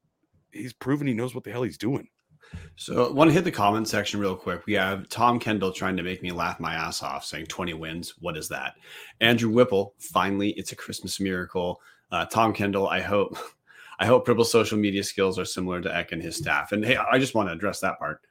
he's 0.51 0.73
proven 0.73 1.07
he 1.07 1.13
knows 1.13 1.35
what 1.35 1.43
the 1.43 1.51
hell 1.51 1.63
he's 1.63 1.77
doing. 1.77 2.07
So, 2.75 3.09
I 3.09 3.11
want 3.11 3.29
to 3.29 3.33
hit 3.33 3.43
the 3.43 3.51
comment 3.51 3.87
section 3.87 4.19
real 4.19 4.35
quick. 4.35 4.65
We 4.65 4.73
have 4.73 5.09
Tom 5.09 5.39
Kendall 5.39 5.71
trying 5.71 5.97
to 5.97 6.03
make 6.03 6.21
me 6.21 6.31
laugh 6.31 6.59
my 6.59 6.75
ass 6.75 7.03
off, 7.03 7.25
saying 7.25 7.47
20 7.47 7.73
wins. 7.73 8.13
What 8.19 8.37
is 8.37 8.47
that? 8.49 8.75
Andrew 9.19 9.49
Whipple, 9.49 9.93
finally, 9.99 10.51
it's 10.51 10.71
a 10.71 10.75
Christmas 10.75 11.19
miracle. 11.19 11.81
Uh, 12.11 12.25
Tom 12.25 12.53
Kendall, 12.53 12.87
I 12.87 13.01
hope, 13.01 13.37
I 13.99 14.05
hope 14.05 14.25
Pribble's 14.25 14.51
social 14.51 14.77
media 14.77 15.03
skills 15.03 15.39
are 15.39 15.45
similar 15.45 15.81
to 15.81 15.95
Eck 15.95 16.11
and 16.11 16.21
his 16.21 16.35
staff. 16.35 16.71
And 16.71 16.85
hey, 16.85 16.97
I 16.97 17.17
just 17.17 17.33
want 17.33 17.49
to 17.49 17.53
address 17.53 17.79
that 17.79 17.97
part. 17.97 18.21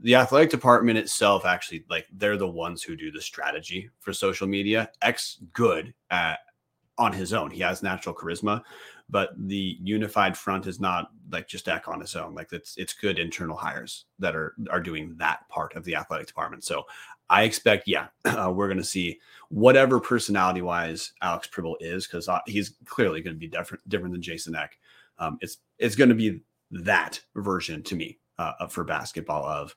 The 0.00 0.16
athletic 0.16 0.50
department 0.50 0.98
itself, 0.98 1.44
actually, 1.44 1.84
like 1.88 2.06
they're 2.12 2.36
the 2.36 2.48
ones 2.48 2.82
who 2.82 2.96
do 2.96 3.10
the 3.10 3.20
strategy 3.20 3.88
for 4.00 4.12
social 4.12 4.46
media. 4.46 4.90
Eck's 5.00 5.38
good 5.52 5.94
at 6.10 6.40
on 6.98 7.12
his 7.12 7.32
own. 7.32 7.50
He 7.50 7.60
has 7.60 7.82
natural 7.82 8.14
charisma, 8.14 8.62
but 9.08 9.30
the 9.36 9.78
unified 9.80 10.36
front 10.36 10.66
is 10.66 10.80
not 10.80 11.10
like 11.30 11.48
just 11.48 11.68
Eck 11.68 11.88
on 11.88 12.00
his 12.00 12.16
own. 12.16 12.34
Like 12.34 12.52
it's 12.52 12.76
it's 12.76 12.92
good 12.92 13.18
internal 13.18 13.56
hires 13.56 14.06
that 14.18 14.36
are 14.36 14.54
are 14.70 14.80
doing 14.80 15.14
that 15.18 15.48
part 15.48 15.74
of 15.74 15.84
the 15.84 15.94
athletic 15.94 16.26
department. 16.26 16.64
So 16.64 16.84
I 17.30 17.44
expect, 17.44 17.88
yeah, 17.88 18.08
uh, 18.24 18.52
we're 18.54 18.68
going 18.68 18.76
to 18.78 18.84
see 18.84 19.18
whatever 19.48 20.00
personality 20.00 20.62
wise 20.62 21.12
Alex 21.22 21.48
Pribble 21.48 21.76
is, 21.80 22.06
because 22.06 22.28
uh, 22.28 22.40
he's 22.46 22.74
clearly 22.84 23.22
going 23.22 23.34
to 23.34 23.40
be 23.40 23.48
different 23.48 23.88
different 23.88 24.12
than 24.12 24.22
Jason 24.22 24.54
Eck. 24.54 24.78
Um, 25.18 25.38
it's 25.40 25.58
it's 25.78 25.96
going 25.96 26.08
to 26.10 26.14
be 26.14 26.40
that 26.70 27.20
version 27.36 27.82
to 27.84 27.96
me 27.96 28.18
uh, 28.38 28.66
for 28.66 28.84
basketball 28.84 29.44
of 29.44 29.74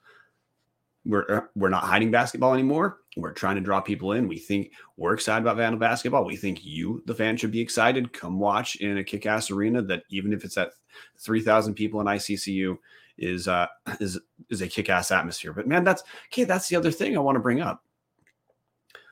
we're 1.06 1.26
uh, 1.30 1.42
we're 1.56 1.70
not 1.70 1.84
hiding 1.84 2.12
basketball 2.12 2.54
anymore. 2.54 3.00
We're 3.16 3.34
trying 3.34 3.56
to 3.56 3.62
draw 3.62 3.80
people 3.80 4.14
in. 4.14 4.28
We 4.28 4.40
think 4.40 4.72
we're 4.98 5.14
excited 5.14 5.44
about 5.44 5.58
Vandal 5.58 5.80
basketball. 5.80 6.26
We 6.26 6.36
think 6.36 6.66
you, 6.66 7.04
the 7.06 7.16
fan, 7.16 7.38
should 7.38 7.52
be 7.52 7.62
excited. 7.62 8.12
Come 8.12 8.40
watch 8.40 8.76
in 8.78 8.98
a 8.98 9.04
kick-ass 9.04 9.52
arena 9.52 9.82
that 9.84 10.04
even 10.10 10.34
if 10.34 10.44
it's 10.44 10.58
at 10.58 10.72
three 11.18 11.42
thousand 11.42 11.76
people 11.76 12.02
in 12.02 12.08
ICCU, 12.08 12.78
is 13.18 13.48
uh 13.48 13.68
is 14.00 14.20
is 14.50 14.62
a 14.62 14.68
kick-ass 14.68 15.12
atmosphere. 15.12 15.54
But 15.54 15.68
man, 15.68 15.84
that's 15.84 16.04
okay. 16.34 16.44
That's 16.44 16.68
the 16.68 16.76
other 16.76 16.92
thing 16.92 17.16
I 17.16 17.22
want 17.22 17.36
to 17.36 17.42
bring 17.42 17.62
up. 17.62 17.84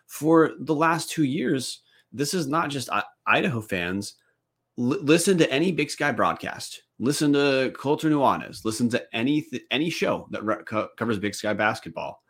For 0.08 0.52
the 0.60 0.76
last 0.76 1.10
two 1.10 1.24
years, 1.24 1.82
this 2.12 2.34
is 2.34 2.48
not 2.48 2.70
just 2.70 2.90
Idaho 3.26 3.62
fans. 3.62 4.16
L- 4.78 5.04
listen 5.04 5.38
to 5.38 5.52
any 5.52 5.72
Big 5.72 5.90
Sky 5.90 6.12
broadcast 6.12 6.84
listen 7.04 7.34
to 7.34 7.72
Colter 7.76 8.10
Nuanez, 8.10 8.64
listen 8.66 8.90
to 8.90 9.04
any 9.14 9.46
any 9.72 9.90
show 9.90 10.28
that 10.32 10.44
re- 10.44 10.64
co- 10.66 10.90
covers 10.98 11.20
Big 11.20 11.36
Sky 11.36 11.54
basketball. 11.54 12.24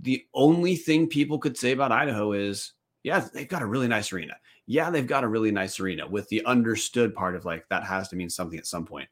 The 0.00 0.24
only 0.34 0.76
thing 0.76 1.06
people 1.06 1.38
could 1.38 1.56
say 1.56 1.72
about 1.72 1.92
Idaho 1.92 2.32
is, 2.32 2.72
yeah, 3.02 3.26
they've 3.32 3.48
got 3.48 3.62
a 3.62 3.66
really 3.66 3.88
nice 3.88 4.12
arena. 4.12 4.34
Yeah, 4.66 4.90
they've 4.90 5.06
got 5.06 5.24
a 5.24 5.28
really 5.28 5.52
nice 5.52 5.78
arena 5.78 6.06
with 6.06 6.28
the 6.28 6.44
understood 6.44 7.14
part 7.14 7.36
of 7.36 7.44
like 7.44 7.66
that 7.68 7.84
has 7.84 8.08
to 8.08 8.16
mean 8.16 8.30
something 8.30 8.58
at 8.58 8.66
some 8.66 8.84
point. 8.84 9.08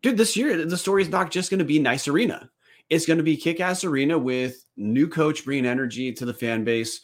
Dude, 0.00 0.16
this 0.16 0.36
year 0.36 0.64
the 0.64 0.78
story 0.78 1.02
is 1.02 1.10
not 1.10 1.30
just 1.30 1.50
going 1.50 1.58
to 1.58 1.64
be 1.64 1.78
nice 1.78 2.08
arena. 2.08 2.50
It's 2.88 3.06
going 3.06 3.18
to 3.18 3.24
be 3.24 3.36
kick-ass 3.36 3.84
arena 3.84 4.18
with 4.18 4.64
new 4.76 5.06
coach 5.06 5.44
bringing 5.44 5.66
energy 5.66 6.12
to 6.12 6.24
the 6.24 6.34
fan 6.34 6.64
base, 6.64 7.02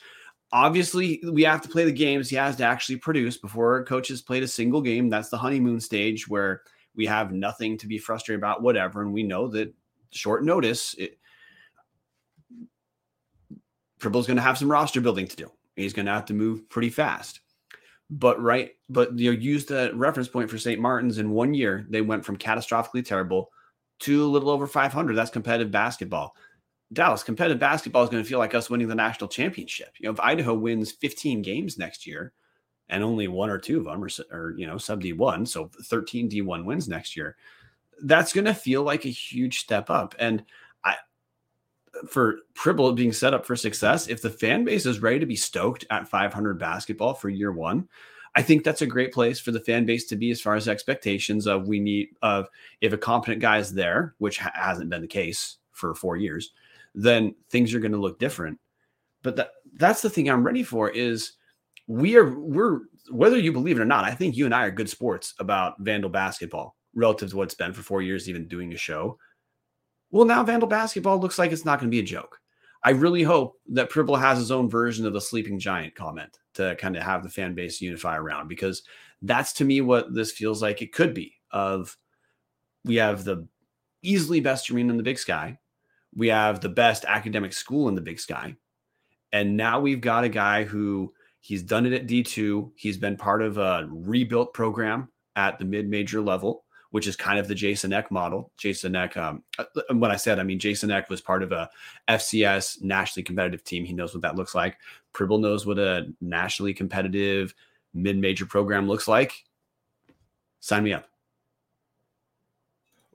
obviously 0.53 1.23
we 1.31 1.43
have 1.43 1.63
to 1.63 1.69
play 1.69 1.85
the 1.85 1.93
games 1.93 2.29
he 2.29 2.37
has 2.37 2.57
to 2.57 2.65
actually 2.65 2.97
produce 2.97 3.37
before 3.37 3.85
coaches 3.85 4.23
played 4.23 4.43
a 4.43 4.49
single 4.49 4.81
game. 4.81 5.09
That's 5.09 5.29
the 5.29 5.39
honeymoon 5.39 5.81
stage 5.81 6.29
where 6.29 6.63
we 6.95 7.07
have 7.07 7.33
nothing 7.33 7.77
to 7.79 7.87
be 7.87 7.99
frustrated 7.99 8.41
about 8.41 8.63
whatever. 8.63 9.03
And 9.03 9.13
we 9.13 9.23
know 9.23 9.49
that 9.49 9.75
short 10.11 10.45
notice 10.45 10.95
it, 10.95 11.19
Pribble's 13.99 14.27
going 14.27 14.37
to 14.37 14.43
have 14.43 14.59
some 14.59 14.71
roster 14.71 15.01
building 15.01 15.27
to 15.27 15.37
do. 15.37 15.51
He's 15.75 15.93
going 15.93 16.07
to 16.07 16.13
have 16.13 16.27
to 16.27 16.35
move 16.35 16.69
pretty 16.69 16.91
fast. 16.91 17.41
But 18.09 18.41
right 18.41 18.71
but 18.89 19.19
you 19.19 19.33
know 19.33 19.39
use 19.39 19.67
the 19.67 19.91
reference 19.95 20.29
point 20.29 20.49
for 20.49 20.59
st 20.59 20.81
martin's 20.81 21.19
in 21.19 21.31
one 21.31 21.55
year 21.55 21.85
they 21.91 22.01
went 22.01 22.25
from 22.25 22.37
catastrophically 22.37 23.05
terrible 23.05 23.51
to 23.99 24.25
a 24.25 24.29
little 24.29 24.51
over 24.51 24.69
500 24.69 25.15
that's 25.15 25.29
competitive 25.29 25.73
basketball 25.73 26.37
Dallas, 26.93 27.23
competitive 27.23 27.59
basketball 27.59 28.05
is 28.05 28.11
going 28.11 28.23
to 28.23 28.29
feel 28.29 28.39
like 28.39 28.55
us 28.55 28.71
winning 28.71 28.89
the 28.89 28.95
national 28.95 29.29
championship. 29.29 29.95
You 29.99 30.07
know, 30.07 30.13
if 30.13 30.21
Idaho 30.21 30.55
wins 30.55 30.93
15 30.93 31.43
games 31.43 31.79
next 31.79 32.07
year 32.07 32.33
and 32.89 33.03
only 33.03 33.27
one 33.27 33.51
or 33.51 33.59
two 33.59 33.79
of 33.79 33.85
them 33.85 34.05
are, 34.05 34.09
are 34.31 34.55
you 34.57 34.67
know, 34.67 34.79
sub 34.79 35.03
D1, 35.03 35.49
so 35.49 35.71
13 35.83 36.31
D1 36.31 36.65
wins 36.65 36.89
next 36.89 37.17
year, 37.17 37.37
that's 38.03 38.33
going 38.33 38.45
to 38.45 38.55
feel 38.55 38.83
like 38.83 39.05
a 39.05 39.11
huge 39.11 39.59
step 39.59 39.91
up. 39.91 40.15
And 40.21 40.45
I, 40.85 40.95
for 42.09 42.37
Pribble 42.55 42.95
being 42.95 43.13
set 43.13 43.35
up 43.35 43.45
for 43.45 43.57
success, 43.57 44.07
if 44.07 44.23
the 44.23 44.31
fan 44.31 44.65
base 44.65 44.87
is 44.87 45.03
ready 45.03 45.19
to 45.19 45.27
be 45.27 45.37
stoked 45.37 45.85
at 45.91 46.09
500 46.09 46.57
basketball 46.57 47.15
for 47.15 47.29
year 47.29 47.51
one, 47.51 47.89
I 48.37 48.43
think 48.43 48.63
that's 48.63 48.83
a 48.83 48.87
great 48.87 49.13
place 49.13 49.41
for 49.41 49.51
the 49.51 49.61
fan 49.61 49.87
base 49.87 50.05
to 50.09 50.17
be 50.17 50.31
as 50.31 50.43
far 50.43 50.55
as 50.55 50.69
expectations 50.69 51.49
of 51.49 51.67
we 51.67 51.81
need 51.81 52.11
of 52.23 52.49
if 52.81 52.93
a 52.93 52.99
competent 52.99 53.41
guy 53.41 53.59
is 53.59 53.73
there, 53.73 54.15
which 54.19 54.39
ha- 54.39 54.53
hasn't 54.55 54.91
been 54.91 55.01
the 55.01 55.09
case 55.09 55.57
for 55.73 55.95
four 55.95 56.17
years 56.17 56.53
then 56.97 57.35
things 57.51 57.73
are 57.75 57.81
going 57.81 57.93
to 57.93 57.99
look 57.99 58.19
different. 58.19 58.59
But 59.23 59.37
that 59.37 59.51
that's 59.75 60.03
the 60.03 60.11
thing 60.11 60.29
I'm 60.29 60.45
ready 60.45 60.63
for 60.63 60.91
is 60.91 61.33
we 61.87 62.17
are 62.17 62.37
we're 62.39 62.81
whether 63.11 63.39
you 63.39 63.53
believe 63.53 63.79
it 63.79 63.83
or 63.83 63.87
not, 63.87 64.05
I 64.05 64.13
think 64.13 64.37
you 64.37 64.47
and 64.47 64.55
I 64.55 64.65
are 64.65 64.71
good 64.73 64.91
sports 64.91 65.35
about 65.39 65.79
Vandal 65.79 66.11
basketball 66.11 66.77
relative 66.95 67.31
to 67.31 67.37
what 67.37 67.45
it's 67.45 67.55
been 67.55 67.73
for 67.73 67.83
four 67.83 68.03
years, 68.03 68.29
even 68.29 68.49
doing 68.49 68.73
a 68.73 68.77
show. 68.77 69.19
Well, 70.11 70.25
now 70.25 70.43
Vandal 70.43 70.69
basketball 70.69 71.19
looks 71.19 71.39
like 71.39 71.53
it's 71.53 71.65
not 71.65 71.79
going 71.79 71.91
to 71.91 71.95
be 71.95 72.01
a 72.01 72.05
joke. 72.05 72.41
I 72.83 72.91
really 72.91 73.23
hope 73.23 73.55
that 73.71 73.91
Pribble 73.91 74.19
has 74.19 74.39
his 74.39 74.51
own 74.51 74.69
version 74.69 75.07
of 75.07 75.13
the 75.13 75.21
sleeping 75.21 75.59
giant 75.59 75.95
comment 75.95 76.39
to 76.55 76.77
kind 76.77 76.97
of 76.97 77.03
have 77.03 77.23
the 77.23 77.29
fan 77.29 77.55
base 77.55 77.81
unify 77.81 78.17
around 78.17 78.49
because 78.49 78.83
that's 79.23 79.53
to 79.55 79.65
me 79.65 79.81
what 79.81 80.15
this 80.15 80.33
feels 80.33 80.63
like 80.63 80.83
it 80.83 80.93
could 80.93 81.13
be. 81.15 81.35
Of 81.51 81.97
we 82.85 82.97
have 82.97 83.25
the 83.25 83.47
easily 84.03 84.41
best 84.41 84.71
arena 84.71 84.91
in 84.91 84.97
the 84.97 85.03
Big 85.03 85.19
Sky, 85.19 85.59
we 86.17 86.29
have 86.29 86.61
the 86.61 86.69
best 86.69 87.05
academic 87.05 87.53
school 87.53 87.89
in 87.89 87.95
the 87.95 88.01
big 88.01 88.19
sky. 88.19 88.57
And 89.33 89.57
now 89.57 89.81
we've 89.81 90.01
got 90.01 90.25
a 90.25 90.29
guy 90.29 90.65
who 90.65 91.13
he's 91.41 91.63
done 91.63 91.85
it 91.85 91.93
at 91.93 92.07
D2. 92.07 92.73
He's 92.75 92.97
been 92.97 93.17
part 93.17 93.43
of 93.43 93.59
a 93.59 93.87
rebuilt 93.91 94.55
program 94.55 95.11
at 95.37 95.59
the 95.59 95.65
mid 95.67 95.89
major 95.89 96.23
level, 96.23 96.65
which 96.91 97.07
is 97.07 97.17
kind 97.17 97.39
of 97.39 97.47
the 97.47 97.55
Jason 97.55 97.93
Eck 97.93 98.11
model. 98.11 98.51
Jason 98.57 98.97
Eck, 98.97 99.17
um, 99.19 99.43
uh, 99.59 99.65
when 99.93 100.11
I 100.11 100.17
said, 100.17 100.39
I 100.39 100.43
mean, 100.43 100.59
Jason 100.59 100.91
Eck 100.91 101.11
was 101.11 101.21
part 101.21 101.43
of 101.43 101.53
a 101.53 101.69
FCS 102.09 102.83
nationally 102.83 103.25
competitive 103.25 103.63
team. 103.63 103.85
He 103.85 103.93
knows 103.93 104.15
what 104.15 104.23
that 104.23 104.37
looks 104.37 104.55
like. 104.55 104.79
Pribble 105.13 105.41
knows 105.41 105.67
what 105.67 105.79
a 105.79 106.07
nationally 106.23 106.73
competitive 106.73 107.55
mid 107.93 108.17
major 108.17 108.47
program 108.47 108.89
looks 108.89 109.07
like. 109.07 109.45
Sign 110.61 110.85
me 110.85 110.95
up. 110.95 111.07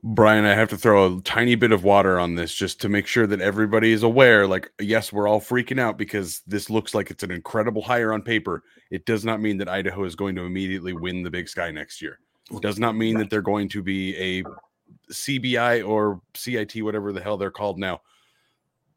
Brian, 0.04 0.44
I 0.44 0.54
have 0.54 0.70
to 0.70 0.76
throw 0.76 1.18
a 1.18 1.20
tiny 1.22 1.54
bit 1.54 1.70
of 1.70 1.84
water 1.84 2.18
on 2.18 2.34
this 2.34 2.52
just 2.52 2.80
to 2.80 2.88
make 2.88 3.06
sure 3.06 3.26
that 3.28 3.40
everybody 3.40 3.92
is 3.92 4.02
aware. 4.02 4.48
Like, 4.48 4.72
yes, 4.80 5.12
we're 5.12 5.28
all 5.28 5.40
freaking 5.40 5.78
out 5.78 5.96
because 5.96 6.42
this 6.44 6.68
looks 6.68 6.92
like 6.92 7.10
it's 7.10 7.22
an 7.22 7.30
incredible 7.30 7.82
hire 7.82 8.12
on 8.12 8.22
paper. 8.22 8.64
It 8.90 9.06
does 9.06 9.24
not 9.24 9.40
mean 9.40 9.58
that 9.58 9.68
Idaho 9.68 10.02
is 10.04 10.16
going 10.16 10.34
to 10.36 10.42
immediately 10.42 10.92
win 10.92 11.22
the 11.22 11.30
Big 11.30 11.48
Sky 11.48 11.70
next 11.70 12.02
year. 12.02 12.18
It 12.50 12.60
does 12.60 12.80
not 12.80 12.96
mean 12.96 13.16
that 13.18 13.30
they're 13.30 13.42
going 13.42 13.68
to 13.68 13.82
be 13.82 14.16
a 14.16 14.42
CBI 15.12 15.86
or 15.88 16.20
CIT, 16.34 16.82
whatever 16.82 17.12
the 17.12 17.22
hell 17.22 17.36
they're 17.36 17.52
called 17.52 17.78
now. 17.78 18.00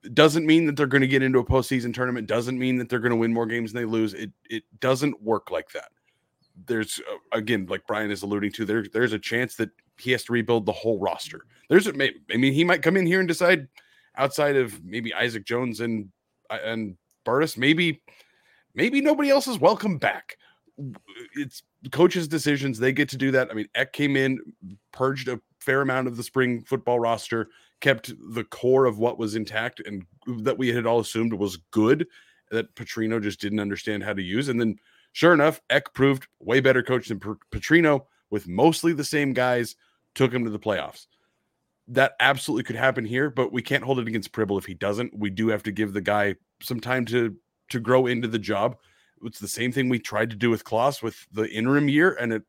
It 0.03 0.16
doesn't 0.16 0.45
mean 0.45 0.66
that 0.66 0.76
they're 0.76 0.88
going 0.88 1.01
to 1.01 1.08
get 1.08 1.24
into 1.24 1.39
a 1.39 1.45
postseason 1.45 1.93
tournament. 1.93 2.28
Doesn't 2.28 2.58
mean 2.58 2.78
that 2.78 2.89
they're 2.89 2.99
going 2.99 3.12
to 3.12 3.16
win 3.16 3.34
more 3.34 3.45
games 3.45 3.74
than 3.74 3.82
they 3.82 3.89
lose. 3.89 4.14
It 4.16 4.32
it 4.49 4.64
doesn't 4.80 5.22
work 5.22 5.51
like 5.51 5.72
that. 5.72 5.89
There's 6.68 6.99
uh, 7.12 7.38
again, 7.38 7.66
like 7.70 7.86
Brian 7.88 8.12
is 8.12 8.24
alluding 8.24 8.51
to, 8.53 8.66
there 8.66 8.86
there's 8.91 9.14
a 9.14 9.20
chance 9.20 9.56
that 9.56 9.70
he 9.97 10.12
has 10.12 10.24
to 10.26 10.34
rebuild 10.34 10.66
the 10.66 10.72
whole 10.72 10.99
roster. 10.99 11.45
There's 11.70 11.88
a, 11.88 11.93
I 12.32 12.38
mean, 12.38 12.53
he 12.53 12.64
might 12.64 12.82
come 12.82 12.97
in 12.97 13.06
here 13.06 13.20
and 13.20 13.28
decide 13.28 13.68
outside 14.18 14.56
of 14.56 14.84
maybe 14.84 15.14
Isaac 15.14 15.45
Jones 15.45 15.82
and 15.82 16.10
uh, 16.49 16.60
and 16.64 16.97
Bartis, 17.26 17.58
maybe 17.58 18.01
maybe 18.74 19.01
nobody 19.01 19.30
else 19.30 19.47
is 19.47 19.60
welcome 19.60 19.97
back. 19.97 20.38
It's 21.36 21.64
coaches' 21.91 22.28
decisions; 22.28 22.80
they 22.80 22.91
get 22.91 23.10
to 23.10 23.18
do 23.18 23.32
that. 23.32 23.49
I 23.49 23.53
mean, 23.53 23.68
Eck 23.76 23.93
came 23.93 24.16
in, 24.16 24.39
purged 24.91 25.28
a 25.28 25.39
fair 25.60 25.82
amount 25.82 26.08
of 26.08 26.18
the 26.18 26.24
spring 26.24 26.64
football 26.64 26.99
roster, 26.99 27.49
kept 27.82 28.14
the 28.34 28.43
core 28.43 28.86
of 28.86 28.99
what 28.99 29.18
was 29.18 29.36
intact 29.36 29.82
and 29.86 30.06
that 30.43 30.58
we 30.58 30.70
had 30.70 30.86
all 30.86 30.99
assumed 30.99 31.34
was 31.34 31.58
good. 31.72 32.08
That 32.51 32.74
Petrino 32.76 33.22
just 33.22 33.41
didn't 33.41 33.60
understand 33.60 34.03
how 34.03 34.14
to 34.14 34.22
use, 34.22 34.49
and 34.49 34.60
then 34.60 34.78
sure 35.16 35.34
enough, 35.34 35.61
Eck 35.70 35.93
proved 35.93 36.28
way 36.41 36.59
better 36.59 36.84
coach 36.84 37.07
than 37.07 37.22
Petrino 37.22 38.05
with 38.30 38.49
mostly 38.49 38.91
the 38.91 39.05
same 39.05 39.32
guys, 39.32 39.78
took 40.13 40.34
him 40.34 40.43
to 40.43 40.49
the 40.49 40.59
playoffs. 40.59 41.07
that 41.88 42.16
absolutely 42.20 42.63
could 42.63 42.76
happen 42.76 43.05
here, 43.05 43.30
but 43.30 43.51
we 43.51 43.61
can't 43.61 43.84
hold 43.84 43.99
it 43.99 44.07
against 44.07 44.32
Pribble 44.32 44.57
if 44.57 44.66
he 44.66 44.74
doesn't. 44.74 45.18
We 45.18 45.30
do 45.30 45.47
have 45.49 45.63
to 45.63 45.72
give 45.72 45.93
the 45.93 46.01
guy 46.01 46.36
some 46.61 46.80
time 46.80 47.05
to 47.05 47.36
to 47.70 47.80
grow 47.80 48.07
into 48.07 48.28
the 48.28 48.39
job. 48.39 48.78
It's 49.24 49.39
the 49.39 49.47
same 49.47 49.72
thing 49.72 49.89
we 49.89 49.99
tried 49.99 50.30
to 50.32 50.36
do 50.36 50.49
with 50.49 50.63
Claus 50.63 51.01
with 51.01 51.26
the 51.32 51.49
interim 51.49 51.89
year, 51.89 52.13
and 52.20 52.34
it 52.34 52.43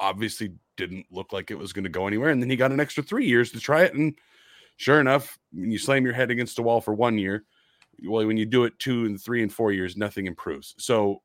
obviously 0.00 0.52
didn't 0.76 1.06
look 1.10 1.32
like 1.32 1.50
it 1.50 1.58
was 1.58 1.72
going 1.72 1.84
to 1.84 1.90
go 1.90 2.06
anywhere. 2.06 2.30
And 2.30 2.42
then 2.42 2.50
he 2.50 2.56
got 2.56 2.72
an 2.72 2.80
extra 2.80 3.02
three 3.02 3.26
years 3.26 3.50
to 3.52 3.60
try 3.60 3.82
it, 3.82 3.94
and 3.94 4.14
sure 4.76 5.00
enough, 5.00 5.38
when 5.52 5.70
you 5.70 5.78
slam 5.78 6.04
your 6.04 6.14
head 6.14 6.30
against 6.30 6.58
a 6.58 6.62
wall 6.62 6.80
for 6.80 6.94
one 6.94 7.18
year, 7.18 7.44
well, 8.04 8.26
when 8.26 8.36
you 8.36 8.46
do 8.46 8.64
it 8.64 8.78
two 8.78 9.04
and 9.04 9.20
three 9.20 9.42
and 9.42 9.52
four 9.52 9.72
years, 9.72 9.96
nothing 9.96 10.26
improves. 10.26 10.74
So 10.78 11.22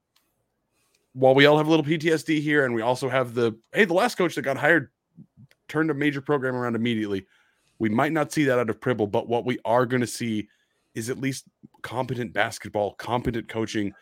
while 1.14 1.36
we 1.36 1.46
all 1.46 1.58
have 1.58 1.68
a 1.68 1.70
little 1.70 1.86
PTSD 1.86 2.42
here, 2.42 2.66
and 2.66 2.74
we 2.74 2.82
also 2.82 3.10
have 3.10 3.34
the 3.34 3.58
hey, 3.74 3.86
the 3.86 3.94
last 3.94 4.16
coach 4.16 4.36
that 4.36 4.44
got 4.44 4.58
hired 4.58 4.90
turned 5.68 5.90
a 5.90 5.94
major 5.94 6.22
program 6.22 6.56
around 6.56 6.76
immediately. 6.76 7.26
We 7.80 7.90
might 7.90 8.12
not 8.12 8.32
see 8.32 8.44
that 8.46 8.60
out 8.60 8.70
of 8.70 8.80
Pribble, 8.80 9.08
but 9.08 9.28
what 9.28 9.46
we 9.46 9.60
are 9.66 9.86
going 9.86 10.02
to 10.02 10.08
see 10.08 10.48
is 10.96 11.10
at 11.10 11.20
least 11.20 11.46
competent 11.84 12.34
basketball, 12.34 12.94
competent 12.94 13.48
coaching, 13.48 13.94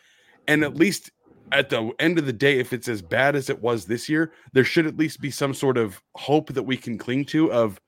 and 0.48 0.62
at 0.62 0.76
least 0.76 1.10
at 1.52 1.68
the 1.70 1.92
end 1.98 2.18
of 2.18 2.26
the 2.26 2.32
day, 2.32 2.58
if 2.58 2.72
it's 2.72 2.88
as 2.88 3.02
bad 3.02 3.36
as 3.36 3.50
it 3.50 3.60
was 3.60 3.84
this 3.84 4.08
year, 4.08 4.32
there 4.52 4.64
should 4.64 4.86
at 4.86 4.96
least 4.96 5.20
be 5.20 5.30
some 5.30 5.54
sort 5.54 5.78
of 5.78 6.02
hope 6.16 6.52
that 6.52 6.62
we 6.62 6.76
can 6.76 6.98
cling 6.98 7.24
to 7.26 7.52
of 7.52 7.80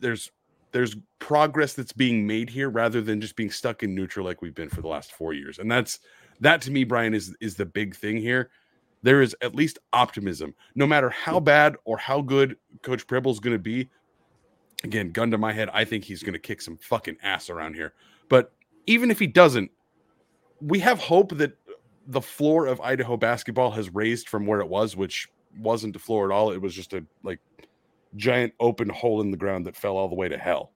there's 0.00 0.30
there's 0.72 0.96
progress 1.18 1.74
that's 1.74 1.92
being 1.92 2.26
made 2.26 2.50
here 2.50 2.68
rather 2.70 3.00
than 3.00 3.20
just 3.20 3.36
being 3.36 3.50
stuck 3.50 3.82
in 3.82 3.94
neutral 3.94 4.24
like 4.24 4.42
we've 4.42 4.54
been 4.54 4.68
for 4.68 4.82
the 4.82 4.88
last 4.88 5.12
four 5.12 5.32
years. 5.32 5.58
And 5.58 5.70
that's 5.70 6.00
that 6.40 6.60
to 6.62 6.70
me, 6.70 6.84
Brian, 6.84 7.14
is 7.14 7.34
is 7.40 7.56
the 7.56 7.66
big 7.66 7.96
thing 7.96 8.16
here. 8.16 8.50
There 9.02 9.22
is 9.22 9.36
at 9.42 9.54
least 9.54 9.78
optimism, 9.92 10.54
no 10.74 10.86
matter 10.86 11.10
how 11.10 11.38
mm. 11.38 11.44
bad 11.44 11.76
or 11.84 11.98
how 11.98 12.20
good 12.20 12.56
Coach 12.82 13.06
Pribble's 13.06 13.40
going 13.40 13.54
to 13.54 13.62
be. 13.62 13.88
Again, 14.84 15.10
gun 15.10 15.30
to 15.32 15.38
my 15.38 15.52
head, 15.52 15.68
I 15.72 15.84
think 15.84 16.04
he's 16.04 16.22
going 16.22 16.34
to 16.34 16.38
kick 16.38 16.60
some 16.60 16.76
fucking 16.76 17.16
ass 17.22 17.50
around 17.50 17.74
here. 17.74 17.94
But 18.28 18.52
even 18.86 19.10
if 19.10 19.18
he 19.18 19.26
doesn't, 19.26 19.70
we 20.60 20.78
have 20.80 21.00
hope 21.00 21.36
that 21.38 21.56
the 22.06 22.20
floor 22.20 22.66
of 22.66 22.80
Idaho 22.80 23.16
basketball 23.16 23.72
has 23.72 23.92
raised 23.92 24.28
from 24.28 24.46
where 24.46 24.60
it 24.60 24.68
was, 24.68 24.96
which 24.96 25.28
wasn't 25.58 25.92
the 25.92 25.98
floor 25.98 26.30
at 26.30 26.34
all. 26.34 26.52
It 26.52 26.62
was 26.62 26.74
just 26.74 26.92
a 26.92 27.04
like 27.22 27.40
giant 28.16 28.54
open 28.60 28.88
hole 28.88 29.20
in 29.20 29.30
the 29.30 29.36
ground 29.36 29.66
that 29.66 29.76
fell 29.76 29.96
all 29.96 30.08
the 30.08 30.14
way 30.14 30.28
to 30.28 30.38
hell. 30.38 30.72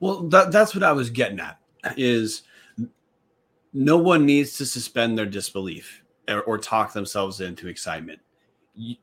Well, 0.00 0.28
that, 0.28 0.52
that's 0.52 0.74
what 0.74 0.84
I 0.84 0.92
was 0.92 1.10
getting 1.10 1.40
at 1.40 1.58
is 1.96 2.42
no 3.72 3.96
one 3.96 4.26
needs 4.26 4.56
to 4.58 4.66
suspend 4.66 5.18
their 5.18 5.26
disbelief 5.26 6.02
or, 6.28 6.42
or 6.42 6.58
talk 6.58 6.92
themselves 6.92 7.40
into 7.40 7.68
excitement. 7.68 8.20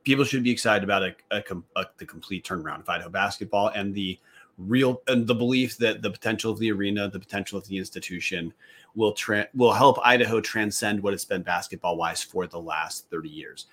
People 0.03 0.23
should 0.23 0.43
be 0.43 0.51
excited 0.51 0.83
about 0.83 1.03
a, 1.03 1.15
a, 1.31 1.43
a, 1.75 1.85
the 1.97 2.05
complete 2.05 2.45
turnaround 2.45 2.79
of 2.79 2.89
Idaho 2.89 3.09
basketball 3.09 3.69
and 3.69 3.93
the 3.93 4.17
real 4.57 5.01
and 5.07 5.27
the 5.27 5.35
belief 5.35 5.77
that 5.77 6.01
the 6.01 6.09
potential 6.09 6.51
of 6.51 6.59
the 6.59 6.71
arena, 6.71 7.09
the 7.09 7.19
potential 7.19 7.57
of 7.57 7.67
the 7.67 7.77
institution 7.77 8.53
will 8.95 9.11
tra- 9.11 9.47
will 9.53 9.73
help 9.73 9.99
Idaho 10.03 10.39
transcend 10.39 11.01
what 11.01 11.13
it's 11.13 11.25
been 11.25 11.41
basketball 11.41 11.97
wise 11.97 12.23
for 12.23 12.47
the 12.47 12.59
last 12.59 13.09
30 13.09 13.29
years. 13.29 13.67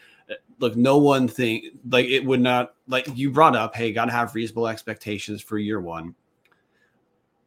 Look, 0.58 0.76
no 0.76 0.98
one 0.98 1.26
thing 1.28 1.70
like 1.88 2.06
it 2.06 2.24
would 2.24 2.40
not 2.40 2.74
like 2.86 3.08
you 3.14 3.30
brought 3.30 3.56
up, 3.56 3.74
hey, 3.74 3.92
got 3.92 4.06
to 4.06 4.12
have 4.12 4.34
reasonable 4.34 4.68
expectations 4.68 5.42
for 5.42 5.58
year 5.58 5.80
one. 5.80 6.14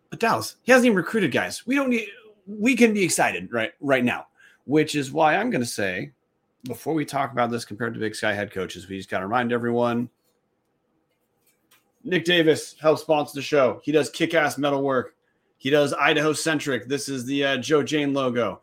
But 0.10 0.20
Dallas, 0.20 0.58
he 0.64 0.72
hasn't 0.72 0.86
even 0.86 0.98
recruited 0.98 1.32
guys. 1.32 1.66
We 1.66 1.76
don't 1.76 1.90
need 1.90 2.10
we 2.48 2.76
can 2.76 2.94
be 2.94 3.04
excited 3.04 3.52
right 3.52 3.72
right 3.80 4.04
now, 4.04 4.28
which 4.66 4.96
is 4.96 5.12
why 5.12 5.36
I'm 5.36 5.50
going 5.50 5.62
to 5.64 5.68
say 5.68 6.12
before 6.64 6.94
we 6.94 7.06
talk 7.06 7.32
about 7.32 7.52
this 7.52 7.66
compared 7.66 7.94
to 7.94 8.00
Big 8.00 8.16
Sky 8.16 8.34
head 8.34 8.52
coaches, 8.52 8.88
we 8.88 8.98
just 8.98 9.10
got 9.10 9.20
to 9.20 9.26
remind 9.26 9.52
everyone 9.52 10.10
Nick 12.04 12.26
Davis 12.26 12.76
helps 12.80 13.02
sponsor 13.02 13.36
the 13.36 13.42
show. 13.42 13.82
He 13.84 13.92
does 13.92 14.10
kick-ass 14.10 14.58
metal 14.58 14.84
work. 14.84 15.16
He 15.58 15.70
does 15.70 15.94
Idaho 15.94 16.34
centric. 16.34 16.88
This 16.88 17.10
is 17.10 17.26
the 17.26 17.44
uh, 17.44 17.58
Joe 17.58 17.82
Jane 17.82 18.14
logo. 18.14 18.62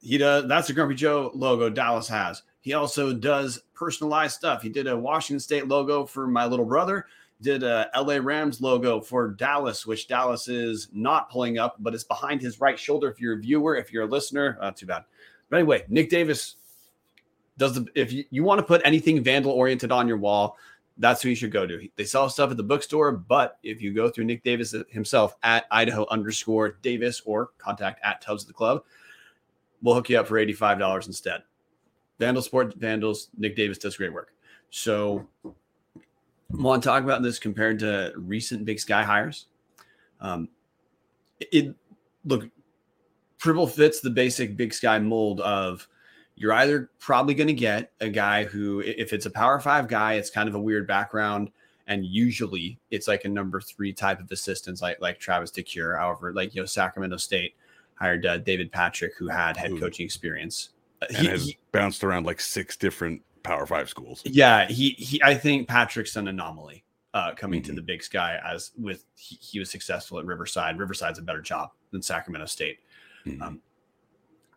He 0.00 0.18
does 0.18 0.46
that's 0.46 0.70
a 0.70 0.72
Grumpy 0.72 0.94
Joe 0.94 1.30
logo 1.34 1.68
Dallas 1.68 2.08
has. 2.08 2.42
He 2.66 2.74
also 2.74 3.14
does 3.14 3.62
personalized 3.74 4.34
stuff. 4.34 4.60
He 4.60 4.68
did 4.68 4.88
a 4.88 4.96
Washington 4.96 5.38
State 5.38 5.68
logo 5.68 6.04
for 6.04 6.26
my 6.26 6.46
little 6.46 6.66
brother 6.66 7.06
did 7.40 7.62
a 7.62 7.90
LA 7.94 8.18
Rams 8.20 8.60
logo 8.60 9.00
for 9.00 9.28
Dallas, 9.28 9.86
which 9.86 10.08
Dallas 10.08 10.48
is 10.48 10.88
not 10.92 11.30
pulling 11.30 11.58
up, 11.58 11.76
but 11.78 11.94
it's 11.94 12.04
behind 12.04 12.40
his 12.40 12.60
right 12.60 12.78
shoulder. 12.78 13.10
If 13.10 13.20
you're 13.20 13.34
a 13.34 13.40
viewer, 13.40 13.76
if 13.76 13.92
you're 13.92 14.04
a 14.04 14.08
listener, 14.08 14.58
uh, 14.60 14.70
too 14.70 14.86
bad. 14.86 15.04
But 15.50 15.58
anyway, 15.58 15.84
Nick 15.88 16.10
Davis 16.10 16.56
does 17.58 17.74
the 17.74 17.86
if 17.94 18.12
you, 18.12 18.24
you 18.30 18.42
want 18.42 18.58
to 18.58 18.64
put 18.64 18.80
anything 18.84 19.22
vandal 19.22 19.52
oriented 19.52 19.92
on 19.92 20.08
your 20.08 20.16
wall, 20.16 20.56
that's 20.98 21.22
who 21.22 21.28
you 21.28 21.34
should 21.34 21.52
go 21.52 21.66
to. 21.66 21.88
They 21.96 22.04
sell 22.04 22.28
stuff 22.30 22.50
at 22.50 22.56
the 22.56 22.62
bookstore, 22.62 23.12
but 23.12 23.58
if 23.62 23.82
you 23.82 23.92
go 23.92 24.08
through 24.08 24.24
Nick 24.24 24.42
Davis 24.42 24.74
himself 24.88 25.36
at 25.42 25.66
Idaho 25.70 26.06
underscore 26.10 26.78
Davis 26.82 27.20
or 27.26 27.50
contact 27.58 28.00
at 28.02 28.22
Tubs 28.22 28.44
of 28.44 28.48
the 28.48 28.54
Club, 28.54 28.82
we'll 29.82 29.94
hook 29.94 30.08
you 30.08 30.18
up 30.18 30.26
for 30.26 30.34
$85 30.36 31.06
instead. 31.06 31.42
Vandal 32.18 32.42
Sport 32.42 32.74
Vandals, 32.76 33.28
Nick 33.36 33.56
Davis 33.56 33.78
does 33.78 33.96
great 33.96 34.12
work. 34.12 34.32
So 34.70 35.26
want 36.50 36.82
to 36.82 36.88
talk 36.88 37.04
about 37.04 37.22
this 37.22 37.38
compared 37.38 37.78
to 37.80 38.12
recent 38.16 38.64
Big 38.64 38.80
Sky 38.80 39.02
hires? 39.02 39.46
Um, 40.20 40.48
it 41.40 41.74
look, 42.24 42.48
Pribble 43.38 43.70
fits 43.70 44.00
the 44.00 44.10
basic 44.10 44.56
Big 44.56 44.72
Sky 44.72 44.98
mold 44.98 45.40
of 45.40 45.86
you're 46.36 46.52
either 46.52 46.90
probably 46.98 47.34
going 47.34 47.46
to 47.48 47.54
get 47.54 47.92
a 48.00 48.08
guy 48.08 48.44
who, 48.44 48.80
if 48.80 49.12
it's 49.12 49.26
a 49.26 49.30
Power 49.30 49.58
Five 49.58 49.88
guy, 49.88 50.14
it's 50.14 50.30
kind 50.30 50.48
of 50.48 50.54
a 50.54 50.60
weird 50.60 50.86
background, 50.86 51.50
and 51.86 52.04
usually 52.04 52.78
it's 52.90 53.08
like 53.08 53.24
a 53.24 53.28
number 53.28 53.60
three 53.60 53.92
type 53.92 54.20
of 54.20 54.30
assistants, 54.30 54.82
like 54.82 55.00
like 55.00 55.18
Travis 55.18 55.50
DeCuire. 55.50 55.98
However, 55.98 56.32
like 56.32 56.54
you 56.54 56.62
know, 56.62 56.66
Sacramento 56.66 57.16
State 57.16 57.54
hired 57.94 58.26
uh, 58.26 58.38
David 58.38 58.70
Patrick, 58.70 59.14
who 59.18 59.28
had 59.28 59.56
head 59.56 59.78
coaching 59.78 60.04
experience. 60.04 60.70
And 61.02 61.16
he, 61.16 61.26
has 61.26 61.44
he, 61.44 61.58
bounced 61.72 62.04
around 62.04 62.26
like 62.26 62.40
six 62.40 62.76
different 62.76 63.22
Power 63.42 63.66
Five 63.66 63.88
schools. 63.88 64.22
Yeah, 64.24 64.66
he 64.66 64.90
he. 64.90 65.22
I 65.22 65.34
think 65.34 65.68
Patrick's 65.68 66.16
an 66.16 66.28
anomaly 66.28 66.84
uh, 67.14 67.34
coming 67.34 67.60
mm-hmm. 67.60 67.70
to 67.70 67.76
the 67.76 67.82
Big 67.82 68.02
Sky 68.02 68.38
as 68.44 68.72
with 68.76 69.04
he, 69.14 69.38
he, 69.40 69.58
was 69.58 69.70
successful 69.70 70.18
at 70.18 70.26
Riverside. 70.26 70.78
Riverside's 70.78 71.18
a 71.18 71.22
better 71.22 71.40
job 71.40 71.70
than 71.90 72.02
Sacramento 72.02 72.46
State. 72.46 72.80
Mm-hmm. 73.24 73.42
Um, 73.42 73.60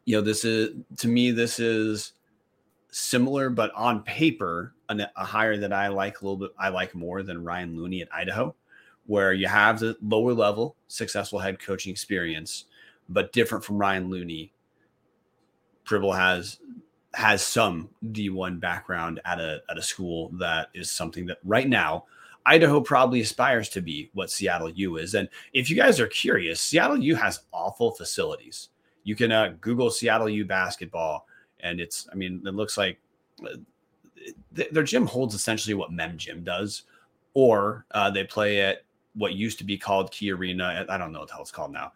you 0.05 0.15
know, 0.15 0.21
this 0.21 0.43
is 0.43 0.75
to 0.97 1.07
me 1.07 1.31
this 1.31 1.59
is 1.59 2.13
similar, 2.91 3.49
but 3.49 3.71
on 3.75 4.01
paper, 4.01 4.73
an, 4.89 5.05
a 5.15 5.23
hire 5.23 5.57
that 5.57 5.71
I 5.71 5.87
like 5.87 6.21
a 6.21 6.25
little 6.25 6.37
bit. 6.37 6.51
I 6.57 6.69
like 6.69 6.95
more 6.95 7.23
than 7.23 7.43
Ryan 7.43 7.77
Looney 7.77 8.01
at 8.01 8.13
Idaho, 8.13 8.55
where 9.05 9.33
you 9.33 9.47
have 9.47 9.79
the 9.79 9.95
lower 10.01 10.33
level 10.33 10.75
successful 10.87 11.39
head 11.39 11.59
coaching 11.59 11.91
experience, 11.91 12.65
but 13.07 13.31
different 13.31 13.63
from 13.63 13.77
Ryan 13.77 14.09
Looney. 14.09 14.51
Pribble 15.89 16.15
has 16.15 16.59
has 17.15 17.41
some 17.41 17.89
D1 18.05 18.59
background 18.59 19.19
at 19.25 19.39
a 19.39 19.63
at 19.71 19.79
a 19.79 19.81
school 19.81 20.29
that 20.33 20.69
is 20.75 20.91
something 20.91 21.25
that 21.25 21.39
right 21.43 21.67
now 21.67 22.05
Idaho 22.45 22.79
probably 22.79 23.21
aspires 23.21 23.69
to 23.69 23.81
be 23.81 24.11
what 24.13 24.29
Seattle 24.29 24.69
U 24.69 24.97
is. 24.97 25.15
And 25.15 25.27
if 25.51 25.67
you 25.69 25.75
guys 25.75 25.99
are 25.99 26.07
curious, 26.07 26.61
Seattle 26.61 26.99
U 26.99 27.15
has 27.15 27.41
awful 27.51 27.91
facilities. 27.91 28.69
You 29.03 29.15
can 29.15 29.31
uh, 29.31 29.55
Google 29.61 29.89
Seattle 29.89 30.29
U 30.29 30.45
basketball, 30.45 31.25
and 31.59 31.79
it's 31.79 32.07
I 32.11 32.15
mean 32.15 32.43
it 32.45 32.53
looks 32.53 32.77
like 32.77 32.99
uh, 33.43 33.57
their 34.51 34.83
gym 34.83 35.07
holds 35.07 35.33
essentially 35.33 35.73
what 35.73 35.91
Mem 35.91 36.17
Gym 36.17 36.43
does, 36.43 36.83
or 37.33 37.85
uh, 37.91 38.11
they 38.11 38.25
play 38.25 38.61
at 38.61 38.83
what 39.15 39.33
used 39.33 39.57
to 39.57 39.63
be 39.63 39.77
called 39.77 40.11
Key 40.11 40.31
Arena. 40.31 40.85
I 40.87 40.99
don't 40.99 41.11
know 41.11 41.19
what 41.21 41.29
the 41.29 41.33
hell 41.33 41.41
it's 41.41 41.51
called 41.51 41.73
now, 41.73 41.93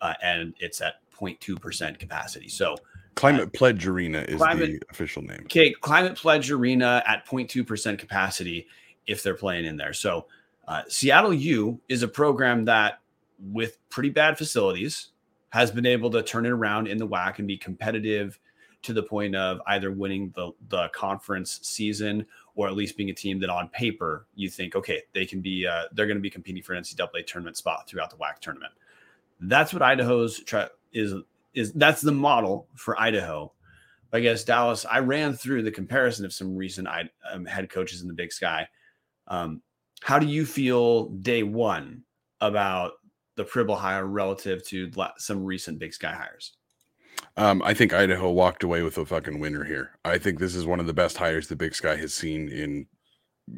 uh, 0.00 0.14
and 0.22 0.54
it's 0.58 0.80
at 0.80 0.94
0.2 1.14 1.60
percent 1.60 1.98
capacity. 1.98 2.48
So 2.48 2.76
Climate 3.16 3.52
Pledge 3.54 3.86
Arena 3.86 4.20
is 4.28 4.36
climate, 4.36 4.78
the 4.78 4.82
official 4.90 5.22
name. 5.22 5.40
Okay, 5.44 5.72
Climate 5.72 6.16
Pledge 6.16 6.50
Arena 6.50 7.02
at 7.06 7.26
0.2% 7.26 7.98
capacity 7.98 8.68
if 9.06 9.22
they're 9.22 9.34
playing 9.34 9.64
in 9.64 9.76
there. 9.76 9.94
So 9.94 10.26
uh, 10.68 10.82
Seattle 10.88 11.32
U 11.32 11.80
is 11.88 12.02
a 12.02 12.08
program 12.08 12.66
that, 12.66 13.00
with 13.52 13.78
pretty 13.88 14.10
bad 14.10 14.36
facilities, 14.36 15.08
has 15.50 15.70
been 15.70 15.86
able 15.86 16.10
to 16.10 16.22
turn 16.22 16.44
it 16.44 16.50
around 16.50 16.88
in 16.88 16.98
the 16.98 17.06
WAC 17.06 17.38
and 17.38 17.48
be 17.48 17.56
competitive 17.56 18.38
to 18.82 18.92
the 18.92 19.02
point 19.02 19.34
of 19.34 19.60
either 19.68 19.90
winning 19.90 20.32
the, 20.36 20.52
the 20.68 20.88
conference 20.88 21.60
season 21.62 22.26
or 22.54 22.68
at 22.68 22.74
least 22.74 22.98
being 22.98 23.08
a 23.08 23.14
team 23.14 23.40
that 23.40 23.48
on 23.48 23.68
paper 23.70 24.26
you 24.34 24.50
think, 24.50 24.76
okay, 24.76 25.02
they 25.14 25.24
can 25.24 25.40
be, 25.40 25.66
uh, 25.66 25.84
they're 25.92 26.06
going 26.06 26.18
to 26.18 26.22
be 26.22 26.30
competing 26.30 26.62
for 26.62 26.74
an 26.74 26.82
NCAA 26.82 27.26
tournament 27.26 27.56
spot 27.56 27.88
throughout 27.88 28.10
the 28.10 28.16
WAC 28.16 28.38
tournament. 28.40 28.72
That's 29.40 29.72
what 29.72 29.82
Idaho's 29.82 30.40
try, 30.40 30.68
is 30.92 31.14
is 31.56 31.72
that's 31.72 32.02
the 32.02 32.12
model 32.12 32.68
for 32.74 33.00
Idaho. 33.00 33.52
I 34.12 34.20
guess 34.20 34.44
Dallas. 34.44 34.86
I 34.88 35.00
ran 35.00 35.32
through 35.32 35.62
the 35.62 35.72
comparison 35.72 36.24
of 36.24 36.32
some 36.32 36.54
recent 36.54 36.86
um, 37.30 37.44
head 37.44 37.68
coaches 37.68 38.02
in 38.02 38.08
the 38.08 38.14
Big 38.14 38.32
Sky. 38.32 38.68
Um, 39.26 39.62
how 40.02 40.18
do 40.18 40.26
you 40.26 40.46
feel 40.46 41.08
day 41.08 41.42
one 41.42 42.04
about 42.40 42.92
the 43.34 43.44
Pribble 43.44 43.76
hire 43.76 44.06
relative 44.06 44.64
to 44.68 44.90
some 45.18 45.44
recent 45.44 45.78
Big 45.78 45.92
Sky 45.92 46.12
hires? 46.12 46.52
Um, 47.36 47.62
I 47.64 47.74
think 47.74 47.92
Idaho 47.92 48.30
walked 48.30 48.62
away 48.62 48.82
with 48.82 48.96
a 48.96 49.04
fucking 49.04 49.40
winner 49.40 49.64
here. 49.64 49.98
I 50.04 50.18
think 50.18 50.38
this 50.38 50.54
is 50.54 50.66
one 50.66 50.80
of 50.80 50.86
the 50.86 50.94
best 50.94 51.16
hires 51.16 51.48
the 51.48 51.56
Big 51.56 51.74
Sky 51.74 51.96
has 51.96 52.14
seen 52.14 52.48
in 52.48 52.86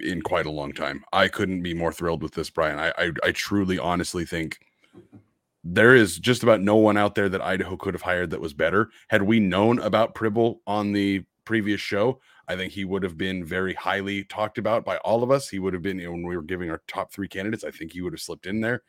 in 0.00 0.22
quite 0.22 0.46
a 0.46 0.50
long 0.50 0.72
time. 0.72 1.04
I 1.12 1.28
couldn't 1.28 1.62
be 1.62 1.74
more 1.74 1.92
thrilled 1.92 2.22
with 2.22 2.34
this, 2.34 2.50
Brian. 2.50 2.78
I, 2.78 2.92
I, 2.98 3.12
I 3.24 3.32
truly, 3.32 3.78
honestly 3.78 4.24
think 4.24 4.58
there 5.70 5.94
is 5.94 6.18
just 6.18 6.42
about 6.42 6.62
no 6.62 6.76
one 6.76 6.96
out 6.96 7.14
there 7.14 7.28
that 7.28 7.42
Idaho 7.42 7.76
could 7.76 7.94
have 7.94 8.02
hired 8.02 8.30
that 8.30 8.40
was 8.40 8.54
better. 8.54 8.90
Had 9.08 9.22
we 9.22 9.38
known 9.38 9.78
about 9.80 10.14
Pribble 10.14 10.60
on 10.66 10.92
the 10.92 11.24
previous 11.44 11.80
show, 11.80 12.20
I 12.48 12.56
think 12.56 12.72
he 12.72 12.86
would 12.86 13.02
have 13.02 13.18
been 13.18 13.44
very 13.44 13.74
highly 13.74 14.24
talked 14.24 14.56
about 14.56 14.84
by 14.84 14.96
all 14.98 15.22
of 15.22 15.30
us. 15.30 15.50
He 15.50 15.58
would 15.58 15.74
have 15.74 15.82
been, 15.82 15.98
you 15.98 16.06
know, 16.06 16.12
when 16.12 16.26
we 16.26 16.36
were 16.36 16.42
giving 16.42 16.70
our 16.70 16.80
top 16.88 17.12
three 17.12 17.28
candidates, 17.28 17.64
I 17.64 17.70
think 17.70 17.92
he 17.92 18.00
would 18.00 18.14
have 18.14 18.20
slipped 18.20 18.46
in 18.46 18.62
there. 18.62 18.82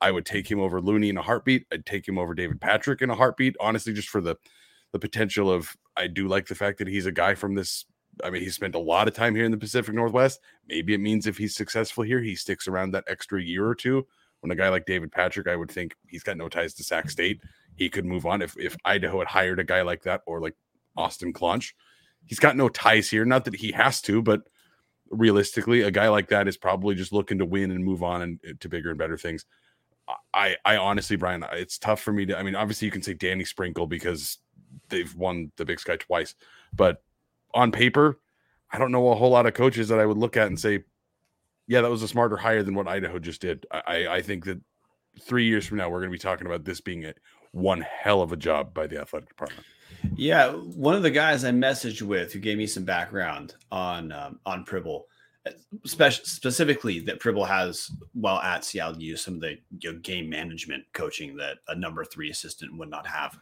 I 0.00 0.10
would 0.10 0.26
take 0.26 0.50
him 0.50 0.60
over 0.60 0.80
Looney 0.80 1.10
in 1.10 1.16
a 1.16 1.22
heartbeat. 1.22 1.66
I'd 1.72 1.86
take 1.86 2.06
him 2.06 2.18
over 2.18 2.34
David 2.34 2.60
Patrick 2.60 3.02
in 3.02 3.10
a 3.10 3.14
heartbeat, 3.14 3.54
honestly, 3.60 3.92
just 3.92 4.08
for 4.08 4.20
the 4.20 4.36
the 4.92 4.98
potential 4.98 5.50
of 5.50 5.76
I 5.96 6.06
do 6.08 6.26
like 6.26 6.46
the 6.46 6.54
fact 6.54 6.78
that 6.78 6.88
he's 6.88 7.06
a 7.06 7.12
guy 7.12 7.34
from 7.34 7.54
this. 7.54 7.84
I 8.24 8.30
mean, 8.30 8.42
he 8.42 8.50
spent 8.50 8.74
a 8.74 8.80
lot 8.80 9.08
of 9.08 9.14
time 9.14 9.34
here 9.34 9.44
in 9.44 9.50
the 9.50 9.58
Pacific 9.58 9.94
Northwest. 9.94 10.40
Maybe 10.68 10.92
it 10.94 11.00
means 11.00 11.26
if 11.26 11.38
he's 11.38 11.54
successful 11.54 12.02
here, 12.02 12.20
he 12.20 12.34
sticks 12.34 12.66
around 12.66 12.92
that 12.92 13.04
extra 13.06 13.40
year 13.40 13.66
or 13.66 13.74
two. 13.74 14.06
When 14.46 14.56
a 14.56 14.62
guy 14.62 14.68
like 14.68 14.86
David 14.86 15.10
Patrick, 15.10 15.48
I 15.48 15.56
would 15.56 15.72
think 15.72 15.96
he's 16.06 16.22
got 16.22 16.36
no 16.36 16.48
ties 16.48 16.72
to 16.74 16.84
Sac 16.84 17.10
State. 17.10 17.40
He 17.74 17.88
could 17.88 18.04
move 18.04 18.26
on 18.26 18.42
if 18.42 18.56
if 18.56 18.76
Idaho 18.84 19.18
had 19.18 19.26
hired 19.26 19.58
a 19.58 19.64
guy 19.64 19.82
like 19.82 20.04
that 20.04 20.20
or 20.24 20.40
like 20.40 20.54
Austin 20.96 21.32
Claunch. 21.32 21.74
He's 22.26 22.38
got 22.38 22.56
no 22.56 22.68
ties 22.68 23.10
here. 23.10 23.24
Not 23.24 23.44
that 23.46 23.56
he 23.56 23.72
has 23.72 24.00
to, 24.02 24.22
but 24.22 24.42
realistically, 25.10 25.82
a 25.82 25.90
guy 25.90 26.08
like 26.10 26.28
that 26.28 26.46
is 26.46 26.56
probably 26.56 26.94
just 26.94 27.12
looking 27.12 27.38
to 27.38 27.44
win 27.44 27.72
and 27.72 27.84
move 27.84 28.04
on 28.04 28.22
and 28.22 28.40
uh, 28.48 28.52
to 28.60 28.68
bigger 28.68 28.90
and 28.90 28.98
better 29.00 29.18
things. 29.18 29.44
I, 30.32 30.54
I 30.64 30.76
honestly, 30.76 31.16
Brian, 31.16 31.44
it's 31.54 31.76
tough 31.76 32.00
for 32.00 32.12
me 32.12 32.24
to. 32.26 32.38
I 32.38 32.44
mean, 32.44 32.54
obviously, 32.54 32.86
you 32.86 32.92
can 32.92 33.02
say 33.02 33.14
Danny 33.14 33.44
Sprinkle 33.44 33.88
because 33.88 34.38
they've 34.90 35.12
won 35.16 35.50
the 35.56 35.64
Big 35.64 35.80
Sky 35.80 35.96
twice, 35.96 36.36
but 36.72 37.02
on 37.52 37.72
paper, 37.72 38.20
I 38.70 38.78
don't 38.78 38.92
know 38.92 39.08
a 39.08 39.16
whole 39.16 39.30
lot 39.30 39.46
of 39.46 39.54
coaches 39.54 39.88
that 39.88 39.98
I 39.98 40.06
would 40.06 40.18
look 40.18 40.36
at 40.36 40.46
and 40.46 40.60
say, 40.60 40.84
yeah, 41.66 41.80
that 41.80 41.90
was 41.90 42.02
a 42.02 42.08
smarter 42.08 42.36
hire 42.36 42.62
than 42.62 42.74
what 42.74 42.88
Idaho 42.88 43.18
just 43.18 43.40
did. 43.40 43.66
I, 43.70 44.06
I 44.08 44.22
think 44.22 44.44
that 44.44 44.60
three 45.20 45.46
years 45.46 45.66
from 45.66 45.78
now, 45.78 45.88
we're 45.88 46.00
going 46.00 46.10
to 46.10 46.14
be 46.14 46.18
talking 46.18 46.46
about 46.46 46.64
this 46.64 46.80
being 46.80 47.04
a 47.04 47.14
one 47.52 47.80
hell 47.80 48.22
of 48.22 48.32
a 48.32 48.36
job 48.36 48.74
by 48.74 48.86
the 48.86 49.00
athletic 49.00 49.28
department. 49.28 49.64
Yeah, 50.14 50.52
one 50.52 50.94
of 50.94 51.02
the 51.02 51.10
guys 51.10 51.44
I 51.44 51.50
messaged 51.50 52.02
with 52.02 52.32
who 52.32 52.38
gave 52.38 52.58
me 52.58 52.66
some 52.66 52.84
background 52.84 53.54
on 53.72 54.12
um, 54.12 54.38
on 54.46 54.64
Pribble, 54.64 55.02
special, 55.84 56.24
specifically 56.24 57.00
that 57.00 57.20
Pribble 57.20 57.46
has 57.46 57.90
while 58.12 58.38
at 58.40 58.64
Seattle 58.64 59.00
U 59.00 59.16
some 59.16 59.34
of 59.34 59.40
the 59.40 59.58
you 59.80 59.92
know, 59.92 59.98
game 60.00 60.28
management 60.28 60.84
coaching 60.92 61.36
that 61.36 61.58
a 61.68 61.74
number 61.74 62.04
three 62.04 62.30
assistant 62.30 62.76
would 62.78 62.90
not 62.90 63.06
have. 63.06 63.38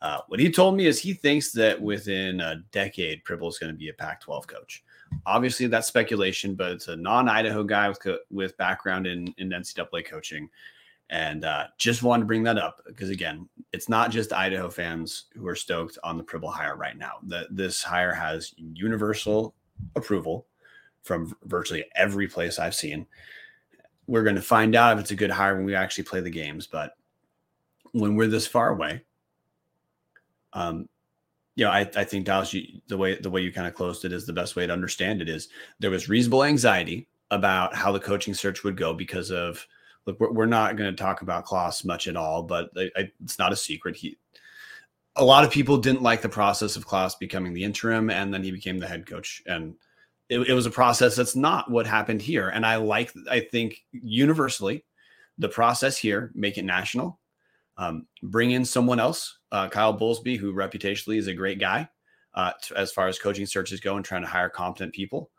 Uh, 0.00 0.20
what 0.28 0.38
he 0.38 0.50
told 0.50 0.76
me 0.76 0.86
is 0.86 1.00
he 1.00 1.12
thinks 1.12 1.50
that 1.52 1.80
within 1.80 2.40
a 2.40 2.62
decade, 2.70 3.24
Pribble 3.24 3.48
is 3.48 3.58
going 3.58 3.72
to 3.72 3.78
be 3.78 3.88
a 3.88 3.94
Pac-12 3.94 4.46
coach. 4.46 4.84
Obviously, 5.26 5.66
that's 5.66 5.88
speculation, 5.88 6.54
but 6.54 6.72
it's 6.72 6.88
a 6.88 6.96
non-Idaho 6.96 7.62
guy 7.62 7.88
with 7.88 8.00
co- 8.00 8.18
with 8.30 8.56
background 8.56 9.06
in 9.06 9.34
in 9.38 9.50
NCAA 9.50 10.06
coaching, 10.06 10.48
and 11.10 11.44
uh, 11.44 11.66
just 11.76 12.02
wanted 12.02 12.22
to 12.22 12.26
bring 12.26 12.42
that 12.44 12.58
up 12.58 12.82
because 12.86 13.10
again, 13.10 13.48
it's 13.72 13.88
not 13.88 14.10
just 14.10 14.32
Idaho 14.32 14.68
fans 14.70 15.24
who 15.34 15.46
are 15.46 15.56
stoked 15.56 15.98
on 16.02 16.16
the 16.16 16.24
Pribble 16.24 16.52
hire 16.52 16.76
right 16.76 16.96
now. 16.96 17.18
That 17.24 17.54
this 17.54 17.82
hire 17.82 18.14
has 18.14 18.54
universal 18.56 19.54
approval 19.96 20.46
from 21.02 21.34
virtually 21.44 21.84
every 21.94 22.28
place 22.28 22.58
I've 22.58 22.74
seen. 22.74 23.06
We're 24.06 24.24
going 24.24 24.36
to 24.36 24.42
find 24.42 24.74
out 24.74 24.96
if 24.96 25.00
it's 25.00 25.10
a 25.10 25.16
good 25.16 25.30
hire 25.30 25.56
when 25.56 25.64
we 25.64 25.74
actually 25.74 26.04
play 26.04 26.20
the 26.20 26.30
games, 26.30 26.66
but 26.66 26.92
when 27.92 28.16
we're 28.16 28.26
this 28.26 28.46
far 28.46 28.70
away, 28.70 29.02
um, 30.52 30.88
know, 31.64 31.70
I, 31.70 31.80
I 31.96 32.04
think 32.04 32.26
Dallas, 32.26 32.52
you, 32.52 32.80
the 32.86 32.96
way 32.96 33.18
the 33.18 33.30
way 33.30 33.40
you 33.40 33.52
kind 33.52 33.66
of 33.66 33.74
closed 33.74 34.04
it 34.04 34.12
is 34.12 34.26
the 34.26 34.32
best 34.32 34.56
way 34.56 34.66
to 34.66 34.72
understand 34.72 35.20
it. 35.22 35.28
Is 35.28 35.48
there 35.80 35.90
was 35.90 36.08
reasonable 36.08 36.44
anxiety 36.44 37.08
about 37.30 37.74
how 37.74 37.92
the 37.92 38.00
coaching 38.00 38.34
search 38.34 38.64
would 38.64 38.76
go 38.76 38.94
because 38.94 39.30
of 39.30 39.66
look, 40.06 40.18
we're, 40.20 40.32
we're 40.32 40.46
not 40.46 40.76
going 40.76 40.90
to 40.90 40.96
talk 40.96 41.22
about 41.22 41.44
Claus 41.44 41.84
much 41.84 42.08
at 42.08 42.16
all, 42.16 42.42
but 42.42 42.70
I, 42.76 42.90
I, 42.96 43.10
it's 43.22 43.38
not 43.38 43.52
a 43.52 43.56
secret. 43.56 43.96
He 43.96 44.18
a 45.16 45.24
lot 45.24 45.44
of 45.44 45.50
people 45.50 45.78
didn't 45.78 46.02
like 46.02 46.22
the 46.22 46.28
process 46.28 46.76
of 46.76 46.86
Claus 46.86 47.16
becoming 47.16 47.52
the 47.52 47.64
interim, 47.64 48.08
and 48.08 48.32
then 48.32 48.44
he 48.44 48.52
became 48.52 48.78
the 48.78 48.86
head 48.86 49.06
coach, 49.06 49.42
and 49.46 49.74
it, 50.28 50.38
it 50.40 50.52
was 50.52 50.66
a 50.66 50.70
process 50.70 51.16
that's 51.16 51.34
not 51.34 51.70
what 51.70 51.86
happened 51.86 52.22
here. 52.22 52.48
And 52.50 52.64
I 52.64 52.76
like, 52.76 53.12
I 53.30 53.40
think 53.40 53.84
universally, 53.92 54.84
the 55.38 55.48
process 55.48 55.96
here 55.96 56.30
make 56.34 56.58
it 56.58 56.64
national 56.64 57.18
um, 57.78 58.06
bring 58.22 58.50
in 58.50 58.64
someone 58.64 59.00
else, 59.00 59.38
uh, 59.52 59.68
Kyle 59.68 59.96
Bowlesby, 59.96 60.36
who 60.36 60.52
reputationally 60.52 61.16
is 61.16 61.28
a 61.28 61.34
great 61.34 61.58
guy 61.58 61.88
uh, 62.34 62.52
t- 62.62 62.74
as 62.76 62.92
far 62.92 63.08
as 63.08 63.18
coaching 63.18 63.46
searches 63.46 63.80
go 63.80 63.96
and 63.96 64.04
trying 64.04 64.22
to 64.22 64.28
hire 64.28 64.48
competent 64.48 64.92
people. 64.92 65.30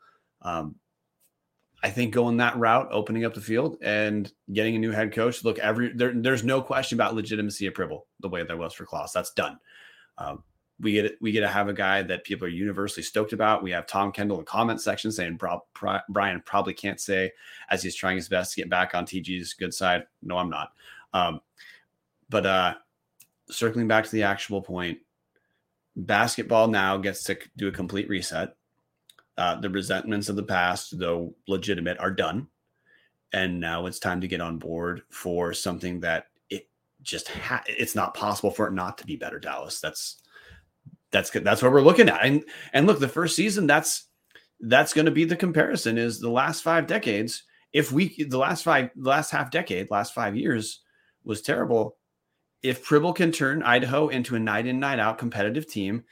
Um, 0.42 0.76
I 1.84 1.90
think 1.90 2.14
going 2.14 2.38
that 2.38 2.58
route, 2.58 2.90
opening 2.92 3.26
up 3.26 3.34
the 3.34 3.42
field 3.42 3.78
and 3.82 4.32
getting 4.52 4.76
a 4.76 4.80
new 4.80 4.92
head 4.92 5.14
coach. 5.14 5.44
Look, 5.44 5.60
every 5.60 5.94
there, 5.94 6.14
there's 6.14 6.44
no 6.44 6.62
question 6.62 6.98
about 6.98 7.16
legitimacy 7.16 7.68
of 7.68 7.74
Pribble 7.74 8.02
the 8.20 8.30
way 8.30 8.44
there 8.44 8.58
was 8.58 8.74
for 8.74 8.86
Claus. 8.86 9.14
That's 9.14 9.32
done. 9.32 9.58
Um, 10.18 10.44
we 10.82 10.94
get 10.94 11.18
we 11.22 11.32
get 11.32 11.42
to 11.42 11.48
have 11.48 11.68
a 11.68 11.74
guy 11.74 12.02
that 12.02 12.24
people 12.24 12.48
are 12.48 12.52
universally 12.52 13.04
stoked 13.04 13.34
about. 13.34 13.64
We 13.64 13.72
have 13.72 13.86
Tom 13.86 14.12
Kendall 14.12 14.38
in 14.38 14.42
the 14.42 14.46
comment 14.46 14.82
section 14.82 15.12
saying 15.12 15.40
Brian 16.10 16.42
probably 16.46 16.74
can't 16.74 17.00
say 17.00 17.32
as 17.70 17.84
he's 17.84 17.96
trying 17.96 18.16
his 18.16 18.30
best 18.30 18.54
to 18.54 18.62
get 18.62 18.70
back 18.70 18.96
on 18.96 19.06
TG's 19.06 19.54
good 19.54 19.74
side. 19.74 20.04
No, 20.22 20.38
I'm 20.38 20.50
not. 20.50 20.72
Um, 21.14 21.42
but 22.30 22.46
uh, 22.46 22.76
circling 23.50 23.88
back 23.88 24.06
to 24.06 24.12
the 24.12 24.24
actual 24.24 24.62
point, 24.62 25.00
basketball 25.96 26.68
now 26.68 26.98
gets 26.98 27.24
to 27.26 27.38
do 27.58 27.68
a 27.68 27.72
complete 27.72 28.10
reset. 28.10 28.56
Uh, 29.38 29.60
the 29.60 29.70
resentments 29.70 30.30
of 30.30 30.36
the 30.36 30.44
past, 30.44 31.00
though 31.00 31.34
legitimate, 31.48 31.98
are 32.00 32.12
done. 32.12 32.48
And 33.32 33.60
now 33.60 33.86
it's 33.86 34.00
time 34.00 34.22
to 34.22 34.28
get 34.28 34.42
on 34.42 34.58
board 34.58 35.04
for 35.10 35.54
something 35.54 36.00
that 36.02 36.26
it 36.50 36.68
just 37.02 37.30
ha- 37.30 37.64
it's 37.68 37.96
not 37.96 38.14
possible 38.14 38.52
for 38.52 38.68
it 38.68 38.74
not 38.74 38.98
to 38.98 39.06
be 39.06 39.16
better. 39.16 39.40
Dallas. 39.40 39.80
That's 39.80 40.22
that's 41.12 41.30
that's 41.30 41.62
what 41.62 41.72
we're 41.72 41.82
looking 41.82 42.10
at. 42.10 42.26
And 42.26 42.44
and 42.74 42.86
look, 42.86 43.00
the 43.00 43.08
first 43.08 43.36
season 43.36 43.68
that's 43.68 44.08
that's 44.60 44.94
going 44.94 45.06
to 45.06 45.12
be 45.12 45.26
the 45.26 45.36
comparison 45.36 45.98
is 45.98 46.20
the 46.20 46.30
last 46.30 46.64
five 46.64 46.88
decades. 46.88 47.44
If 47.72 47.92
we 47.92 48.24
the 48.24 48.38
last 48.38 48.64
five 48.64 48.90
last 48.96 49.30
half 49.30 49.52
decade, 49.52 49.92
last 49.92 50.14
five 50.14 50.36
years 50.36 50.82
was 51.24 51.42
terrible 51.42 51.99
if 52.64 52.86
Pribble 52.86 53.16
can 53.16 53.32
turn 53.32 53.64
Idaho 53.64 54.10
into 54.10 54.36
a 54.36 54.40
night 54.40 54.66
in 54.66 54.80
night 54.80 55.00
out 55.00 55.18
competitive 55.18 55.68
team, 55.68 56.04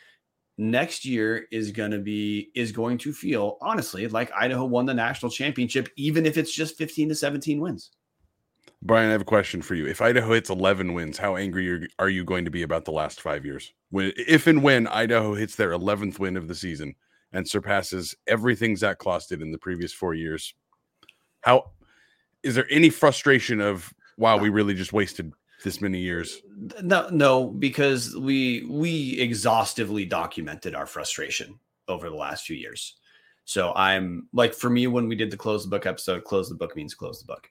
next 0.58 1.06
year 1.06 1.48
is 1.52 1.72
going 1.72 1.92
to 1.92 2.00
be 2.00 2.50
is 2.56 2.72
going 2.72 2.98
to 3.00 3.14
feel 3.14 3.58
honestly 3.62 4.08
like 4.08 4.32
Idaho 4.36 4.66
won 4.66 4.86
the 4.86 4.94
national 4.94 5.32
championship, 5.32 5.90
even 5.96 6.26
if 6.26 6.38
it's 6.38 6.54
just 6.54 6.78
15 6.78 7.10
to 7.10 7.16
17 7.16 7.60
wins. 7.60 7.92
Brian, 8.84 9.10
I 9.10 9.14
have 9.14 9.22
a 9.22 9.26
question 9.26 9.62
for 9.62 9.74
you. 9.74 9.88
If 9.88 10.02
Idaho 10.02 10.34
hits 10.34 10.52
11 10.52 10.94
wins, 10.94 11.18
how 11.18 11.36
angry 11.36 11.88
are 11.98 12.10
you 12.10 12.24
going 12.24 12.46
to 12.46 12.52
be 12.52 12.62
about 12.62 12.86
the 12.86 12.92
last 12.92 13.22
five 13.22 13.44
years? 13.44 13.74
When, 13.90 14.14
if 14.16 14.46
and 14.46 14.62
when 14.62 14.88
Idaho 14.88 15.34
hits 15.34 15.56
their 15.56 15.72
11th 15.72 16.20
win 16.20 16.38
of 16.38 16.48
the 16.48 16.54
season 16.54 16.94
and 17.34 17.48
surpasses 17.48 18.16
everything 18.28 18.76
Zach 18.76 19.00
Claus 19.00 19.26
did 19.26 19.42
in 19.42 19.52
the 19.52 19.58
previous 19.58 19.94
four 19.94 20.14
years, 20.14 20.54
how 21.42 21.72
is 22.44 22.54
there 22.54 22.68
any 22.70 22.90
frustration 22.90 23.62
of 23.62 23.92
wow, 24.18 24.38
we 24.38 24.50
really 24.50 24.74
just 24.74 24.94
wasted 24.94 25.32
this 25.68 25.82
many 25.82 26.00
years? 26.00 26.42
No, 26.82 27.10
no, 27.10 27.48
because 27.48 28.16
we 28.16 28.66
we 28.70 29.20
exhaustively 29.20 30.06
documented 30.06 30.74
our 30.74 30.86
frustration 30.86 31.60
over 31.88 32.10
the 32.10 32.16
last 32.16 32.46
few 32.46 32.56
years. 32.56 32.96
So 33.44 33.74
I'm 33.76 34.28
like 34.34 34.54
for 34.54 34.70
me 34.70 34.88
when 34.88 35.08
we 35.08 35.16
did 35.16 35.30
the 35.30 35.38
close 35.38 35.64
the 35.64 35.70
book 35.70 35.86
episode, 35.86 36.24
close 36.24 36.50
the 36.50 36.56
book 36.56 36.76
means 36.76 36.94
close 36.94 37.20
the 37.20 37.28
book. 37.28 37.50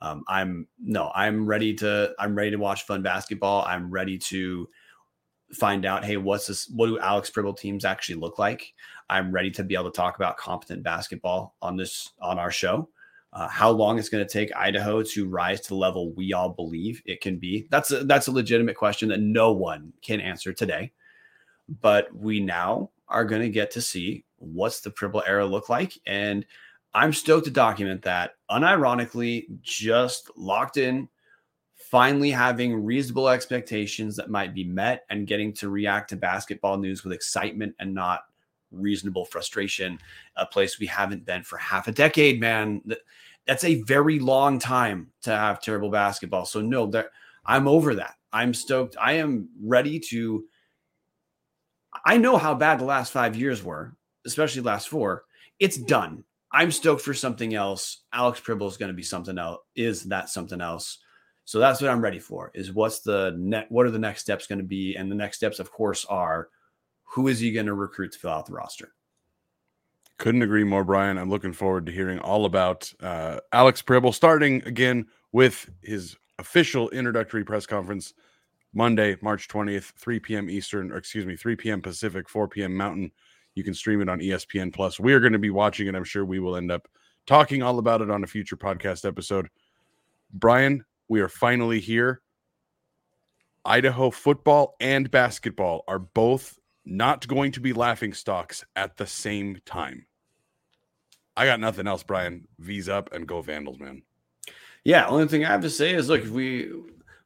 Um, 0.00 0.22
I'm 0.28 0.66
no, 0.78 1.10
I'm 1.14 1.44
ready 1.44 1.74
to 1.74 2.14
I'm 2.18 2.34
ready 2.34 2.52
to 2.52 2.56
watch 2.56 2.86
fun 2.86 3.02
basketball. 3.02 3.64
I'm 3.66 3.90
ready 3.90 4.16
to 4.18 4.68
find 5.52 5.84
out, 5.84 6.04
hey, 6.04 6.16
what's 6.16 6.46
this? 6.46 6.68
What 6.68 6.86
do 6.86 6.98
Alex 7.00 7.30
Pribble 7.30 7.58
teams 7.58 7.84
actually 7.84 8.14
look 8.14 8.38
like? 8.38 8.72
I'm 9.08 9.32
ready 9.32 9.50
to 9.52 9.64
be 9.64 9.74
able 9.74 9.90
to 9.90 9.96
talk 9.96 10.16
about 10.16 10.36
competent 10.36 10.84
basketball 10.84 11.56
on 11.60 11.76
this 11.76 12.12
on 12.22 12.38
our 12.38 12.52
show 12.52 12.88
uh, 13.32 13.48
how 13.48 13.70
long 13.70 13.98
it's 13.98 14.08
going 14.08 14.26
to 14.26 14.32
take 14.32 14.54
Idaho 14.56 15.02
to 15.02 15.28
rise 15.28 15.60
to 15.60 15.68
the 15.68 15.76
level 15.76 16.12
we 16.12 16.32
all 16.32 16.48
believe 16.48 17.00
it 17.04 17.20
can 17.20 17.38
be. 17.38 17.66
That's 17.70 17.92
a, 17.92 18.04
that's 18.04 18.26
a 18.26 18.32
legitimate 18.32 18.76
question 18.76 19.08
that 19.10 19.20
no 19.20 19.52
one 19.52 19.92
can 20.02 20.20
answer 20.20 20.52
today. 20.52 20.92
But 21.80 22.14
we 22.14 22.40
now 22.40 22.90
are 23.08 23.24
going 23.24 23.42
to 23.42 23.48
get 23.48 23.70
to 23.72 23.82
see 23.82 24.24
what's 24.38 24.80
the 24.80 24.90
Pribble 24.90 25.22
era 25.26 25.46
look 25.46 25.68
like, 25.68 25.98
and 26.06 26.44
I'm 26.92 27.12
stoked 27.12 27.44
to 27.44 27.52
document 27.52 28.02
that. 28.02 28.32
Unironically, 28.50 29.46
just 29.60 30.30
locked 30.36 30.76
in, 30.76 31.08
finally 31.76 32.32
having 32.32 32.84
reasonable 32.84 33.28
expectations 33.28 34.16
that 34.16 34.30
might 34.30 34.54
be 34.54 34.64
met, 34.64 35.04
and 35.10 35.28
getting 35.28 35.52
to 35.54 35.68
react 35.68 36.10
to 36.10 36.16
basketball 36.16 36.78
news 36.78 37.04
with 37.04 37.12
excitement 37.12 37.76
and 37.78 37.94
not 37.94 38.22
reasonable 38.70 39.24
frustration, 39.24 39.98
a 40.36 40.46
place 40.46 40.78
we 40.78 40.86
haven't 40.86 41.24
been 41.24 41.42
for 41.42 41.58
half 41.58 41.88
a 41.88 41.92
decade, 41.92 42.40
man. 42.40 42.82
That's 43.46 43.64
a 43.64 43.82
very 43.82 44.18
long 44.18 44.58
time 44.58 45.10
to 45.22 45.30
have 45.30 45.60
terrible 45.60 45.90
basketball. 45.90 46.44
So 46.44 46.60
no, 46.60 46.86
that 46.86 47.10
I'm 47.44 47.66
over 47.66 47.94
that. 47.96 48.14
I'm 48.32 48.54
stoked. 48.54 48.96
I 49.00 49.14
am 49.14 49.48
ready 49.60 49.98
to 50.10 50.44
I 52.04 52.16
know 52.16 52.36
how 52.36 52.54
bad 52.54 52.78
the 52.78 52.84
last 52.84 53.12
5 53.12 53.36
years 53.36 53.62
were, 53.62 53.94
especially 54.26 54.62
last 54.62 54.88
4. 54.88 55.24
It's 55.58 55.76
done. 55.76 56.24
I'm 56.52 56.70
stoked 56.70 57.02
for 57.02 57.14
something 57.14 57.54
else. 57.54 58.04
Alex 58.12 58.40
Pribble 58.40 58.68
is 58.68 58.76
going 58.76 58.90
to 58.90 58.96
be 58.96 59.02
something 59.02 59.38
else. 59.38 59.60
Is 59.76 60.04
that 60.04 60.28
something 60.28 60.60
else? 60.60 60.98
So 61.44 61.58
that's 61.58 61.80
what 61.80 61.90
I'm 61.90 62.00
ready 62.00 62.18
for. 62.18 62.50
Is 62.54 62.72
what's 62.72 63.00
the 63.00 63.34
net? 63.38 63.66
What 63.70 63.86
are 63.86 63.90
the 63.90 63.98
next 63.98 64.22
steps 64.22 64.46
going 64.46 64.60
to 64.60 64.64
be? 64.64 64.96
And 64.96 65.10
the 65.10 65.16
next 65.16 65.36
steps, 65.36 65.58
of 65.58 65.70
course, 65.72 66.04
are 66.06 66.48
who 67.10 67.26
is 67.26 67.40
he 67.40 67.52
going 67.52 67.66
to 67.66 67.74
recruit 67.74 68.12
to 68.12 68.18
fill 68.18 68.30
out 68.30 68.46
the 68.46 68.52
roster? 68.52 68.92
Couldn't 70.18 70.42
agree 70.42 70.64
more, 70.64 70.84
Brian. 70.84 71.18
I'm 71.18 71.30
looking 71.30 71.52
forward 71.52 71.86
to 71.86 71.92
hearing 71.92 72.18
all 72.20 72.44
about 72.44 72.92
uh, 73.00 73.40
Alex 73.52 73.82
Pribble, 73.82 74.14
starting 74.14 74.62
again 74.64 75.06
with 75.32 75.68
his 75.82 76.16
official 76.38 76.88
introductory 76.90 77.44
press 77.44 77.66
conference 77.66 78.14
Monday, 78.72 79.16
March 79.22 79.48
20th, 79.48 79.92
3 79.98 80.20
p.m. 80.20 80.48
Eastern, 80.48 80.92
or 80.92 80.98
excuse 80.98 81.26
me, 81.26 81.36
3 81.36 81.56
p.m. 81.56 81.82
Pacific, 81.82 82.28
4 82.28 82.46
p.m. 82.48 82.76
Mountain. 82.76 83.10
You 83.56 83.64
can 83.64 83.74
stream 83.74 84.00
it 84.00 84.08
on 84.08 84.20
ESPN 84.20 84.72
Plus. 84.72 85.00
We 85.00 85.12
are 85.12 85.20
going 85.20 85.32
to 85.32 85.38
be 85.38 85.50
watching 85.50 85.88
it. 85.88 85.96
I'm 85.96 86.04
sure 86.04 86.24
we 86.24 86.38
will 86.38 86.56
end 86.56 86.70
up 86.70 86.86
talking 87.26 87.62
all 87.62 87.80
about 87.80 88.00
it 88.00 88.10
on 88.10 88.22
a 88.22 88.28
future 88.28 88.56
podcast 88.56 89.04
episode. 89.04 89.48
Brian, 90.32 90.84
we 91.08 91.20
are 91.20 91.28
finally 91.28 91.80
here. 91.80 92.22
Idaho 93.64 94.10
football 94.10 94.76
and 94.80 95.10
basketball 95.10 95.82
are 95.88 95.98
both 95.98 96.59
not 96.90 97.26
going 97.28 97.52
to 97.52 97.60
be 97.60 97.72
laughing 97.72 98.12
stocks 98.12 98.64
at 98.76 98.96
the 98.96 99.06
same 99.06 99.60
time. 99.64 100.06
I 101.36 101.46
got 101.46 101.60
nothing 101.60 101.86
else, 101.86 102.02
Brian. 102.02 102.48
V's 102.58 102.88
up 102.88 103.12
and 103.12 103.26
go 103.26 103.40
Vandals, 103.40 103.78
man. 103.78 104.02
Yeah, 104.84 105.06
only 105.06 105.28
thing 105.28 105.44
I 105.44 105.48
have 105.48 105.62
to 105.62 105.70
say 105.70 105.94
is 105.94 106.08
look, 106.08 106.22
if 106.22 106.30
we 106.30 106.70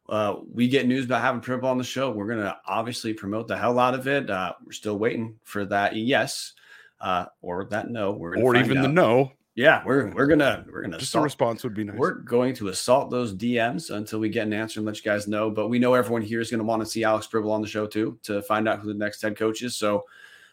uh, 0.09 0.37
we 0.53 0.69
get 0.69 0.87
news 0.87 1.07
about 1.07 1.23
having 1.23 1.41
Pribble 1.41 1.65
on 1.65 1.79
the 1.79 1.85
show, 1.85 2.11
we're 2.11 2.29
gonna 2.29 2.59
obviously 2.67 3.15
promote 3.15 3.49
the 3.49 3.57
hell 3.57 3.79
out 3.79 3.95
of 3.95 4.07
it. 4.07 4.29
Uh, 4.29 4.53
we're 4.65 4.73
still 4.73 4.99
waiting 4.99 5.39
for 5.43 5.65
that 5.65 5.97
yes 5.97 6.53
uh, 7.01 7.27
or 7.41 7.65
that 7.67 7.91
no. 7.91 8.13
We're 8.13 8.37
or 8.37 8.57
even 8.57 8.79
out. 8.79 8.83
the 8.83 8.89
no. 8.89 9.33
Yeah, 9.57 9.83
we're 9.87 10.13
we're 10.13 10.27
gonna 10.27 10.65
we're 10.69 10.83
gonna 10.83 10.99
just 10.99 11.11
assault. 11.11 11.23
a 11.23 11.25
response 11.25 11.63
would 11.63 11.75
be 11.75 11.85
nice. 11.85 11.97
We're 11.97 12.15
going 12.15 12.55
to 12.57 12.69
assault 12.69 13.11
those 13.11 13.33
DMs 13.33 13.95
until 13.95 14.19
we 14.19 14.29
get 14.29 14.49
an 14.49 14.53
answer 14.53 14.81
and 14.81 14.87
let 14.87 14.97
you 14.97 15.05
guys 15.05 15.29
know. 15.29 15.49
But 15.49 15.69
we 15.69 15.79
know 15.79 15.95
everyone 15.95 16.23
here 16.23 16.41
is 16.41 16.51
going 16.51 16.59
to 16.59 16.65
want 16.65 16.83
to 16.83 16.87
see 16.87 17.05
Alex 17.05 17.29
Pribble 17.29 17.53
on 17.53 17.63
the 17.63 17.69
show 17.69 17.87
too 17.87 18.19
to 18.25 18.43
find 18.43 18.69
out 18.69 18.81
who 18.81 18.89
the 18.89 18.99
next 18.99 19.23
head 19.23 19.37
coach 19.37 19.63
is. 19.63 19.77
So 19.77 20.05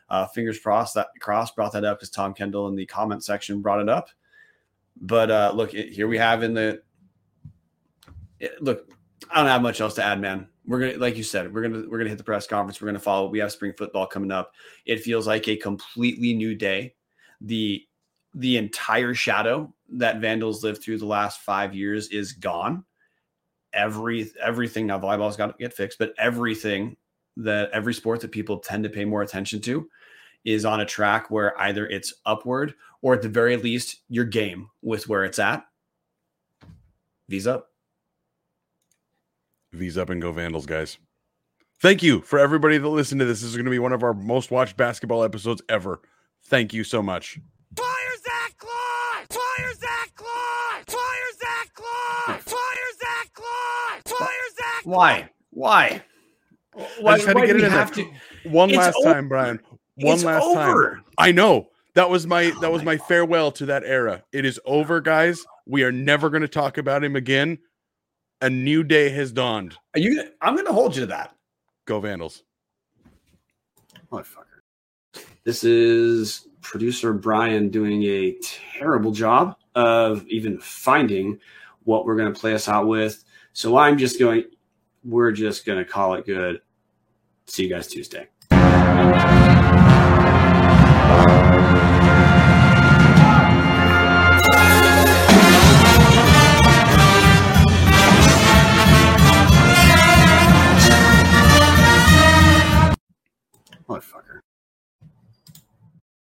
uh, 0.07 0.27
fingers 0.27 0.59
crossed 0.59 0.93
that 0.95 1.07
cross 1.19 1.49
brought 1.51 1.73
that 1.73 1.83
up 1.83 1.97
because 1.97 2.11
Tom 2.11 2.35
Kendall 2.35 2.67
in 2.67 2.75
the 2.75 2.85
comment 2.85 3.23
section 3.23 3.61
brought 3.61 3.81
it 3.81 3.89
up. 3.89 4.09
But 4.99 5.31
uh, 5.31 5.51
look, 5.55 5.73
it, 5.73 5.91
here 5.91 6.07
we 6.07 6.19
have 6.19 6.43
in 6.43 6.53
the 6.53 6.83
it, 8.39 8.61
look. 8.61 8.87
I 9.31 9.37
don't 9.37 9.47
have 9.47 9.61
much 9.61 9.81
else 9.81 9.95
to 9.95 10.03
add, 10.03 10.19
man. 10.19 10.47
We're 10.65 10.79
gonna, 10.79 10.97
like 10.97 11.17
you 11.17 11.23
said, 11.23 11.51
we're 11.51 11.63
gonna 11.63 11.89
we're 11.89 11.97
gonna 11.97 12.09
hit 12.09 12.19
the 12.19 12.23
press 12.23 12.45
conference. 12.45 12.79
We're 12.79 12.87
gonna 12.87 12.99
follow. 12.99 13.29
We 13.29 13.39
have 13.39 13.51
spring 13.51 13.73
football 13.75 14.05
coming 14.05 14.31
up. 14.31 14.53
It 14.85 15.01
feels 15.01 15.25
like 15.25 15.47
a 15.47 15.55
completely 15.55 16.33
new 16.33 16.53
day. 16.53 16.93
The 17.39 17.83
the 18.33 18.57
entire 18.57 19.13
shadow 19.13 19.73
that 19.89 20.21
Vandals 20.21 20.63
lived 20.63 20.81
through 20.81 20.97
the 20.97 21.05
last 21.05 21.41
five 21.41 21.75
years 21.75 22.07
is 22.09 22.31
gone. 22.33 22.83
Every 23.73 24.31
everything 24.41 24.87
now 24.87 24.99
volleyball's 24.99 25.37
got 25.37 25.47
to 25.47 25.55
get 25.57 25.73
fixed, 25.73 25.99
but 25.99 26.13
everything 26.17 26.97
that 27.37 27.69
every 27.71 27.93
sport 27.93 28.21
that 28.21 28.31
people 28.31 28.59
tend 28.59 28.83
to 28.83 28.89
pay 28.89 29.05
more 29.05 29.21
attention 29.21 29.61
to 29.61 29.89
is 30.43 30.65
on 30.65 30.81
a 30.81 30.85
track 30.85 31.29
where 31.29 31.59
either 31.61 31.87
it's 31.87 32.13
upward 32.25 32.73
or 33.01 33.13
at 33.13 33.21
the 33.21 33.29
very 33.29 33.55
least 33.57 34.01
your 34.09 34.25
game 34.25 34.69
with 34.81 35.07
where 35.07 35.23
it's 35.23 35.39
at. 35.39 35.65
V's 37.29 37.47
up. 37.47 37.69
V's 39.71 39.97
up 39.97 40.09
and 40.09 40.21
go 40.21 40.31
Vandals, 40.31 40.65
guys. 40.65 40.97
Thank 41.79 42.03
you 42.03 42.21
for 42.21 42.37
everybody 42.37 42.77
that 42.77 42.87
listened 42.87 43.19
to 43.19 43.25
this. 43.25 43.41
This 43.41 43.49
is 43.49 43.55
going 43.55 43.65
to 43.65 43.71
be 43.71 43.79
one 43.79 43.93
of 43.93 44.03
our 44.03 44.13
most 44.13 44.51
watched 44.51 44.77
basketball 44.77 45.23
episodes 45.23 45.61
ever. 45.69 46.01
Thank 46.43 46.73
you 46.73 46.83
so 46.83 47.01
much. 47.01 47.39
Fire 47.75 47.87
Zach 48.21 48.57
Claus! 48.57 49.27
Fire 49.29 49.73
Zach 49.75 50.11
Claus! 50.15 50.83
Fire 50.87 51.31
Zach 51.39 51.73
Claus! 51.73 52.41
Fire 52.43 52.91
Zach 52.99 53.33
Claus! 53.33 54.01
Fire 54.05 54.27
Zach 54.57 54.80
Why? 54.91 55.29
Why? 55.51 56.03
Why, 56.73 57.13
I 57.13 57.15
just 57.15 57.27
had 57.27 57.37
to 57.37 57.47
get 57.47 57.55
it 57.55 57.63
in 57.63 57.71
have 57.71 57.93
to? 57.93 58.05
One 58.43 58.69
it's 58.69 58.77
last 58.77 58.97
over. 58.97 59.13
time, 59.13 59.29
Brian. 59.29 59.61
One 59.95 60.15
it's 60.15 60.23
last 60.25 60.43
over. 60.43 60.95
time. 60.95 61.03
I 61.17 61.31
know. 61.31 61.69
That 61.93 62.09
was 62.09 62.27
my 62.27 62.51
oh 62.53 62.59
that 62.59 62.71
was 62.71 62.83
my, 62.83 62.95
my 62.95 62.97
farewell 62.97 63.53
to 63.53 63.65
that 63.67 63.83
era. 63.85 64.21
It 64.33 64.43
is 64.43 64.59
over, 64.65 64.99
guys. 64.99 65.45
We 65.65 65.83
are 65.83 65.93
never 65.93 66.29
going 66.29 66.41
to 66.41 66.47
talk 66.49 66.77
about 66.77 67.05
him 67.05 67.15
again. 67.15 67.59
A 68.41 68.49
new 68.49 68.83
day 68.83 69.09
has 69.11 69.31
dawned. 69.31 69.75
Are 69.93 69.99
you? 69.99 70.23
I'm 70.41 70.55
going 70.55 70.67
to 70.67 70.73
hold 70.73 70.95
you 70.95 71.01
to 71.01 71.07
that. 71.07 71.35
Go 71.85 72.01
Vandals. 72.01 72.43
Motherfucker. 74.11 74.61
This 75.45 75.63
is 75.63 76.49
producer 76.61 77.13
Brian 77.13 77.69
doing 77.69 78.03
a 78.03 78.35
terrible 78.41 79.11
job 79.11 79.55
of 79.73 80.27
even 80.27 80.59
finding 80.59 81.39
what 81.85 82.05
we're 82.05 82.17
going 82.17 82.33
to 82.33 82.37
play 82.37 82.53
us 82.53 82.67
out 82.67 82.87
with. 82.87 83.23
So 83.53 83.77
I'm 83.77 83.97
just 83.97 84.19
going. 84.19 84.43
We're 85.03 85.31
just 85.31 85.65
going 85.65 85.79
to 85.79 85.85
call 85.85 86.13
it 86.15 86.25
good. 86.25 86.61
See 87.47 87.63
you 87.63 87.69
guys 87.69 87.87
Tuesday. 87.87 88.27